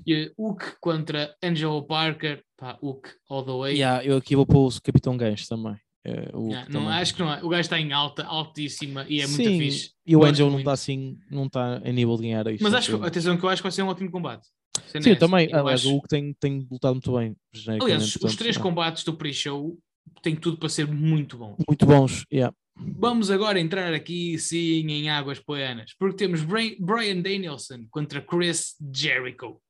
e 0.08 0.32
Hook 0.38 0.78
contra 0.82 1.36
Angelo 1.44 1.86
Parker, 1.86 2.44
pá, 2.58 2.78
Hook 2.82 3.10
all 3.30 3.44
the 3.46 3.52
way. 3.52 3.74
Yeah, 3.76 4.04
eu 4.04 4.18
aqui 4.18 4.36
vou 4.36 4.46
pôr 4.46 4.68
o 4.68 4.82
Capitão 4.82 5.16
Gancho 5.16 5.48
também. 5.48 5.76
É, 6.06 6.30
o 6.34 6.48
Yeah, 6.48 6.68
não, 6.70 6.82
também. 6.82 6.98
acho 6.98 7.14
que 7.16 7.22
não 7.22 7.32
é. 7.34 7.42
O 7.44 7.48
gajo 7.48 7.62
está 7.62 7.80
em 7.80 7.94
alta, 7.94 8.24
altíssima 8.26 9.06
e 9.08 9.22
é 9.22 9.28
muito 9.28 9.44
Sim, 9.44 9.60
fixe. 9.60 9.92
E 10.06 10.16
o 10.18 10.26
Angel 10.26 10.48
não 10.48 10.54
muito. 10.54 10.64
está 10.64 10.74
assim, 10.74 11.18
não 11.32 11.46
está 11.46 11.82
em 11.86 11.94
nível 11.94 12.18
de 12.18 12.24
ganhar 12.24 12.46
isto. 12.48 12.62
Mas 12.64 12.74
acho 12.74 12.98
que, 13.00 13.06
atenção, 13.06 13.38
que 13.38 13.44
eu 13.46 13.50
acho 13.50 13.62
que 13.62 13.64
vai 13.64 13.72
ser 13.72 13.84
um 13.84 13.88
ótimo 13.88 14.12
combate. 14.12 14.46
Sim, 14.88 14.98
essa, 14.98 15.16
também. 15.16 15.48
Aliás, 15.54 15.82
acho- 15.82 15.90
o 15.90 15.92
Hulk 15.94 16.08
tem, 16.10 16.34
tem 16.34 16.68
lutado 16.70 16.96
muito 16.96 17.16
bem. 17.16 17.36
aliás, 17.80 18.04
os 18.04 18.14
portanto, 18.18 18.38
três 18.38 18.56
yeah. 18.56 18.62
combates 18.70 19.04
do 19.04 19.14
pre-show 19.14 19.78
têm 20.22 20.36
tudo 20.36 20.58
para 20.58 20.70
ser 20.70 20.88
muito 20.88 21.38
bons. 21.38 21.58
Muito 21.68 21.86
bons. 21.86 22.26
Yeah. 22.32 22.56
Vamos 22.76 23.30
agora 23.30 23.60
entrar 23.60 23.94
aqui, 23.94 24.38
sim, 24.40 24.88
em 24.90 25.10
águas 25.10 25.40
poeanas, 25.40 25.94
porque 26.00 26.18
temos 26.18 26.42
Bri- 26.42 26.76
Brian 26.80 27.22
Danielson 27.22 27.86
contra 27.92 28.20
Chris 28.22 28.76
Jericho, 28.94 29.62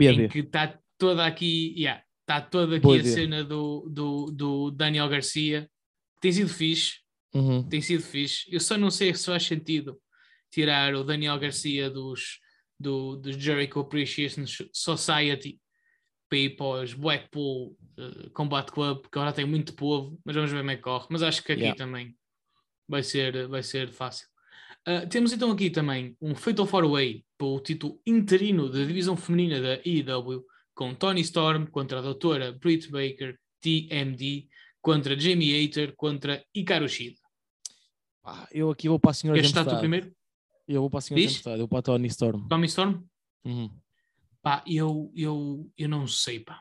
em 0.00 0.16
BAB. 0.16 0.28
que 0.28 0.38
está 0.40 0.78
toda 0.98 1.24
aqui, 1.24 1.72
yeah, 1.76 2.02
está 2.22 2.40
toda 2.40 2.76
aqui 2.76 2.82
Boa 2.82 2.98
a 2.98 3.04
cena 3.04 3.44
do, 3.44 3.88
do, 3.88 4.26
do 4.26 4.70
Daniel 4.72 5.08
Garcia. 5.08 5.70
Tem 6.20 6.32
sido 6.32 6.48
fixe, 6.48 6.94
Uhum. 7.32 7.62
tem 7.68 7.80
sido 7.80 8.02
fixe. 8.02 8.44
Eu 8.50 8.60
só 8.60 8.76
não 8.78 8.90
sei 8.90 9.12
se 9.14 9.26
faz 9.26 9.44
sentido 9.44 10.00
tirar 10.50 10.94
o 10.94 11.04
Daniel 11.04 11.38
Garcia 11.38 11.90
dos, 11.90 12.38
do, 12.78 13.16
dos 13.16 13.36
Jericho 13.36 13.78
Appreciation 13.80 14.44
Society 14.72 15.60
para 16.28 16.38
ir 16.38 16.50
para 16.56 16.82
os 16.82 16.94
Blackpool 16.94 17.76
eh, 17.98 18.30
Combat 18.32 18.70
Club, 18.70 19.02
porque 19.02 19.18
agora 19.18 19.32
tem 19.32 19.44
muito 19.44 19.74
povo, 19.74 20.18
mas 20.24 20.34
vamos 20.34 20.50
ver 20.50 20.58
como 20.58 20.70
é 20.70 20.76
que 20.76 20.82
corre. 20.82 21.06
Mas 21.10 21.22
acho 21.22 21.42
que 21.42 21.52
aqui 21.52 21.62
Yeah. 21.62 21.78
também 21.78 22.16
vai 22.88 23.02
ser, 23.02 23.46
vai 23.48 23.62
ser 23.62 23.90
fácil. 23.90 24.26
Uh, 24.86 25.08
temos 25.08 25.32
então 25.32 25.50
aqui 25.50 25.70
também 25.70 26.14
um 26.20 26.34
Fatal 26.34 26.66
4-Way 26.66 27.24
para 27.38 27.46
o 27.46 27.58
título 27.60 28.00
interino 28.06 28.68
da 28.68 28.84
divisão 28.84 29.16
feminina 29.16 29.58
da 29.60 29.80
EW, 29.84 30.44
com 30.74 30.94
Tony 30.94 31.22
Storm 31.22 31.66
contra 31.66 32.00
a 32.00 32.02
doutora 32.02 32.52
Britt 32.52 32.90
Baker, 32.90 33.38
TMD, 33.62 34.46
contra 34.82 35.18
Jamie 35.18 35.52
Hater, 35.52 35.94
contra 35.96 36.44
Hikaru 36.54 36.86
Shida. 36.88 37.18
Ah, 38.24 38.46
eu 38.52 38.70
aqui 38.70 38.88
vou 38.88 38.98
para 38.98 39.12
a 39.12 39.14
senhora 39.14 39.38
Queres 39.38 39.52
Tempestade. 39.52 39.80
primeiro? 39.80 40.12
Eu 40.68 40.80
vou 40.82 40.90
para 40.90 40.98
a 40.98 41.00
senhora 41.02 41.22
Diz? 41.22 41.32
Tempestade, 41.32 41.56
eu 41.56 41.60
vou 41.60 41.68
para 41.68 41.78
a 41.78 41.82
Tony 41.82 42.08
Storm. 42.08 42.48
Tommy 42.48 42.66
Storm? 42.66 43.02
Uhum. 43.44 43.70
Pá, 44.44 44.62
eu, 44.66 45.10
eu, 45.16 45.70
eu 45.76 45.88
não 45.88 46.06
sei, 46.06 46.38
pá. 46.38 46.60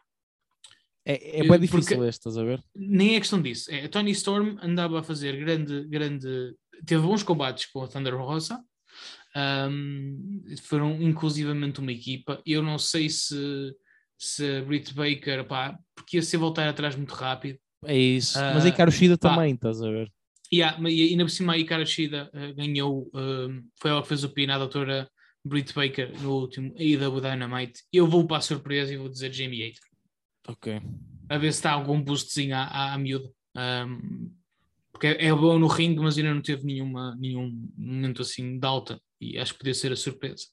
É, 1.05 1.41
é 1.41 1.43
bem 1.43 1.59
difícil 1.59 1.97
porque- 1.97 2.07
este, 2.09 2.19
estás 2.19 2.37
a 2.37 2.43
ver? 2.45 2.63
Nem 2.73 3.15
é 3.15 3.19
questão 3.19 3.41
disso. 3.41 3.69
É, 3.69 3.83
a 3.83 3.89
Tony 3.89 4.11
Storm 4.11 4.57
andava 4.61 5.01
a 5.01 5.03
fazer 5.03 5.35
grande, 5.35 5.85
grande. 5.89 6.55
Teve 6.85 7.01
bons 7.03 7.23
combates 7.23 7.65
com 7.65 7.83
a 7.83 7.87
Thunder 7.89 8.15
Rosa. 8.15 8.63
Ahm, 9.35 10.43
foram 10.63 11.01
inclusivamente 11.01 11.81
uma 11.81 11.91
equipa. 11.91 12.41
Eu 12.45 12.61
não 12.63 12.77
sei 12.79 13.09
se, 13.09 13.75
se 14.17 14.57
a 14.57 14.61
Britt 14.63 14.93
Baker, 14.93 15.45
pá, 15.45 15.77
porque 15.95 16.17
ia 16.17 16.23
ser 16.23 16.37
voltar 16.37 16.69
atrás 16.69 16.95
muito 16.95 17.13
rápido. 17.13 17.59
É 17.85 17.97
isso. 17.97 18.39
Ah, 18.39 18.53
Mas 18.53 18.65
a 18.65 18.69
Icaro 18.69 18.91
Shida 18.91 19.17
pá. 19.17 19.29
também, 19.35 19.53
estás 19.55 19.81
a 19.81 19.89
ver? 19.91 20.09
Há- 20.53 20.79
e 20.89 21.09
ainda 21.09 21.25
por 21.25 21.31
cima 21.31 21.53
a 21.53 21.57
Ikara 21.57 21.85
Shida 21.85 22.29
eh, 22.33 22.53
ganhou, 22.53 23.09
ahm, 23.13 23.63
foi 23.81 23.91
ela 23.91 24.01
que 24.03 24.07
fez 24.07 24.23
o 24.23 24.29
pin 24.29 24.47
à 24.51 24.57
doutora 24.57 25.09
Britt 25.45 25.73
Baker 25.73 26.11
no 26.21 26.39
último 26.39 26.73
AEW 26.77 27.21
Dynamite. 27.21 27.81
Eu 27.91 28.07
vou 28.07 28.25
para 28.25 28.37
a 28.37 28.41
surpresa 28.41 28.93
e 28.93 28.97
vou 28.97 29.09
dizer 29.09 29.33
Jamie 29.33 29.63
Hater. 29.63 29.81
Ok. 30.47 30.81
a 31.29 31.37
ver 31.37 31.53
se 31.53 31.59
está 31.59 31.71
algum 31.71 32.01
boostzinho 32.01 32.55
à, 32.55 32.63
à, 32.63 32.93
à 32.93 32.97
miúda. 32.97 33.29
Um, 33.55 34.31
porque 34.91 35.07
é, 35.07 35.27
é 35.27 35.33
bom 35.33 35.57
no 35.57 35.67
ringue, 35.67 35.99
mas 35.99 36.17
ainda 36.17 36.33
não 36.33 36.41
teve 36.41 36.65
nenhuma, 36.65 37.15
nenhum 37.19 37.69
momento 37.77 38.21
assim 38.21 38.59
de 38.59 38.65
alta 38.65 38.99
e 39.19 39.37
acho 39.39 39.53
que 39.53 39.59
podia 39.59 39.73
ser 39.73 39.91
a 39.91 39.95
surpresa. 39.95 40.45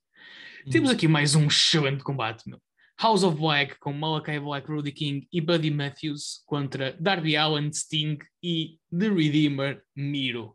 Temos 0.71 0.91
aqui 0.91 1.09
mais 1.09 1.35
um 1.35 1.47
excelente 1.47 2.03
combate, 2.03 2.49
meu. 2.49 2.61
House 3.01 3.23
of 3.23 3.39
Black 3.39 3.79
com 3.79 3.93
Malachi 3.95 4.39
Black, 4.39 4.71
Rudy 4.71 4.93
King 4.93 5.27
e 5.33 5.41
Buddy 5.41 5.71
Matthews 5.71 6.43
contra 6.45 6.93
Darby 7.01 7.35
Allen, 7.35 7.73
Sting 7.73 8.19
e 8.43 8.79
The 8.91 9.09
Redeemer, 9.09 9.83
Miro. 9.97 10.55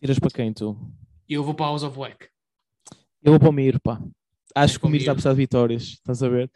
Tiras 0.00 0.18
para 0.20 0.30
quem 0.30 0.52
tu? 0.52 0.76
Eu 1.28 1.42
vou 1.42 1.54
para 1.54 1.66
House 1.66 1.82
of 1.82 1.96
Black. 1.96 2.28
Eu 3.22 3.32
vou 3.32 3.40
para 3.40 3.48
o 3.48 3.52
Miro, 3.52 3.80
pá. 3.80 4.00
Acho 4.54 4.78
que 4.80 4.86
o 4.86 4.88
Miro 4.88 5.02
está 5.02 5.12
a 5.12 5.14
precisar 5.14 5.32
de 5.32 5.36
vitórias, 5.38 5.82
estás 5.82 6.22
a 6.22 6.28
ver? 6.28 6.50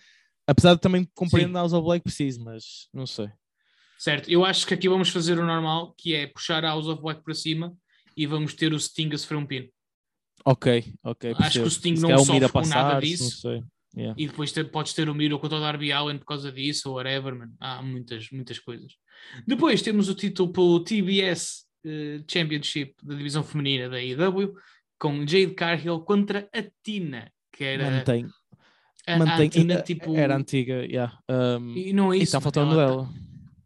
Apesar 0.46 0.74
de 0.74 0.80
também 0.80 1.08
compreender. 1.14 1.54
House 1.54 1.72
of 1.72 1.84
Black 1.84 2.02
preciso, 2.02 2.42
mas 2.44 2.88
não 2.92 3.06
sei. 3.06 3.28
Certo? 3.98 4.28
Eu 4.30 4.44
acho 4.44 4.66
que 4.66 4.74
aqui 4.74 4.88
vamos 4.88 5.08
fazer 5.08 5.38
o 5.38 5.46
normal, 5.46 5.94
que 5.96 6.14
é 6.14 6.26
puxar 6.26 6.64
a 6.64 6.68
House 6.68 6.86
of 6.86 7.00
Black 7.00 7.22
para 7.22 7.34
cima 7.34 7.74
e 8.16 8.26
vamos 8.26 8.54
ter 8.54 8.72
o 8.72 8.78
Sting 8.80 9.10
a 9.14 9.18
sofrer 9.18 9.36
um 9.38 9.46
pin. 9.46 9.68
Ok, 10.44 10.92
ok. 11.02 11.34
Acho 11.38 11.60
que 11.60 11.66
o 11.66 11.70
Sting 11.70 11.96
Se 11.96 12.02
não 12.02 12.08
calhar 12.10 12.20
o 12.20 12.24
sofre 12.26 12.48
com 12.52 12.66
nada 12.66 13.00
disso. 13.00 13.64
Yeah. 13.96 14.12
e 14.20 14.26
depois 14.26 14.50
ter- 14.50 14.68
podes 14.72 14.92
ter 14.92 15.08
o 15.08 15.14
Miro 15.14 15.38
contra 15.38 15.56
o 15.56 15.60
Darby 15.60 15.92
Allen 15.92 16.18
por 16.18 16.24
causa 16.26 16.50
disso, 16.50 16.88
ou 16.90 16.96
whatever, 16.96 17.32
man. 17.32 17.52
há 17.60 17.80
muitas, 17.80 18.28
muitas 18.32 18.58
coisas. 18.58 18.94
Depois 19.46 19.82
temos 19.82 20.08
o 20.08 20.16
título 20.16 20.52
pelo 20.52 20.80
TBS 20.82 21.64
eh, 21.86 22.20
Championship 22.28 22.92
da 23.04 23.14
divisão 23.14 23.44
feminina 23.44 23.88
da 23.88 23.96
AEW, 23.98 24.52
com 24.98 25.26
Jade 25.26 25.54
Cargill 25.54 26.00
contra 26.00 26.48
a 26.54 26.62
Tina, 26.82 27.30
que 27.52 27.64
era 27.64 27.90
Mantém. 27.90 28.26
a, 29.06 29.14
a 29.14 29.18
mantém. 29.18 29.48
Tina, 29.48 29.74
ainda 29.74 29.82
tipo... 29.82 30.16
Era 30.16 30.36
antiga, 30.36 30.84
yeah. 30.86 31.18
Um, 31.30 31.76
E 31.76 31.92
não 31.92 32.12
é 32.12 32.16
e 32.16 32.22
isso. 32.22 32.36
está 32.36 32.38
man, 32.38 32.42
faltando 32.42 32.80
ela, 32.80 32.86
dela. 32.86 33.08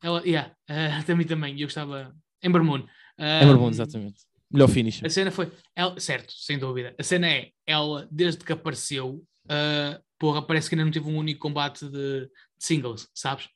Ela, 0.03 0.23
yeah, 0.27 0.55
eh, 0.69 1.03
também, 1.07 1.27
também, 1.27 1.61
eu 1.61 1.67
gostava... 1.67 2.15
Ember 2.43 2.63
Moon. 2.63 2.85
É 3.19 3.45
um, 3.47 3.65
Um, 3.65 3.69
exatamente. 3.69 4.21
Melhor 4.51 4.69
finish. 4.69 5.03
A 5.05 5.11
cena 5.11 5.31
foi, 5.31 5.53
ela, 5.77 5.99
certo, 6.01 6.33
sem 6.33 6.59
dúvida. 6.59 6.95
A 6.99 7.03
cena 7.03 7.29
é, 7.29 7.51
ela, 7.67 8.09
desde 8.11 8.45
que 8.45 8.53
apareceu, 8.53 9.23
ah, 9.49 10.01
porra, 10.19 10.43
parece 10.43 10.69
que 10.69 10.75
ainda 10.75 10.85
não 10.85 10.93
teve 10.93 11.09
um 11.09 11.17
único 11.17 11.41
combate 11.41 11.87
de, 11.87 12.21
de 12.21 12.31
singles, 12.59 13.09
sabes? 13.15 13.49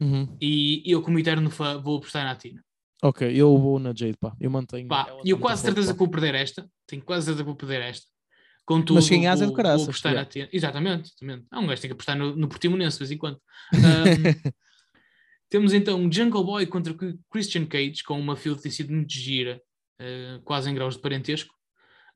Uhum. 0.00 0.36
E 0.40 0.82
eu, 0.86 1.02
como 1.02 1.18
eterno 1.18 1.50
fã, 1.50 1.80
vou 1.80 1.98
apostar 1.98 2.24
na 2.24 2.34
Tina. 2.34 2.63
Ok, 3.04 3.30
eu 3.30 3.54
vou 3.58 3.78
na 3.78 3.92
Jade, 3.94 4.16
pá. 4.18 4.34
Eu 4.40 4.50
mantenho. 4.50 4.88
Pá, 4.88 5.14
e 5.22 5.28
eu 5.28 5.38
quase 5.38 5.60
certeza 5.60 5.92
que 5.92 5.98
vou 5.98 6.08
perder 6.08 6.34
esta. 6.34 6.66
Tenho 6.86 7.02
quase 7.02 7.26
certeza 7.26 7.44
que 7.44 7.46
vou 7.46 7.54
perder 7.54 7.82
esta. 7.82 8.06
Contudo, 8.64 8.94
Mas 8.94 9.04
se 9.04 9.10
ganhares 9.10 9.42
é 9.42 9.44
do 9.44 9.48
vou, 9.48 9.56
caraças, 9.56 9.82
vou 9.82 9.90
apostar 9.90 10.12
na 10.12 10.20
yeah. 10.20 10.30
Tina. 10.30 10.48
Exatamente, 10.50 11.10
exatamente. 11.10 11.46
Há 11.50 11.60
um 11.60 11.66
gajo 11.66 11.74
que 11.74 11.80
tem 11.82 11.88
que 11.90 11.92
apostar 11.92 12.16
no, 12.16 12.34
no 12.34 12.48
Portimonense 12.48 12.96
de 12.96 13.00
vez 13.00 13.10
em 13.10 13.18
quando. 13.18 13.38
Ahm, 13.74 13.74
temos 15.50 15.74
então 15.74 16.10
Jungle 16.10 16.42
Boy 16.42 16.66
contra 16.66 16.96
Christian 17.30 17.66
Cage, 17.66 18.02
com 18.02 18.18
uma 18.18 18.36
field 18.36 18.56
que 18.56 18.62
tem 18.62 18.72
sido 18.72 18.90
muito 18.90 19.12
gira, 19.12 19.60
ah, 20.00 20.40
quase 20.42 20.70
em 20.70 20.74
graus 20.74 20.94
de 20.96 21.02
parentesco. 21.02 21.54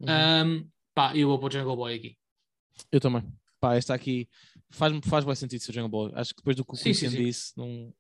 Uhum. 0.01 0.09
Ahm, 0.09 0.69
pá, 0.95 1.15
eu 1.15 1.29
vou 1.29 1.39
para 1.39 1.49
o 1.49 1.51
Jungle 1.51 1.77
Boy 1.77 1.95
aqui. 1.97 2.17
Eu 2.91 2.99
também. 2.99 3.23
Pá, 3.61 3.77
esta 3.77 3.93
aqui 3.93 4.27
faz, 4.71 4.99
faz 5.05 5.27
bem 5.27 5.35
sentido 5.35 5.61
ser 5.61 5.75
Jungle 5.75 5.91
Boy. 5.91 6.13
Acho 6.15 6.31
que 6.31 6.41
depois 6.41 6.57
do 6.57 6.65
que 6.65 6.73
o 6.73 6.77
Sim, 6.77 6.85
Christian 6.85 7.11
sim, 7.11 7.17
sim. 7.19 7.25
disse, 7.25 7.53
não. 7.59 7.93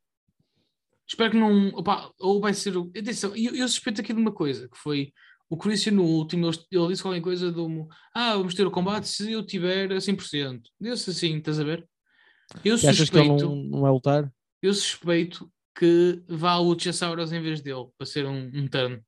Espero 1.08 1.30
que 1.30 1.36
não. 1.38 1.68
Opá, 1.68 2.10
ou 2.18 2.40
vai 2.40 2.52
ser. 2.54 2.76
o- 2.76 2.90
Atenção, 2.96 3.34
eu, 3.34 3.54
eu 3.54 3.66
suspeito 3.68 4.00
aqui 4.00 4.12
de 4.12 4.20
uma 4.20 4.32
coisa, 4.32 4.68
que 4.68 4.76
foi 4.76 5.12
o 5.48 5.56
Christian 5.56 5.92
no 5.92 6.04
último, 6.04 6.50
ele, 6.70 6.88
disse 6.88 7.02
qualquer 7.02 7.22
coisa 7.22 7.50
do 7.50 7.88
ah, 8.14 8.36
vamos 8.36 8.54
ter 8.54 8.66
o 8.66 8.70
combate 8.70 9.08
se 9.08 9.32
eu 9.32 9.44
tiver 9.44 9.90
a 9.92 9.96
100%. 10.00 10.60
Disse 10.78 11.10
assim, 11.10 11.38
estás 11.38 11.58
a 11.58 11.64
ver? 11.64 11.88
Eu 12.64 12.76
E 12.76 12.86
achas 12.86 13.08
que 13.08 13.16
ele 13.18 13.26
suspeito, 13.28 13.46
não, 13.46 13.56
não 13.56 13.80
vai 13.80 13.90
lutar? 13.90 14.30
eu 14.62 14.74
suspeito 14.74 15.50
que 15.74 16.22
vá 16.28 16.52
a 16.52 16.58
Luchasaurus 16.60 17.32
em 17.32 17.40
vez 17.40 17.60
dele, 17.62 17.86
para 17.96 18.06
ser 18.06 18.26
um, 18.26 18.50
um 18.52 18.66
turn. 18.68 19.00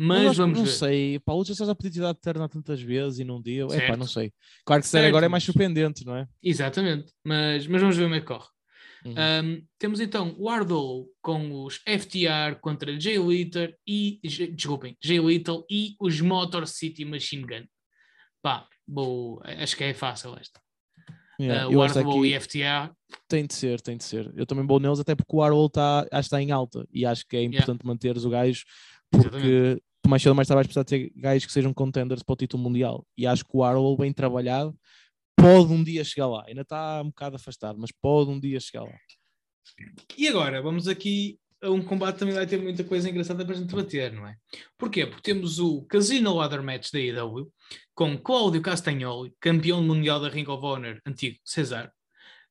Mas 0.00 0.26
acho- 0.28 0.40
vamos 0.42 0.58
não 0.58 0.64
ver. 0.64 0.70
sei. 0.70 1.18
Pá, 1.18 1.32
a 1.32 1.34
luta 1.34 1.52
já 1.52 1.74
podia 1.74 2.14
ter 2.14 2.34
dado 2.38 2.48
tantas 2.48 2.80
vezes 2.80 3.18
e 3.18 3.24
num 3.24 3.42
dia. 3.42 3.66
É 3.72 3.86
pá, 3.88 3.96
não 3.96 4.06
sei. 4.06 4.32
Claro 4.64 4.80
que 4.80 4.86
se 4.86 4.92
der 4.92 5.00
Certo, 5.00 5.08
agora 5.08 5.26
é 5.26 5.28
mais 5.28 5.42
surpreendente, 5.42 6.06
não 6.06 6.16
é? 6.16 6.26
Exatamente, 6.42 7.12
mas, 7.24 7.66
mas 7.66 7.80
vamos 7.80 7.96
ver 7.96 8.04
como 8.04 8.14
é 8.14 8.20
que 8.20 8.26
corre. 8.26 8.46
Uhum. 9.04 9.12
Um, 9.12 9.66
temos 9.78 10.00
então 10.00 10.34
o 10.38 10.48
Ardol 10.48 11.08
com 11.22 11.64
os 11.64 11.76
FTR 11.86 12.58
contra 12.60 12.98
Jay 12.98 13.16
Little 13.16 13.74
e 13.86 14.18
J- 14.24 14.52
desculpem, 14.52 14.96
Jay 15.02 15.18
Little 15.18 15.64
e 15.70 15.94
os 16.00 16.20
Motor 16.20 16.66
City 16.66 17.04
Machine 17.04 17.42
Gun. 17.42 17.64
Pá, 18.42 18.66
vou, 18.86 19.40
acho 19.44 19.76
que 19.76 19.84
é 19.84 19.94
fácil 19.94 20.36
esta. 20.38 20.60
Yeah, 21.40 21.68
Uh, 21.68 21.76
o 21.76 21.82
Ardol 21.82 22.26
e 22.26 22.38
FTR, 22.38 22.90
tem 23.28 23.46
de 23.46 23.54
ser, 23.54 23.80
tem 23.80 23.96
de 23.96 24.02
ser. 24.02 24.32
Eu 24.34 24.44
também 24.44 24.66
vou 24.66 24.80
neles, 24.80 24.98
até 24.98 25.14
porque 25.14 25.36
o 25.36 25.40
acho 25.40 26.08
que 26.10 26.16
está 26.16 26.42
em 26.42 26.50
alta 26.50 26.84
e 26.92 27.06
acho 27.06 27.24
que 27.28 27.36
é 27.36 27.42
importante 27.44 27.86
manteres 27.86 28.24
o 28.24 28.30
gajo 28.30 28.64
porque 29.10 29.80
tu 30.02 30.10
mais 30.10 30.20
cedo 30.20 30.30
ou 30.30 30.34
mais 30.34 30.48
tarde 30.48 30.56
vais 30.56 30.66
precisar 30.66 30.84
ter 30.84 31.12
gajos 31.14 31.46
que 31.46 31.52
sejam 31.52 31.72
contenders 31.72 32.22
para 32.24 32.32
o 32.32 32.36
título 32.36 32.62
mundial 32.62 33.06
e 33.16 33.26
acho 33.26 33.44
que 33.44 33.50
o 33.54 33.62
Arrow, 33.62 33.96
bem 33.96 34.12
trabalhado, 34.12 34.74
pode 35.40 35.72
um 35.72 35.82
dia 35.82 36.04
chegar 36.04 36.26
lá. 36.26 36.44
Ainda 36.46 36.62
está 36.62 37.00
um 37.02 37.06
bocado 37.06 37.36
afastado, 37.36 37.78
mas 37.78 37.92
pode 37.92 38.30
um 38.30 38.40
dia 38.40 38.58
chegar 38.60 38.84
lá. 38.84 38.94
E 40.16 40.26
agora, 40.28 40.60
vamos 40.60 40.88
aqui 40.88 41.38
a 41.60 41.70
um 41.70 41.82
combate 41.82 42.14
que 42.14 42.18
também 42.20 42.34
vai 42.34 42.46
ter 42.46 42.60
muita 42.60 42.84
coisa 42.84 43.08
engraçada 43.08 43.44
para 43.44 43.54
a 43.54 43.58
gente 43.58 43.68
debater, 43.68 44.12
não 44.12 44.26
é? 44.26 44.36
Porquê? 44.76 45.06
Porque 45.06 45.22
temos 45.22 45.58
o 45.58 45.82
Casino 45.82 46.34
Ladder 46.34 46.62
Match 46.62 46.90
da 46.92 47.00
IW 47.00 47.50
com 47.94 48.16
Cláudio 48.16 48.62
Castagnoli, 48.62 49.32
campeão 49.40 49.82
mundial 49.82 50.20
da 50.20 50.28
Ring 50.28 50.48
of 50.48 50.64
Honor, 50.64 51.00
antigo 51.04 51.38
Cesar. 51.44 51.92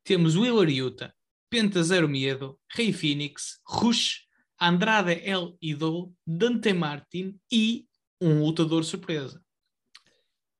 Temos 0.04 0.36
Willer 0.36 0.70
Yuta, 0.70 1.14
Penta 1.50 1.82
Zero 1.84 2.08
Miedo, 2.08 2.60
Rei 2.70 2.92
Phoenix, 2.92 3.60
Rush, 3.66 4.26
Andrade 4.60 5.22
El 5.24 5.56
Idol, 5.62 6.14
Dante 6.26 6.74
Martin 6.74 7.40
e 7.52 7.86
um 8.20 8.44
lutador 8.44 8.84
surpresa. 8.84 9.42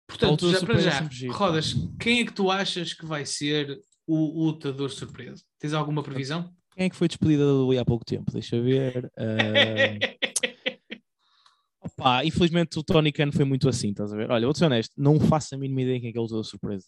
Portanto, 0.08 0.50
já 0.50 0.66
para 0.66 0.80
já. 0.80 1.08
Rodas, 1.32 1.76
quem 2.00 2.22
é 2.22 2.26
que 2.26 2.32
tu 2.34 2.50
achas 2.50 2.94
que 2.94 3.06
vai 3.06 3.26
ser 3.26 3.78
o 4.08 4.46
lutador 4.46 4.90
surpresa? 4.90 5.44
Tens 5.60 5.74
alguma 5.74 6.02
previsão? 6.02 6.54
Quem 6.74 6.86
é 6.86 6.90
que 6.90 6.96
foi 6.96 7.08
despedida 7.08 7.44
da 7.46 7.82
há 7.82 7.86
pouco 7.86 8.06
tempo? 8.06 8.32
Deixa 8.32 8.62
ver. 8.62 9.12
Ah, 11.80 11.88
Opa, 11.88 12.26
infelizmente 12.26 12.78
o 12.78 12.84
Tony 12.84 13.12
Khan 13.12 13.32
foi 13.32 13.46
muito 13.46 13.70
assim, 13.70 13.92
estás 13.92 14.12
a 14.12 14.18
ver? 14.18 14.30
Olha, 14.30 14.46
vou 14.46 14.54
ser 14.54 14.66
honesto, 14.66 14.94
não 14.98 15.20
faço 15.20 15.56
a 15.56 15.58
mínima 15.58 15.82
ideia 15.84 16.00
quem 16.00 16.10
é 16.10 16.12
que 16.12 16.18
é 16.18 16.20
o 16.20 16.24
lutador 16.24 16.44
surpresa. 16.44 16.86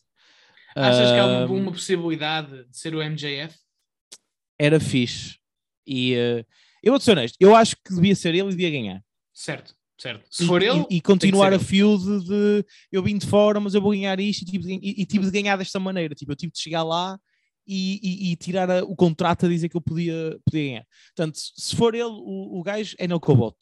Achas 0.76 1.12
que 1.12 1.18
há 1.18 1.26
uma, 1.26 1.44
Ah, 1.44 1.46
uma 1.46 1.72
possibilidade 1.72 2.66
de 2.68 2.78
ser 2.78 2.94
o 2.94 3.02
MJF? 3.02 3.58
Era 4.60 4.80
fixe. 4.80 5.38
E 5.88 6.14
eh, 6.16 6.46
eu 6.84 6.92
vou 6.92 7.00
ser 7.00 7.12
honesto, 7.12 7.38
eu 7.40 7.56
acho 7.56 7.76
que 7.78 7.94
devia 7.96 8.16
ser 8.16 8.36
ele 8.36 8.48
e 8.48 8.52
devia 8.52 8.70
ganhar. 8.70 9.02
Certo, 9.34 9.74
certo. 10.00 10.26
Se 10.32 10.44
E- 10.44 10.48
for 10.48 10.62
e, 10.62 10.66
ele, 10.68 10.86
e 10.90 11.02
continuar 11.02 11.50
ser 11.52 11.56
a 11.56 11.60
feud 11.60 12.24
de 12.26 12.66
eu 12.92 13.04
vim 13.04 13.18
de 13.18 13.26
fora, 13.28 13.60
mas 13.60 13.74
eu 13.76 13.82
vou 13.82 13.92
ganhar 13.92 14.20
isto 14.20 14.42
e 14.44 14.46
tive 14.46 14.64
de, 14.66 14.74
e, 14.74 15.02
e 15.02 15.06
tive 15.06 15.26
de 15.26 15.32
ganhar 15.32 15.58
desta 15.58 15.80
maneira. 15.80 16.16
Tipo, 16.16 16.32
eu 16.32 16.36
tive 16.36 16.52
de 16.54 16.60
chegar 16.60 16.84
lá 16.84 17.20
e, 17.68 18.00
e- 18.02 18.32
e 18.32 18.36
tirar 18.36 18.70
a- 18.72 18.84
o 18.84 18.96
contrato 18.96 19.46
a 19.46 19.50
dizer 19.50 19.70
que 19.70 19.78
eu 19.78 19.82
podia, 19.82 20.40
podia 20.46 20.64
ganhar. 20.70 20.86
Portanto, 21.16 21.38
se 21.56 21.76
for 21.76 21.94
ele, 21.94 22.04
o, 22.06 22.60
o 22.60 22.64
gajo 22.64 22.96
é 22.98 23.08
no 23.08 23.20
que 23.20 23.30
eu. 23.30 23.54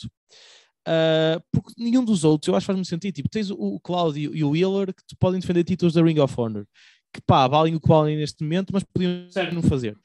Ah, 0.90 1.42
porque 1.52 1.74
nenhum 1.78 2.06
dos 2.06 2.24
outros, 2.24 2.48
eu 2.48 2.56
acho 2.56 2.64
que 2.64 2.68
faz 2.68 2.78
muito 2.78 2.88
sentido. 2.88 3.14
Tipo, 3.16 3.30
tens 3.30 3.50
o, 3.52 3.56
o 3.58 3.80
Cláudio 3.80 4.34
e 4.34 4.44
o 4.44 4.52
Wheeler 4.52 4.94
que 4.94 5.16
podem 5.20 5.40
defender 5.40 5.64
títulos 5.66 5.94
da 5.94 6.02
Ring 6.02 6.20
of 6.20 6.34
Honor, 6.40 6.66
que 7.14 7.20
pá, 7.22 7.46
valem 7.48 7.76
o 7.76 7.80
que 7.82 7.88
valem 7.90 8.16
neste 8.16 8.42
momento, 8.42 8.70
mas 8.72 8.84
podiam 8.84 9.30
Certo. 9.30 9.54
não 9.54 9.62
fazer. 9.62 9.98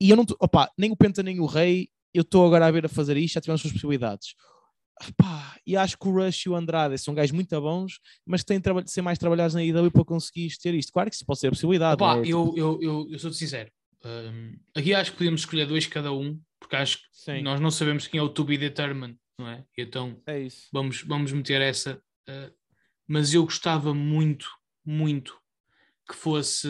E 0.00 0.10
eu 0.10 0.16
não, 0.16 0.24
opá, 0.40 0.68
nem 0.76 0.90
o 0.90 0.96
Penta 0.96 1.22
nem 1.22 1.38
o 1.38 1.46
Rei, 1.46 1.88
eu 2.12 2.22
estou 2.22 2.44
agora 2.46 2.66
a 2.66 2.70
ver 2.70 2.86
a 2.86 2.88
fazer 2.88 3.16
isto, 3.16 3.34
já 3.34 3.40
tivemos 3.40 3.58
as 3.60 3.62
suas 3.62 3.72
possibilidades. 3.74 4.34
Pá, 5.16 5.56
e 5.66 5.76
acho 5.76 5.96
que 5.98 6.08
o 6.08 6.12
Rush 6.12 6.46
e 6.46 6.48
o 6.48 6.54
Andrade 6.56 6.96
são 6.98 7.14
gajos 7.14 7.32
muito 7.32 7.60
bons, 7.60 8.00
mas 8.26 8.42
têm 8.44 8.60
de 8.60 8.90
ser 8.90 9.02
mais 9.02 9.18
trabalhados 9.18 9.54
na 9.54 9.62
IW 9.62 9.90
para 9.90 10.04
conseguir 10.04 10.48
ter 10.58 10.74
isto. 10.74 10.92
Claro 10.92 11.08
que 11.10 11.16
isso 11.16 11.24
pode 11.26 11.38
ser 11.40 11.48
a 11.48 11.50
possibilidade. 11.50 11.94
Opa, 12.02 12.18
é? 12.18 12.20
eu, 12.20 12.54
eu, 12.56 12.78
eu, 12.82 13.08
eu 13.10 13.18
sou-te 13.18 13.36
sincero. 13.36 13.70
Um, 14.04 14.56
aqui 14.74 14.94
acho 14.94 15.12
que 15.12 15.18
podemos 15.18 15.40
escolher 15.40 15.66
dois 15.66 15.86
cada 15.86 16.12
um, 16.12 16.40
porque 16.60 16.76
acho 16.76 16.98
que 16.98 17.04
Sim, 17.12 17.42
nós 17.42 17.60
não 17.60 17.70
sabemos 17.70 18.06
quem 18.06 18.18
é 18.20 18.22
o 18.22 18.28
to 18.28 18.44
be 18.44 18.56
determined, 18.56 19.16
não 19.38 19.48
é? 19.48 19.64
Então 19.76 20.16
é 20.26 20.46
vamos, 20.72 21.02
vamos 21.02 21.32
meter 21.32 21.60
essa. 21.60 22.00
uh, 22.28 22.52
mas 23.06 23.32
eu 23.34 23.42
gostava 23.44 23.94
muito, 23.94 24.48
muito 24.84 25.36
que 26.08 26.14
fosse 26.14 26.68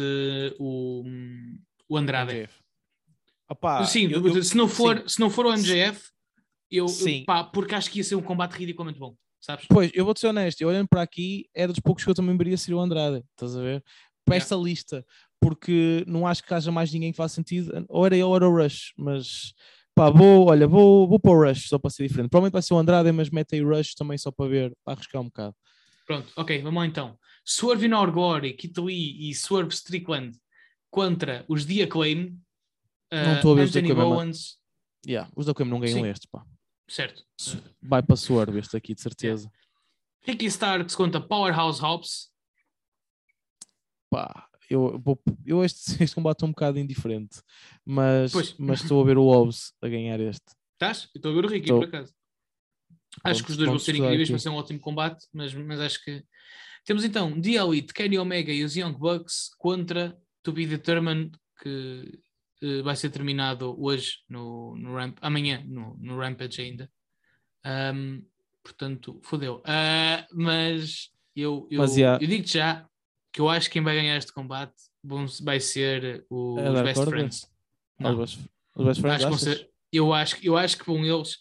o, 0.59 1.05
o 1.89 1.97
Andrade. 1.97 2.49
Opá, 3.49 3.85
Sim, 3.85 4.09
eu- 4.11 4.27
eu- 4.27 4.43
se, 4.43 4.57
não 4.57 4.69
for, 4.69 4.99
sim. 5.01 5.09
se 5.09 5.21
não 5.21 5.31
for 5.31 5.47
o 5.47 5.53
MJF, 5.53 6.11
eu, 6.71 6.85
eu- 6.85 6.89
Sim. 6.89 7.25
pá, 7.27 7.45
porque 7.45 7.75
acho 7.75 7.91
que 7.91 7.99
ia 7.99 8.05
ser 8.05 8.15
um 8.17 8.23
combate 8.23 8.53
ridiculamente 8.53 8.99
bom, 8.99 9.15
sabes? 9.41 9.67
Pois, 9.69 9.91
eu 9.95 10.05
vou-te 10.05 10.21
ser 10.21 10.29
honesto, 10.29 10.61
eu 10.61 10.69
olhando 10.69 10.89
para 10.89 11.03
aqui, 11.03 11.49
é 11.55 11.67
dos 11.67 11.79
poucos 11.81 12.05
que 12.05 12.11
eu 12.11 12.15
também 12.15 12.37
veria 12.37 12.57
ser 12.57 12.75
o 12.75 12.81
Andrade, 12.81 13.25
estás 13.33 13.57
a 13.57 13.61
ver? 13.63 13.83
Para 14.25 14.35
Yeah. 14.37 14.45
esta 14.45 14.57
lista, 14.57 15.07
porque 15.41 16.05
não 16.07 16.27
acho 16.27 16.43
que 16.45 16.53
haja 16.53 16.71
mais 16.71 16.93
ninguém 16.93 17.13
que 17.13 17.17
faça 17.17 17.35
sentido, 17.37 17.87
ou 17.89 18.05
era 18.05 18.17
eu 18.17 18.29
ou 18.29 18.37
era 18.37 18.49
o 18.49 18.55
Rush, 18.55 18.93
mas 18.97 19.55
pá, 19.95 20.11
vou, 20.11 20.49
olha, 20.49 20.67
vou, 20.67 21.09
vou 21.09 21.19
para 21.19 21.31
o 21.31 21.45
Rush 21.45 21.69
só 21.69 21.79
para 21.79 21.91
ser 21.91 22.07
diferente. 22.07 22.29
Provavelmente 22.29 22.53
vai 22.53 22.63
ser 22.63 22.75
o 22.75 22.79
Andrade, 22.79 23.11
mas 23.13 23.31
mete 23.31 23.55
aí 23.55 23.63
o 23.65 23.69
Rush 23.69 23.95
também 23.95 24.19
só 24.19 24.31
para 24.31 24.49
ver, 24.49 24.77
para 24.85 24.95
arriscar 24.95 25.23
um 25.23 25.27
bocado. 25.27 25.55
Pronto, 26.07 26.33
ok, 26.37 26.63
vamos 26.63 26.79
lá 26.79 26.87
então. 26.87 27.19
Swerve 27.45 27.89
Glory, 27.89 28.53
Kit 28.53 28.79
Lee 28.81 29.31
e 29.31 29.35
Swerve 29.35 29.73
Strickland 29.73 30.39
contra 30.91 31.45
os 31.49 31.65
The 31.65 31.83
Acclaim, 31.85 32.39
Não 33.13 33.33
uh, 33.33 33.37
estou 33.37 33.53
a 33.53 33.55
ver 33.57 33.63
os 33.63 33.73
The 33.73 33.79
Anthony 33.79 33.93
Acclaim, 33.93 34.09
Bowens, 34.11 34.59
Yeah, 35.07 35.31
os 35.37 35.47
da 35.47 35.55
Coimbra 35.55 35.73
não 35.75 35.81
ganham 35.81 36.05
Sim. 36.05 36.11
estes, 36.11 36.29
pá. 36.31 36.45
Certo. 36.89 37.25
Vai 37.83 38.03
para 38.03 38.17
Swerve 38.17 38.59
este 38.59 38.77
aqui, 38.77 38.95
de 38.95 39.01
certeza. 39.01 39.51
Ricky 40.23 40.47
Starks 40.47 40.95
contra 40.95 41.21
Powerhouse 41.21 41.81
Hobbs. 41.81 42.33
Pá, 44.11 44.49
eu, 44.69 44.99
vou, 44.99 45.21
eu 45.45 45.65
este, 45.65 45.81
este 46.03 46.15
combate 46.15 46.43
é 46.43 46.47
um 46.47 46.51
bocado 46.51 46.79
indiferente, 46.79 47.41
mas, 47.85 48.33
Pois. 48.33 48.55
mas 48.59 48.83
estou 48.83 49.01
a 49.03 49.05
ver 49.05 49.19
o 49.19 49.25
Hobbs 49.25 49.73
a 49.83 49.89
ganhar 49.89 50.21
este. 50.21 50.45
Estás? 50.75 51.09
Estou 51.15 51.33
a 51.33 51.35
ver 51.35 51.45
o 51.45 51.49
Ricky, 51.49 51.67
Estou. 51.67 51.81
por 51.81 51.89
acaso. 51.89 52.15
Acho 53.25 53.41
Pronto, 53.41 53.45
que 53.45 53.51
os 53.51 53.57
dois 53.57 53.71
vão 53.71 53.79
ser 53.79 53.97
incríveis, 53.97 54.29
vai 54.29 54.39
ser 54.39 54.49
um 54.49 54.55
ótimo 54.55 54.79
combate, 54.81 55.27
mas, 55.33 55.53
mas 55.55 55.81
acho 55.81 56.05
que. 56.05 56.23
Temos 56.85 57.05
então 57.05 57.41
The 57.41 57.51
Elite, 57.53 57.93
Kenny 57.93 58.19
Omega 58.19 58.53
e 58.53 58.63
os 58.65 58.77
Young 58.77 58.93
Bucks 58.93 59.51
contra 59.59 60.17
To 60.43 60.53
Be 60.53 60.67
Determined, 60.67 61.33
que 61.61 62.19
eh, 62.63 62.83
vai 62.83 62.97
ser 62.97 63.11
terminado 63.11 63.75
hoje 63.83 64.19
no, 64.29 64.77
no 64.77 64.95
Ramp, 64.95 65.19
amanhã 65.21 65.63
no, 65.67 65.97
no 66.01 66.19
Rampage 66.19 66.61
ainda. 66.63 66.91
Ahm, 67.65 68.23
portanto, 68.63 69.19
fodeu. 69.23 69.63
Ah, 69.67 70.27
mas 70.33 71.11
eu, 71.35 71.67
eu, 71.71 71.81
Mas, 71.83 71.97
yeah. 71.97 72.23
eu 72.23 72.29
digo-te 72.29 72.55
já 72.55 72.87
que 73.33 73.41
eu 73.41 73.49
acho 73.49 73.69
que 73.69 73.75
quem 73.75 73.83
vai 73.83 73.95
ganhar 73.95 74.17
este 74.17 74.33
combate 74.33 74.75
vão- 75.03 75.27
vai 75.43 75.61
ser 75.61 76.25
os 76.31 76.59
É 76.59 76.73
dar 76.73 76.85
Best 76.85 76.95
corda? 76.95 77.11
Friends. 77.11 77.43
Os 77.45 78.05
Não. 78.05 78.17
best, 78.19 78.39
os 78.75 78.85
best 78.87 79.01
friends, 79.01 79.25
Acho 79.25 79.39
ser- 79.39 79.71
eu, 79.93 80.13
acho, 80.13 80.37
eu 80.43 80.57
acho 80.57 80.77
que 80.79 80.87
vão 80.87 81.05
eles, 81.05 81.39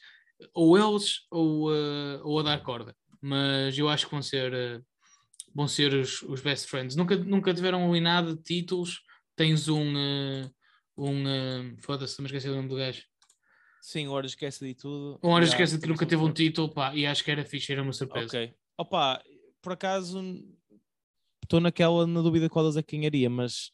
ou 0.53 0.77
eles, 0.77 1.25
ou, 1.32 1.73
eh, 1.73 2.19
ou 2.23 2.39
a 2.39 2.43
dar 2.43 2.62
corda. 2.63 2.95
Mas 3.21 3.77
eu 3.77 3.89
acho 3.89 4.06
que 4.06 4.12
vão 4.12 4.21
ser, 4.21 4.53
eh, 4.53 4.82
vão 5.53 5.67
ser 5.67 5.93
os, 5.93 6.21
os 6.23 6.41
best 6.41 6.67
friends. 6.67 6.95
Nunca, 6.95 7.15
nunca 7.15 7.53
tiveram 7.53 7.89
ali 7.89 7.99
nada 7.99 8.36
de 8.36 8.41
títulos. 8.41 9.01
Tens 9.36 9.67
um. 9.67 9.97
eh, 9.97 10.49
um 10.97 11.27
eh, 11.27 11.75
Foda-se, 11.79 12.21
mas 12.21 12.31
esqueci 12.31 12.49
o 12.49 12.55
nome 12.55 12.69
do 12.69 12.75
gajo. 12.75 13.03
Sim, 13.81 14.07
hora 14.07 14.25
esquece 14.25 14.65
de 14.65 14.73
tudo. 14.73 15.19
Um 15.23 15.29
hora 15.29 15.45
Yeah, 15.45 15.55
esquece 15.55 15.75
de 15.75 15.81
que 15.81 15.88
nunca 15.88 16.05
teve 16.05 16.21
um 16.21 16.33
título, 16.33 16.69
pá, 16.69 16.93
e 16.95 17.05
acho 17.05 17.23
que 17.23 17.31
era 17.31 17.45
fixe, 17.45 17.71
era 17.71 17.81
uma 17.81 17.93
surpresa. 17.93 18.27
Ok. 18.27 18.53
Opa, 18.77 19.21
por 19.62 19.73
acaso 19.73 20.21
estou 21.43 21.60
naquela 21.62 22.05
na 22.05 22.21
dúvida 22.21 22.49
qual 22.49 22.65
deles 22.65 22.77
é 22.77 22.83
que 22.83 22.97
ganharia, 22.97 23.29
mas, 23.29 23.71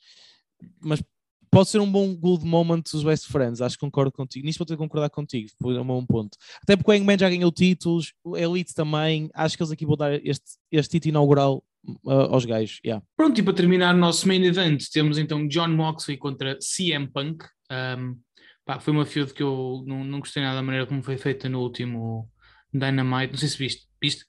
mas 0.79 1.03
pode 1.49 1.69
ser 1.69 1.79
um 1.79 1.91
bom 1.91 2.15
good 2.15 2.45
moment 2.45 2.83
dos 2.91 3.03
Best 3.03 3.27
Friends. 3.27 3.61
Acho 3.61 3.75
que 3.75 3.81
concordo 3.81 4.11
contigo. 4.11 4.45
Nisso 4.45 4.59
vou 4.59 4.65
ter 4.65 4.73
que 4.73 4.77
concordar 4.77 5.09
contigo, 5.09 5.49
por 5.59 5.73
um 5.73 5.85
bom 5.85 6.05
ponto. 6.05 6.37
Até 6.61 6.75
porque 6.75 6.91
o 6.91 6.93
Hangman 6.93 7.17
já 7.17 7.29
ganhou 7.29 7.51
títulos, 7.51 8.13
o 8.23 8.37
Elite 8.37 8.73
também. 8.73 9.29
Acho 9.33 9.57
que 9.57 9.63
eles 9.63 9.71
aqui 9.71 9.85
vão 9.85 9.95
dar 9.95 10.13
este, 10.25 10.57
este 10.71 10.91
título 10.91 11.09
inaugural 11.09 11.63
uh, 12.05 12.33
aos 12.33 12.45
gajos. 12.45 12.79
Yeah. 12.85 13.05
Pronto, 13.15 13.39
e 13.39 13.43
para 13.43 13.53
terminar 13.53 13.95
o 13.95 13.97
nosso 13.97 14.27
main 14.27 14.43
event, 14.43 14.83
temos 14.91 15.17
então 15.17 15.47
John 15.47 15.69
Moxley 15.69 16.17
contra 16.17 16.57
CM 16.59 17.07
Punk. 17.07 17.45
Um, 17.71 18.19
pá, 18.65 18.79
foi 18.79 18.93
uma 18.93 19.05
feud 19.05 19.33
que 19.33 19.43
eu 19.43 19.83
não, 19.85 20.03
não 20.03 20.19
gostei 20.19 20.41
nada 20.43 20.55
da 20.55 20.63
maneira 20.63 20.85
como 20.85 21.03
foi 21.03 21.17
feita 21.17 21.49
no 21.49 21.61
último 21.61 22.29
Dynamite. 22.73 23.33
Não 23.33 23.39
sei 23.39 23.49
se 23.49 23.57
viste. 23.57 23.87
Viste? 24.01 24.25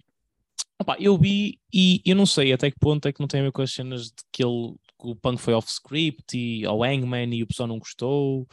Opa, 0.81 0.97
eu 0.99 1.17
vi 1.17 1.61
e 1.73 2.03
eu 2.05 2.17
não 2.17 2.27
sei 2.27 2.53
até 2.53 2.71
que 2.71 2.79
ponto 2.81 3.07
é 3.07 3.12
que 3.12 3.21
não 3.21 3.29
tem 3.29 3.40
a 3.40 3.45
ver 3.45 3.53
com 3.53 3.62
as 3.62 3.73
cenas 3.73 4.07
de 4.07 4.23
que 4.33 4.45
ele, 4.45 4.75
que 5.01 5.09
o 5.09 5.14
Punk 5.14 5.40
foi 5.40 5.55
off-script 5.55 6.37
e 6.37 6.64
ao 6.64 6.83
Hangman 6.83 7.33
e 7.35 7.43
o 7.43 7.47
pessoal 7.47 7.69
não 7.69 7.79
gostou 7.79 8.47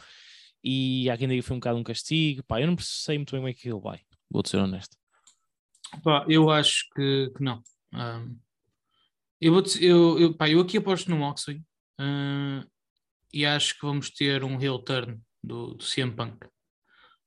e 0.62 1.10
há 1.10 1.16
quem 1.16 1.26
diga 1.28 1.42
que 1.42 1.48
foi 1.48 1.56
um 1.56 1.60
bocado 1.60 1.78
um 1.78 1.82
castigo. 1.82 2.42
Pá, 2.44 2.60
eu 2.60 2.66
não 2.66 2.76
sei 2.78 3.18
muito 3.18 3.32
bem 3.32 3.40
como 3.40 3.48
é 3.48 3.52
que 3.52 3.68
ele 3.68 3.80
vai, 3.80 4.00
vou 4.30 4.42
ser 4.46 4.58
honesto. 4.58 4.96
Pá, 6.02 6.24
eu 6.28 6.48
acho 6.48 6.86
que, 6.94 7.30
que 7.36 7.42
não. 7.42 7.62
Um, 7.92 8.38
eu, 9.42 9.52
vou 9.52 9.62
eu, 9.80 10.18
eu, 10.20 10.34
pá, 10.34 10.48
eu 10.48 10.60
aqui 10.60 10.78
aposto 10.78 11.10
no 11.10 11.16
Moxley 11.16 11.58
uh, 12.00 12.64
e 13.34 13.44
acho 13.44 13.74
que 13.74 13.84
vamos 13.84 14.08
ter 14.10 14.44
um 14.44 14.60
heel 14.60 14.78
turn 14.78 15.20
do, 15.42 15.74
do 15.74 15.84
CM 15.84 16.12
Punk. 16.12 16.46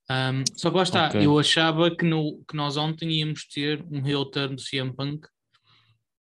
Um, 0.09 0.43
só 0.55 0.69
que 0.69 0.77
lá 0.77 0.83
está, 0.83 1.07
Ok. 1.07 1.25
eu 1.25 1.37
achava 1.37 1.93
que, 1.93 2.05
no, 2.05 2.43
que 2.47 2.55
nós 2.55 2.77
ontem 2.77 3.11
íamos 3.11 3.45
ter 3.47 3.83
um 3.91 4.05
heel 4.07 4.25
turn 4.25 4.55
do 4.55 4.61
CM 4.63 4.93
Punk, 4.95 5.27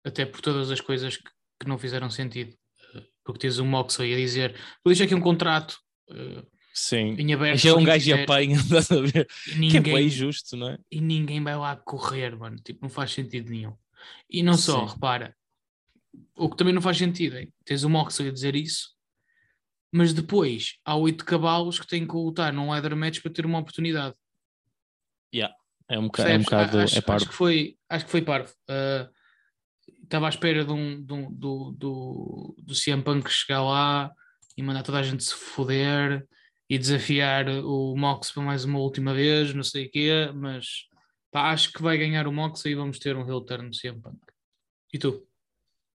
até 0.03 0.25
por 0.25 0.41
todas 0.41 0.69
as 0.69 0.79
coisas 0.79 1.17
que, 1.17 1.29
que 1.59 1.67
não 1.67 1.77
fizeram 1.77 2.09
sentido. 2.09 2.53
Uh, 2.93 3.01
porque 3.23 3.39
tens 3.39 3.57
o 3.57 3.65
Moxley 3.65 4.13
a 4.13 4.17
dizer: 4.17 4.51
vou 4.83 4.91
deixar 4.93 5.05
aqui 5.05 5.15
um 5.15 5.21
contrato 5.21 5.79
uh, 6.11 6.45
Sim. 6.73 7.15
em 7.17 7.33
aberto. 7.33 7.55
Achei 7.55 7.71
para 7.71 7.81
um 7.81 7.83
gajo 7.83 8.09
e 8.09 8.11
quiser", 8.11 8.23
apanha, 8.23 8.55
estás 8.59 8.91
a 8.91 9.01
ver? 9.01 9.27
e 9.47 9.49
Que 9.49 9.55
é 9.55 9.57
ninguém, 9.57 9.95
bem 9.95 10.05
injusto, 10.05 10.55
não 10.55 10.69
é? 10.69 10.77
e 10.91 11.01
ninguém 11.01 11.41
vai 11.41 11.55
lá 11.57 11.75
correr, 11.75 12.37
mano. 12.37 12.57
Tipo, 12.57 12.79
não 12.83 12.89
faz 12.89 13.11
sentido 13.11 13.49
nenhum. 13.49 13.73
E 14.29 14.43
não 14.43 14.53
só, 14.53 14.85
Sim. 14.85 14.93
repara, 14.93 15.35
o 16.35 16.49
que 16.49 16.57
também 16.57 16.73
não 16.73 16.81
faz 16.81 16.97
sentido 16.97 17.37
é 17.37 17.47
tens 17.65 17.83
o 17.83 17.89
Moxley 17.89 18.29
a 18.29 18.33
dizer 18.33 18.55
isso, 18.55 18.89
mas 19.91 20.13
depois 20.13 20.77
há 20.85 20.95
oito 20.95 21.25
cavalos 21.25 21.79
que 21.79 21.87
têm 21.87 22.07
que 22.07 22.13
lutar 22.15 22.53
num 22.53 22.69
ladder 22.69 22.95
match 22.95 23.21
para 23.21 23.31
ter 23.31 23.45
uma 23.45 23.59
oportunidade. 23.59 24.15
É 25.91 25.97
um 25.97 26.03
bocado, 26.05 26.29
é 26.29 26.37
um 26.37 26.41
bocado 26.43 26.77
A- 26.79 26.83
acho, 26.83 26.97
é 26.97 27.01
parvo. 27.01 27.15
acho 27.23 27.29
que 27.29 27.35
foi, 27.35 27.77
acho 27.89 28.05
que 28.05 28.11
foi 28.11 28.21
parvo. 28.21 28.53
Ah, 28.69 29.09
Estava 30.03 30.25
à 30.25 30.29
espera 30.29 30.63
de 30.65 30.71
um, 30.71 31.03
de 31.03 31.13
um- 31.13 31.31
do, 31.31 31.71
do, 31.71 32.55
do 32.59 32.73
CM 32.75 33.03
Punk 33.03 33.29
chegar 33.29 33.63
lá 33.63 34.11
e 34.57 34.61
mandar 34.63 34.81
toda 34.83 34.99
a 34.99 35.03
gente 35.03 35.23
se 35.23 35.33
foder 35.35 36.27
e 36.69 36.77
desafiar 36.79 37.47
o 37.63 37.95
Mox 37.95 38.31
para 38.31 38.41
mais 38.43 38.65
uma 38.65 38.79
última 38.79 39.13
vez, 39.13 39.53
não 39.53 39.61
sei 39.63 39.85
o 39.85 39.91
quê, 39.91 40.31
mas 40.33 40.87
pá, 41.31 41.51
acho 41.51 41.71
que 41.71 41.81
vai 41.81 41.95
ganhar 41.97 42.27
o 42.27 42.31
Mox 42.33 42.65
e 42.65 42.73
vamos 42.75 42.97
ter 42.99 43.15
um 43.15 43.27
heel 43.27 43.41
turn 43.41 43.69
do 43.69 43.75
CM 43.75 43.99
Punk. 44.01 44.17
E 44.93 44.97
tu? 44.99 45.27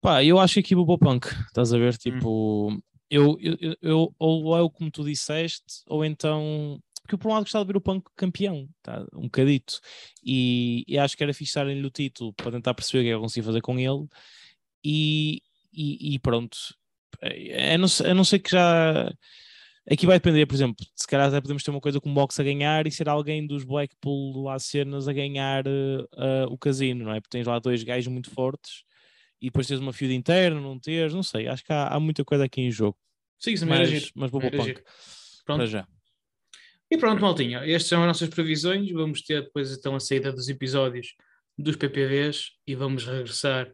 Pá, 0.02 0.24
eu 0.24 0.38
acho 0.40 0.54
que 0.54 0.60
aqui 0.60 0.74
o 0.74 0.98
punk, 0.98 1.26
estás 1.46 1.72
a 1.72 1.78
ver? 1.78 1.96
Tipo, 1.96 2.76
eu, 3.08 3.38
eu, 3.40 3.56
eu- 3.60 3.76
eu, 3.80 4.14
ou 4.18 4.56
é 4.58 4.60
o 4.60 4.68
como 4.68 4.90
tu 4.90 5.04
disseste, 5.04 5.82
ou 5.86 6.04
então. 6.04 6.76
Porque 7.02 7.14
eu, 7.14 7.18
por 7.18 7.28
um 7.28 7.32
lado, 7.34 7.44
gostava 7.44 7.64
de 7.64 7.72
ver 7.72 7.76
o 7.78 7.80
punk 7.80 8.04
campeão, 8.16 8.68
tá? 8.82 9.06
um 9.14 9.22
bocadito. 9.22 9.78
E, 10.24 10.84
e 10.88 10.98
acho 10.98 11.16
que 11.16 11.22
era 11.22 11.32
fixe 11.32 11.54
darem-lhe 11.54 11.86
o 11.86 11.90
título 11.90 12.32
para 12.34 12.50
tentar 12.50 12.74
perceber 12.74 12.98
o 12.98 13.02
que 13.02 13.08
é 13.08 13.12
que 13.12 13.16
eu 13.16 13.20
consigo 13.20 13.46
fazer 13.46 13.60
com 13.60 13.78
ele. 13.78 14.06
E, 14.84 15.40
e, 15.72 16.14
e 16.14 16.18
pronto. 16.18 16.56
É, 17.20 17.74
A 17.74 17.78
não, 17.78 17.86
ser- 17.88 18.08
a 18.08 18.14
não 18.14 18.24
ser 18.24 18.40
que 18.40 18.50
já. 18.50 19.12
Aqui 19.90 20.06
vai 20.06 20.16
depender, 20.16 20.46
por 20.46 20.54
exemplo, 20.54 20.76
se 20.96 21.06
calhar 21.08 21.28
até 21.28 21.40
podemos 21.40 21.62
ter 21.62 21.70
uma 21.72 21.80
coisa 21.80 22.00
com 22.00 22.10
o 22.10 22.14
Box 22.14 22.38
a 22.40 22.44
ganhar 22.44 22.86
e 22.86 22.90
ser 22.92 23.08
alguém 23.08 23.46
dos 23.46 23.64
Blackpool 23.64 24.42
lá 24.44 24.58
cenas 24.58 25.08
a 25.08 25.12
ganhar 25.12 25.64
eh, 25.66 26.46
o 26.48 26.56
casino, 26.58 27.04
não 27.04 27.12
é? 27.12 27.20
Porque 27.20 27.36
tens 27.36 27.46
lá 27.48 27.58
dois 27.58 27.82
gajos 27.82 28.06
muito 28.12 28.30
fortes 28.30 28.84
e 29.42 29.46
depois 29.46 29.66
tens 29.66 29.80
uma 29.80 29.92
feud 29.92 30.14
interna, 30.14 30.60
não 30.60 30.78
teres, 30.78 31.12
não 31.12 31.22
sei, 31.22 31.48
acho 31.48 31.64
que 31.64 31.72
há, 31.72 31.88
há 31.88 32.00
muita 32.00 32.24
coisa 32.24 32.44
aqui 32.44 32.62
em 32.62 32.70
jogo, 32.70 32.96
Sim, 33.42 33.56
também 33.56 33.82
era 33.82 33.90
mas, 33.90 34.12
mas 34.14 34.30
vou 34.30 34.40
para 34.40 34.50
o 34.50 34.54
Era 34.54 34.64
punk. 34.64 34.82
Pronto. 35.44 35.58
para 35.58 35.66
já. 35.66 35.88
E 36.88 36.96
pronto, 36.96 37.20
maltinha, 37.20 37.58
estas 37.64 37.88
são 37.88 38.02
as 38.02 38.06
nossas 38.06 38.28
previsões. 38.28 38.90
Vamos 38.92 39.22
ter 39.22 39.42
depois 39.42 39.76
então 39.76 39.96
a 39.96 40.00
saída 40.00 40.30
dos 40.30 40.48
episódios 40.48 41.14
dos 41.58 41.74
PPVs 41.74 42.50
e 42.66 42.74
vamos 42.74 43.04
regressar 43.04 43.72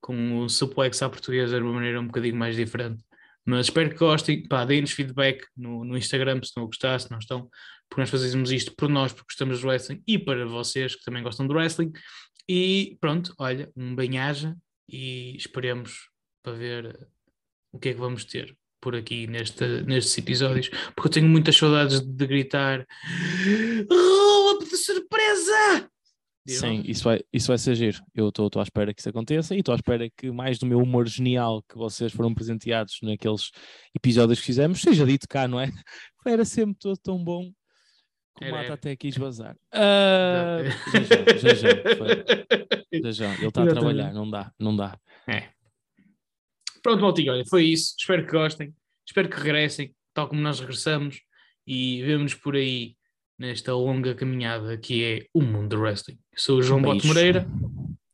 com 0.00 0.40
o 0.40 0.48
suplex 0.48 1.00
à 1.00 1.08
portuguesa 1.08 1.56
de 1.56 1.62
uma 1.62 1.74
maneira 1.74 2.00
um 2.00 2.06
bocadinho 2.06 2.36
mais 2.36 2.56
diferente. 2.56 3.02
Mas 3.44 3.66
espero 3.66 3.90
que 3.90 3.96
gostem, 3.96 4.46
pá, 4.46 4.64
deem-nos 4.64 4.90
feedback 4.90 5.46
no, 5.56 5.84
no 5.84 5.96
Instagram 5.96 6.40
se 6.42 6.48
estão 6.48 6.64
a 6.64 6.66
gostar, 6.66 6.98
se 7.00 7.10
não 7.10 7.18
estão, 7.18 7.48
porque 7.88 8.02
nós 8.02 8.10
fazemos 8.10 8.50
isto 8.50 8.74
por 8.76 8.88
nós, 8.88 9.12
porque 9.12 9.28
gostamos 9.28 9.60
do 9.60 9.68
wrestling 9.68 10.02
e 10.06 10.18
para 10.18 10.44
vocês 10.44 10.96
que 10.96 11.04
também 11.04 11.22
gostam 11.22 11.46
do 11.46 11.54
wrestling. 11.54 11.92
E 12.48 12.98
pronto, 13.00 13.32
olha, 13.38 13.70
um 13.76 13.94
bem-aja 13.94 14.56
e 14.88 15.36
esperemos 15.36 16.10
para 16.42 16.52
ver 16.52 17.08
o 17.72 17.78
que 17.78 17.90
é 17.90 17.94
que 17.94 18.00
vamos 18.00 18.24
ter 18.24 18.56
por 18.80 18.94
aqui 18.94 19.26
neste, 19.26 19.82
nestes 19.82 20.16
episódios, 20.18 20.68
porque 20.94 21.08
eu 21.08 21.12
tenho 21.12 21.28
muitas 21.28 21.56
saudades 21.56 22.00
de 22.00 22.26
gritar 22.26 22.86
rola 23.90 24.58
de 24.60 24.76
surpresa! 24.76 25.90
Sim, 26.48 26.82
isso 26.86 27.02
vai, 27.02 27.20
isso 27.32 27.48
vai 27.48 27.58
ser 27.58 27.74
giro. 27.74 27.98
Eu 28.14 28.28
estou 28.28 28.48
à 28.56 28.62
espera 28.62 28.94
que 28.94 29.00
isso 29.00 29.08
aconteça 29.08 29.54
e 29.54 29.58
estou 29.58 29.72
à 29.72 29.76
espera 29.76 30.08
que 30.16 30.30
mais 30.30 30.58
do 30.58 30.66
meu 30.66 30.78
humor 30.78 31.08
genial 31.08 31.62
que 31.68 31.76
vocês 31.76 32.12
foram 32.12 32.32
presenteados 32.32 32.98
naqueles 33.02 33.50
episódios 33.94 34.38
que 34.38 34.46
fizemos 34.46 34.80
seja 34.80 35.04
dito 35.04 35.26
cá, 35.28 35.48
não 35.48 35.58
é? 35.58 35.66
Era 36.26 36.44
sempre 36.44 36.76
todo 36.78 36.96
tão 36.98 37.22
bom 37.22 37.50
que 38.36 38.44
o 38.44 38.50
Mata 38.50 38.74
até 38.74 38.94
quis 38.96 39.16
vazar. 39.16 39.56
Ah, 39.72 40.58
já, 41.40 41.54
já, 41.54 41.54
já, 41.54 41.70
já, 43.02 43.10
já. 43.12 43.34
Ele 43.34 43.46
está 43.46 43.62
a 43.62 43.66
trabalhar, 43.66 44.12
não 44.12 44.30
dá, 44.30 44.52
não 44.58 44.76
dá. 44.76 44.98
Pronto, 46.82 47.00
Maltinho, 47.02 47.32
olha, 47.32 47.44
foi 47.46 47.64
isso. 47.64 47.94
Espero 47.98 48.24
que 48.24 48.32
gostem. 48.32 48.72
Espero 49.06 49.28
que 49.28 49.36
regressem, 49.36 49.94
tal 50.14 50.28
como 50.28 50.40
nós 50.40 50.60
regressamos. 50.60 51.20
E 51.66 52.02
vemos 52.02 52.34
por 52.34 52.54
aí 52.54 52.94
nesta 53.38 53.74
longa 53.74 54.14
caminhada 54.14 54.76
que 54.78 55.04
é 55.04 55.26
o 55.34 55.42
mundo 55.42 55.70
do 55.76 55.80
wrestling. 55.82 56.18
Eu 56.32 56.38
sou 56.38 56.58
o 56.58 56.62
João 56.62 56.80
Bote 56.80 57.00
Beijo. 57.02 57.08
Moreira. 57.08 57.46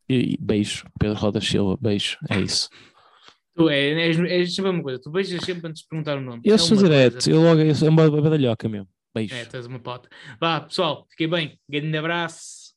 E, 0.09 0.35
e 0.35 0.39
beijo, 0.41 0.85
Pedro 0.99 1.17
Roda 1.19 1.41
Silva, 1.41 1.77
beijo, 1.81 2.17
é 2.31 2.41
isso. 2.41 2.69
Tu 3.55 3.69
é, 3.69 3.91
és, 4.09 4.19
és 4.19 4.55
sempre 4.55 4.71
uma 4.71 4.83
coisa. 4.83 4.99
Tu 5.01 5.11
beijas 5.11 5.45
sempre 5.45 5.69
antes 5.69 5.83
de 5.83 5.89
perguntar 5.89 6.17
o 6.17 6.21
nome. 6.23 6.41
Eu 6.45 6.55
É 6.55 6.59
sou 6.59 6.77
direto, 6.77 7.13
coisa. 7.15 7.31
eu 7.31 7.43
logo, 7.43 7.61
eu 7.61 7.75
sou 7.75 7.89
uma 7.89 8.11
badalhoca 8.11 8.69
mesmo. 8.69 8.89
Beijo. 9.15 9.35
É, 9.35 9.45
tens 9.45 9.67
uma 9.67 9.79
pota. 9.79 10.09
Vá, 10.41 10.61
pessoal, 10.61 11.07
fiquem 11.11 11.29
bem. 11.29 11.61
Grande 11.69 11.97
abraço. 11.97 12.73